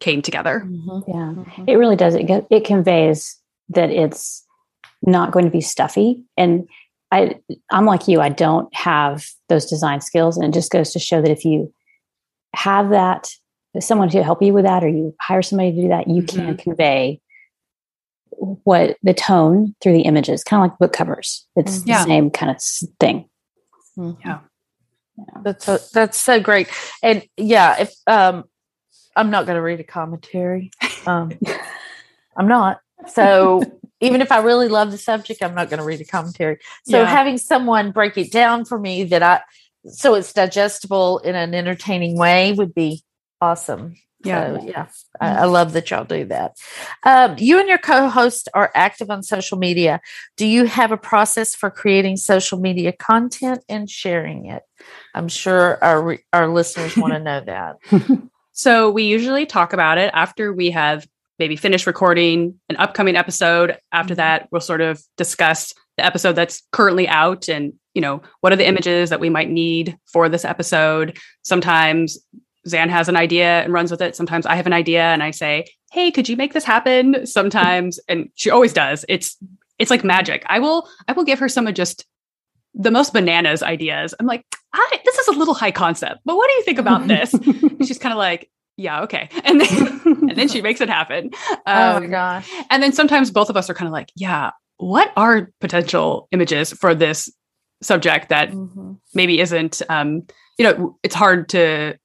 came 0.00 0.22
together. 0.22 0.64
Mm-hmm. 0.66 1.10
Yeah, 1.10 1.32
mm-hmm. 1.44 1.64
it 1.68 1.74
really 1.74 1.96
does. 1.96 2.14
It 2.14 2.46
it 2.50 2.64
conveys 2.64 3.38
that 3.70 3.90
it's 3.90 4.44
not 5.02 5.32
going 5.32 5.44
to 5.44 5.50
be 5.50 5.60
stuffy. 5.60 6.22
And 6.36 6.68
I 7.10 7.36
I'm 7.70 7.86
like 7.86 8.08
you. 8.08 8.20
I 8.20 8.28
don't 8.28 8.74
have 8.74 9.26
those 9.48 9.66
design 9.66 10.00
skills, 10.00 10.36
and 10.36 10.46
it 10.46 10.54
just 10.54 10.72
goes 10.72 10.92
to 10.92 10.98
show 10.98 11.22
that 11.22 11.30
if 11.30 11.44
you 11.44 11.72
have 12.54 12.90
that 12.90 13.30
someone 13.80 14.08
to 14.10 14.22
help 14.22 14.42
you 14.42 14.52
with 14.52 14.64
that, 14.64 14.84
or 14.84 14.88
you 14.88 15.14
hire 15.20 15.42
somebody 15.42 15.72
to 15.72 15.82
do 15.82 15.88
that, 15.88 16.08
you 16.08 16.22
mm-hmm. 16.22 16.46
can 16.46 16.56
convey 16.56 17.20
what 18.30 18.96
the 19.02 19.14
tone 19.14 19.74
through 19.80 19.92
the 19.94 20.02
images, 20.02 20.44
kind 20.44 20.64
of 20.64 20.70
like 20.70 20.78
book 20.78 20.92
covers. 20.92 21.46
It's 21.56 21.84
yeah. 21.86 21.98
the 21.98 22.04
same 22.04 22.30
kind 22.30 22.50
of 22.50 22.62
thing. 23.00 23.28
Mm-hmm. 23.96 24.20
Yeah. 24.26 24.40
yeah. 25.18 25.24
That's 25.42 25.64
so, 25.64 25.78
that's 25.92 26.18
so 26.18 26.40
great. 26.40 26.68
And 27.02 27.26
yeah, 27.36 27.80
if 27.80 27.94
um 28.06 28.44
I'm 29.16 29.30
not 29.30 29.46
going 29.46 29.56
to 29.56 29.62
read 29.62 29.80
a 29.80 29.84
commentary. 29.84 30.70
Um, 31.06 31.32
I'm 32.36 32.48
not. 32.48 32.80
So 33.08 33.62
even 34.00 34.20
if 34.20 34.32
I 34.32 34.38
really 34.38 34.68
love 34.68 34.90
the 34.90 34.98
subject, 34.98 35.42
I'm 35.42 35.54
not 35.54 35.70
going 35.70 35.78
to 35.78 35.84
read 35.84 36.00
a 36.00 36.04
commentary. 36.04 36.58
So 36.84 37.00
yeah. 37.00 37.06
having 37.06 37.38
someone 37.38 37.92
break 37.92 38.16
it 38.16 38.32
down 38.32 38.64
for 38.64 38.78
me 38.78 39.04
that 39.04 39.22
I, 39.22 39.40
so 39.86 40.14
it's 40.14 40.32
digestible 40.32 41.18
in 41.18 41.34
an 41.34 41.54
entertaining 41.54 42.18
way 42.18 42.52
would 42.52 42.74
be 42.74 43.02
awesome. 43.44 43.96
Yeah. 44.24 44.58
So, 44.58 44.66
yeah. 44.66 44.86
I, 45.20 45.34
I, 45.34 45.44
love 45.44 45.74
that 45.74 45.90
y'all 45.90 46.04
do 46.04 46.24
that. 46.26 46.56
Um, 47.04 47.36
you 47.38 47.60
and 47.60 47.68
your 47.68 47.76
co 47.78 48.08
host 48.08 48.48
are 48.54 48.70
active 48.74 49.10
on 49.10 49.22
social 49.22 49.58
media. 49.58 50.00
Do 50.38 50.46
you 50.46 50.64
have 50.64 50.92
a 50.92 50.96
process 50.96 51.54
for 51.54 51.70
creating 51.70 52.16
social 52.16 52.58
media 52.58 52.92
content 52.92 53.62
and 53.68 53.90
sharing 53.90 54.46
it? 54.46 54.62
I'm 55.14 55.28
sure 55.28 55.78
our, 55.84 56.18
our 56.32 56.48
listeners 56.48 56.96
want 56.96 57.12
to 57.12 57.20
know 57.20 57.42
that. 57.44 57.76
So 58.54 58.88
we 58.88 59.02
usually 59.02 59.46
talk 59.46 59.72
about 59.72 59.98
it 59.98 60.10
after 60.14 60.52
we 60.52 60.70
have 60.70 61.06
maybe 61.40 61.56
finished 61.56 61.88
recording 61.88 62.60
an 62.68 62.76
upcoming 62.76 63.16
episode. 63.16 63.76
After 63.90 64.14
mm-hmm. 64.14 64.18
that, 64.18 64.48
we'll 64.52 64.60
sort 64.60 64.80
of 64.80 65.02
discuss 65.16 65.74
the 65.96 66.06
episode 66.06 66.34
that's 66.34 66.62
currently 66.70 67.08
out 67.08 67.48
and, 67.48 67.72
you 67.94 68.00
know, 68.00 68.22
what 68.40 68.52
are 68.52 68.56
the 68.56 68.66
images 68.66 69.10
that 69.10 69.18
we 69.18 69.28
might 69.28 69.50
need 69.50 69.98
for 70.06 70.28
this 70.28 70.44
episode. 70.44 71.18
Sometimes 71.42 72.16
Zan 72.68 72.88
has 72.88 73.08
an 73.08 73.16
idea 73.16 73.62
and 73.62 73.72
runs 73.72 73.90
with 73.90 74.00
it. 74.00 74.16
Sometimes 74.16 74.46
I 74.46 74.54
have 74.56 74.66
an 74.66 74.72
idea 74.72 75.02
and 75.02 75.22
I 75.22 75.30
say, 75.30 75.66
"Hey, 75.92 76.10
could 76.10 76.28
you 76.28 76.36
make 76.36 76.52
this 76.52 76.64
happen?" 76.64 77.26
Sometimes 77.26 78.00
and 78.08 78.28
she 78.34 78.50
always 78.50 78.72
does. 78.72 79.04
It's 79.08 79.36
it's 79.78 79.90
like 79.90 80.04
magic. 80.04 80.44
I 80.46 80.58
will 80.58 80.88
I 81.08 81.12
will 81.12 81.24
give 81.24 81.38
her 81.38 81.48
some 81.48 81.66
of 81.66 81.74
just 81.74 82.06
the 82.74 82.90
most 82.90 83.12
bananas 83.12 83.62
ideas. 83.62 84.14
I'm 84.18 84.26
like, 84.26 84.44
this 85.04 85.18
is 85.18 85.28
a 85.28 85.38
little 85.38 85.54
high 85.54 85.70
concept, 85.70 86.20
but 86.24 86.36
what 86.36 86.48
do 86.48 86.54
you 86.54 86.62
think 86.62 86.78
about 86.78 87.06
this? 87.06 87.34
she's 87.86 87.98
kind 87.98 88.12
of 88.12 88.18
like, 88.18 88.50
yeah, 88.76 89.02
okay. 89.02 89.28
And 89.44 89.60
then, 89.60 90.00
and 90.04 90.36
then 90.36 90.48
she 90.48 90.60
makes 90.60 90.80
it 90.80 90.88
happen. 90.88 91.30
Um, 91.66 91.96
oh 91.96 92.00
my 92.00 92.06
gosh. 92.06 92.50
And 92.70 92.82
then 92.82 92.92
sometimes 92.92 93.30
both 93.30 93.50
of 93.50 93.56
us 93.56 93.70
are 93.70 93.74
kind 93.74 93.86
of 93.86 93.92
like, 93.92 94.10
yeah, 94.16 94.50
what 94.78 95.12
are 95.16 95.50
potential 95.60 96.28
images 96.32 96.72
for 96.72 96.94
this 96.94 97.32
subject 97.82 98.30
that 98.30 98.50
mm-hmm. 98.50 98.94
maybe 99.14 99.40
isn't, 99.40 99.82
um, 99.88 100.26
you 100.58 100.64
know, 100.64 100.98
it's 101.02 101.14
hard 101.14 101.48
to, 101.50 101.96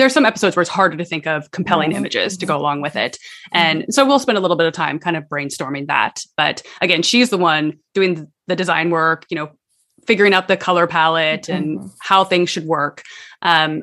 there's 0.00 0.14
some 0.14 0.24
episodes 0.24 0.56
where 0.56 0.62
it's 0.62 0.70
harder 0.70 0.96
to 0.96 1.04
think 1.04 1.26
of 1.26 1.50
compelling 1.50 1.90
mm-hmm. 1.90 1.98
images 1.98 2.38
to 2.38 2.46
go 2.46 2.56
along 2.56 2.80
with 2.80 2.96
it. 2.96 3.18
And 3.52 3.82
mm-hmm. 3.82 3.90
so 3.90 4.06
we'll 4.06 4.18
spend 4.18 4.38
a 4.38 4.40
little 4.40 4.56
bit 4.56 4.66
of 4.66 4.72
time 4.72 4.98
kind 4.98 5.16
of 5.16 5.24
brainstorming 5.24 5.88
that. 5.88 6.22
But 6.36 6.62
again, 6.80 7.02
she's 7.02 7.28
the 7.28 7.38
one 7.38 7.78
doing 7.92 8.26
the 8.46 8.56
design 8.56 8.88
work, 8.90 9.26
you 9.28 9.36
know, 9.36 9.50
figuring 10.06 10.32
out 10.32 10.48
the 10.48 10.56
color 10.56 10.86
palette 10.86 11.48
and 11.48 11.78
mm-hmm. 11.78 11.88
how 12.00 12.24
things 12.24 12.48
should 12.48 12.64
work. 12.64 13.02
Um, 13.42 13.82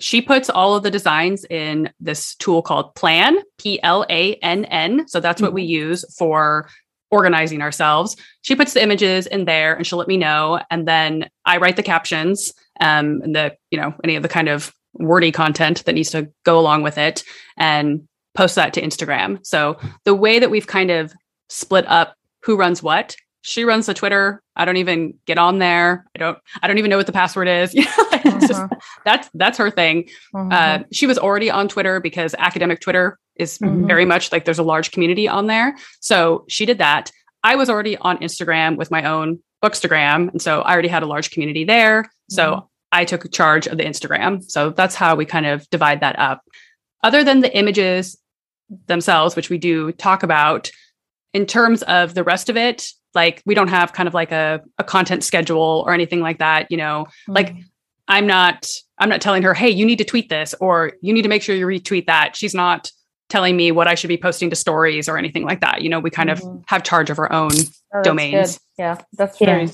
she 0.00 0.22
puts 0.22 0.48
all 0.48 0.74
of 0.74 0.82
the 0.82 0.90
designs 0.90 1.44
in 1.44 1.92
this 2.00 2.34
tool 2.36 2.62
called 2.62 2.94
Plann, 2.94 3.36
P 3.58 3.80
L 3.82 4.06
A 4.08 4.34
N 4.36 4.64
N. 4.64 5.06
So 5.06 5.20
that's 5.20 5.36
mm-hmm. 5.36 5.46
what 5.46 5.52
we 5.52 5.62
mm-hmm. 5.64 5.88
use 5.88 6.16
for 6.16 6.68
organizing 7.10 7.60
ourselves. 7.60 8.16
She 8.40 8.56
puts 8.56 8.72
the 8.72 8.82
images 8.82 9.26
in 9.26 9.44
there 9.44 9.74
and 9.74 9.86
she'll 9.86 9.98
let 9.98 10.08
me 10.08 10.16
know. 10.16 10.60
And 10.70 10.88
then 10.88 11.28
I 11.44 11.58
write 11.58 11.76
the 11.76 11.82
captions 11.82 12.54
um, 12.80 13.20
and 13.22 13.36
the, 13.36 13.54
you 13.70 13.78
know, 13.78 13.94
any 14.02 14.16
of 14.16 14.22
the 14.22 14.30
kind 14.30 14.48
of 14.48 14.72
wordy 14.94 15.32
content 15.32 15.84
that 15.84 15.94
needs 15.94 16.10
to 16.10 16.30
go 16.44 16.58
along 16.58 16.82
with 16.82 16.98
it 16.98 17.24
and 17.56 18.06
post 18.34 18.54
that 18.54 18.74
to 18.74 18.82
Instagram. 18.82 19.44
So 19.46 19.78
the 20.04 20.14
way 20.14 20.38
that 20.38 20.50
we've 20.50 20.66
kind 20.66 20.90
of 20.90 21.12
split 21.48 21.86
up 21.86 22.16
who 22.42 22.56
runs 22.56 22.82
what 22.82 23.16
she 23.42 23.64
runs 23.64 23.86
the 23.86 23.94
Twitter. 23.94 24.40
I 24.56 24.64
don't 24.64 24.76
even 24.76 25.14
get 25.26 25.36
on 25.36 25.58
there. 25.58 26.06
I 26.14 26.18
don't. 26.18 26.38
I 26.62 26.68
don't 26.68 26.78
even 26.78 26.90
know 26.90 26.96
what 26.96 27.06
the 27.06 27.12
password 27.12 27.48
is. 27.48 27.74
Uh-huh. 28.24 28.38
just, 28.46 28.62
that's 29.04 29.28
that's 29.34 29.58
her 29.58 29.68
thing. 29.68 30.08
Uh-huh. 30.32 30.48
Uh, 30.54 30.82
she 30.92 31.08
was 31.08 31.18
already 31.18 31.50
on 31.50 31.66
Twitter 31.66 31.98
because 31.98 32.36
academic 32.38 32.78
Twitter 32.78 33.18
is 33.34 33.58
mm-hmm. 33.58 33.84
very 33.84 34.04
much 34.04 34.30
like 34.30 34.44
there's 34.44 34.60
a 34.60 34.62
large 34.62 34.92
community 34.92 35.26
on 35.26 35.48
there. 35.48 35.76
So 35.98 36.44
she 36.48 36.64
did 36.64 36.78
that. 36.78 37.10
I 37.42 37.56
was 37.56 37.68
already 37.68 37.96
on 37.96 38.18
Instagram 38.18 38.76
with 38.76 38.92
my 38.92 39.02
own 39.02 39.40
Bookstagram, 39.60 40.30
and 40.30 40.40
so 40.40 40.62
I 40.62 40.72
already 40.72 40.86
had 40.86 41.02
a 41.02 41.06
large 41.06 41.32
community 41.32 41.64
there. 41.64 42.12
So 42.30 42.52
mm-hmm. 42.52 42.66
I 42.92 43.04
took 43.04 43.30
charge 43.32 43.66
of 43.66 43.78
the 43.78 43.84
Instagram. 43.84 44.48
So 44.48 44.70
that's 44.70 44.94
how 44.94 45.16
we 45.16 45.24
kind 45.24 45.46
of 45.46 45.68
divide 45.70 46.00
that 46.00 46.18
up. 46.18 46.42
Other 47.02 47.24
than 47.24 47.40
the 47.40 47.56
images 47.56 48.18
themselves, 48.86 49.34
which 49.34 49.50
we 49.50 49.58
do 49.58 49.92
talk 49.92 50.22
about, 50.22 50.70
in 51.32 51.46
terms 51.46 51.82
of 51.84 52.14
the 52.14 52.22
rest 52.22 52.48
of 52.48 52.56
it, 52.56 52.92
like 53.14 53.42
we 53.44 53.54
don't 53.54 53.68
have 53.68 53.92
kind 53.92 54.06
of 54.06 54.14
like 54.14 54.32
a, 54.32 54.60
a 54.78 54.84
content 54.84 55.24
schedule 55.24 55.84
or 55.86 55.92
anything 55.92 56.20
like 56.20 56.38
that 56.38 56.70
you 56.70 56.76
know 56.76 57.04
mm-hmm. 57.04 57.32
like 57.32 57.56
i'm 58.08 58.26
not 58.26 58.68
i'm 58.98 59.08
not 59.08 59.20
telling 59.20 59.42
her 59.42 59.54
hey 59.54 59.70
you 59.70 59.84
need 59.84 59.98
to 59.98 60.04
tweet 60.04 60.28
this 60.28 60.54
or 60.60 60.92
you 61.00 61.12
need 61.12 61.22
to 61.22 61.28
make 61.28 61.42
sure 61.42 61.54
you 61.54 61.66
retweet 61.66 62.06
that 62.06 62.36
she's 62.36 62.54
not 62.54 62.90
telling 63.32 63.56
me 63.56 63.72
what 63.72 63.88
i 63.88 63.94
should 63.94 64.08
be 64.08 64.16
posting 64.16 64.50
to 64.50 64.56
stories 64.56 65.08
or 65.08 65.16
anything 65.16 65.44
like 65.44 65.60
that 65.60 65.82
you 65.82 65.88
know 65.88 65.98
we 65.98 66.10
kind 66.10 66.30
mm-hmm. 66.30 66.48
of 66.48 66.64
have 66.66 66.82
charge 66.82 67.10
of 67.10 67.18
our 67.18 67.32
own 67.32 67.50
oh, 67.94 68.02
domains 68.02 68.60
yeah 68.78 69.00
that's 69.14 69.38
very 69.38 69.64
yeah. 69.64 69.72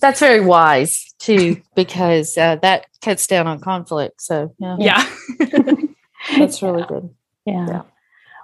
that's 0.00 0.20
very 0.20 0.40
wise 0.40 1.14
too 1.18 1.60
because 1.74 2.36
uh, 2.36 2.56
that 2.56 2.86
cuts 3.00 3.26
down 3.26 3.46
on 3.46 3.60
conflict 3.60 4.20
so 4.20 4.54
yeah 4.58 4.76
yeah 4.78 5.10
that's 6.36 6.60
really 6.60 6.84
good 6.88 7.08
yeah. 7.48 7.66
yeah. 7.68 7.82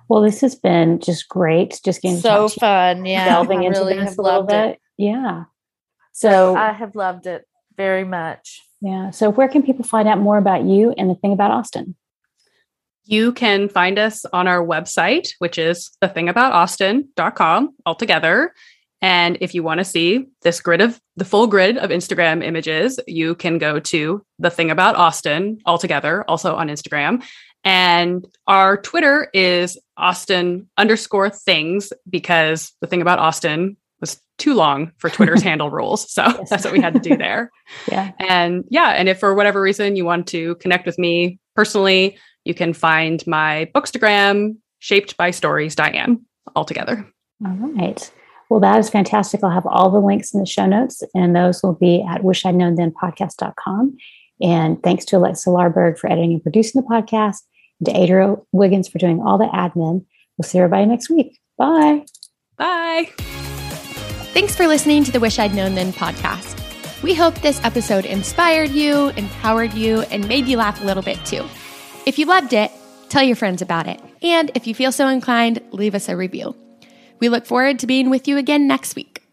Well, 0.09 0.23
this 0.23 0.41
has 0.41 0.55
been 0.55 1.01
just 1.01 1.29
great. 1.29 1.81
Just 1.85 2.03
getting 2.03 2.19
so 2.19 2.49
fun. 2.49 3.05
Yeah. 3.07 3.27
Delving 3.27 3.61
I 3.61 3.65
into 3.65 3.81
really 3.81 3.99
this 3.99 4.17
a 4.17 4.23
little 4.23 4.43
bit. 4.43 4.71
It. 4.71 4.81
Yeah. 4.99 5.45
So 6.13 6.57
I 6.57 6.73
have 6.73 6.95
loved 6.95 7.27
it 7.27 7.47
very 7.77 8.05
much. 8.05 8.63
Yeah. 8.81 9.11
So 9.11 9.31
where 9.31 9.49
can 9.49 9.63
people 9.63 9.85
find 9.85 10.07
out 10.07 10.19
more 10.19 10.39
about 10.39 10.65
you 10.65 10.95
and 10.97 11.11
the 11.11 11.15
thing 11.15 11.33
about 11.33 11.51
Austen? 11.51 11.97
You 13.05 13.33
can 13.33 13.69
find 13.69 13.99
us 13.99 14.25
on 14.33 14.49
our 14.49 14.65
website, 14.65 15.31
which 15.39 15.59
is 15.59 15.91
thethingaboutausten.com 16.03 17.75
altogether. 17.85 18.53
And 19.03 19.37
if 19.43 19.55
you 19.55 19.63
want 19.63 19.79
to 19.79 19.85
see 19.85 20.27
this 20.43 20.61
grid 20.61 20.81
of 20.81 20.99
the 21.17 21.27
full 21.27 21.47
grid 21.47 21.77
of 21.77 21.91
Instagram 21.91 22.43
images, 22.43 22.99
you 23.07 23.35
can 23.35 23.59
go 23.59 23.79
to 23.79 24.25
the 24.39 24.49
thing 24.49 24.71
about 24.71 24.97
Austen 24.97 25.59
altogether, 25.67 26.25
also 26.27 26.55
on 26.55 26.69
Instagram. 26.69 27.23
And 27.65 28.27
our 28.47 28.79
Twitter 28.79 29.29
is 29.35 29.79
Austen 29.97 30.69
underscore 30.79 31.31
things 31.31 31.93
because 32.09 32.73
the 32.81 32.87
thing 32.87 33.03
about 33.03 33.19
Austen 33.19 33.77
was 34.01 34.21
too 34.39 34.55
long 34.55 34.93
for 34.99 35.09
Twitter's 35.11 35.43
handle 35.51 35.71
rules. 35.71 36.11
So 36.11 36.25
yes. 36.25 36.49
that's 36.51 36.65
what 36.65 36.73
we 36.73 36.81
had 36.81 36.95
to 36.95 37.01
do 37.01 37.17
there. 37.17 37.51
yeah. 37.91 38.13
And 38.19 38.65
yeah. 38.71 38.91
And 38.91 39.09
if 39.09 39.19
for 39.19 39.35
whatever 39.35 39.61
reason 39.61 39.97
you 39.97 40.05
want 40.05 40.27
to 40.29 40.55
connect 40.57 40.87
with 40.87 40.99
me 40.99 41.39
personally, 41.55 42.19
you 42.45 42.55
can 42.55 42.72
find 42.72 43.26
my 43.26 43.70
bookstagram 43.74 44.57
shaped 44.78 45.16
by 45.16 45.30
stories, 45.30 45.74
Diane, 45.74 46.24
all 46.55 46.64
together. 46.64 47.07
All 47.45 47.53
right. 47.53 48.11
Well, 48.51 48.61
that 48.61 48.78
is 48.78 48.90
fantastic. 48.90 49.42
I'll 49.42 49.51
have 49.51 49.66
all 49.66 49.90
the 49.90 50.01
links 50.01 50.34
in 50.34 50.40
the 50.40 50.47
show 50.47 50.66
notes, 50.66 51.03
and 51.14 51.34
those 51.34 51.62
will 51.62 51.74
be 51.74 52.05
at 52.09 52.22
wishidknownthenpodcast.com. 52.22 53.97
And 54.42 54.82
thanks 54.82 55.05
to 55.07 55.16
Alexa 55.16 55.49
Larberg 55.49 55.99
for 55.99 56.11
editing 56.11 56.32
and 56.32 56.42
producing 56.42 56.82
the 56.82 56.86
podcast 56.86 57.38
and 57.80 57.86
to 57.86 57.92
Adria 57.92 58.36
Wiggins 58.53 58.88
for 58.88 58.99
doing 58.99 59.20
all 59.20 59.38
the 59.38 59.47
admin. 59.47 60.05
We'll 60.36 60.45
see 60.49 60.59
everybody 60.59 60.86
next 60.86 61.09
week. 61.09 61.38
Bye. 61.57 62.05
Bye. 62.59 63.11
Thanks 64.34 64.55
for 64.55 64.66
listening 64.66 65.05
to 65.05 65.12
the 65.12 65.20
Wish 65.20 65.38
I'd 65.38 65.55
Known 65.55 65.74
Then 65.74 65.92
podcast. 65.92 66.61
We 67.03 67.14
hope 67.14 67.34
this 67.36 67.62
episode 67.64 68.05
inspired 68.05 68.70
you, 68.70 69.09
empowered 69.11 69.74
you, 69.74 70.03
and 70.03 70.26
made 70.26 70.47
you 70.47 70.57
laugh 70.57 70.82
a 70.82 70.84
little 70.84 71.03
bit 71.03 71.24
too. 71.24 71.45
If 72.07 72.19
you 72.19 72.27
loved 72.27 72.53
it, 72.53 72.71
tell 73.09 73.23
your 73.23 73.37
friends 73.37 73.63
about 73.63 73.89
it. 73.89 73.99
And 74.23 74.51
if 74.55 74.67
you 74.67 74.75
feel 74.75 74.93
so 74.93 75.09
inclined, 75.09 75.63
leave 75.73 75.95
us 75.95 76.09
a 76.09 76.17
review. 76.17 76.55
We 77.19 77.31
look 77.31 77.47
forward 77.47 77.79
to 77.79 77.87
being 77.87 78.11
with 78.11 78.29
you 78.29 78.37
again 78.37 78.69
next 78.69 78.95
week. 78.95 79.24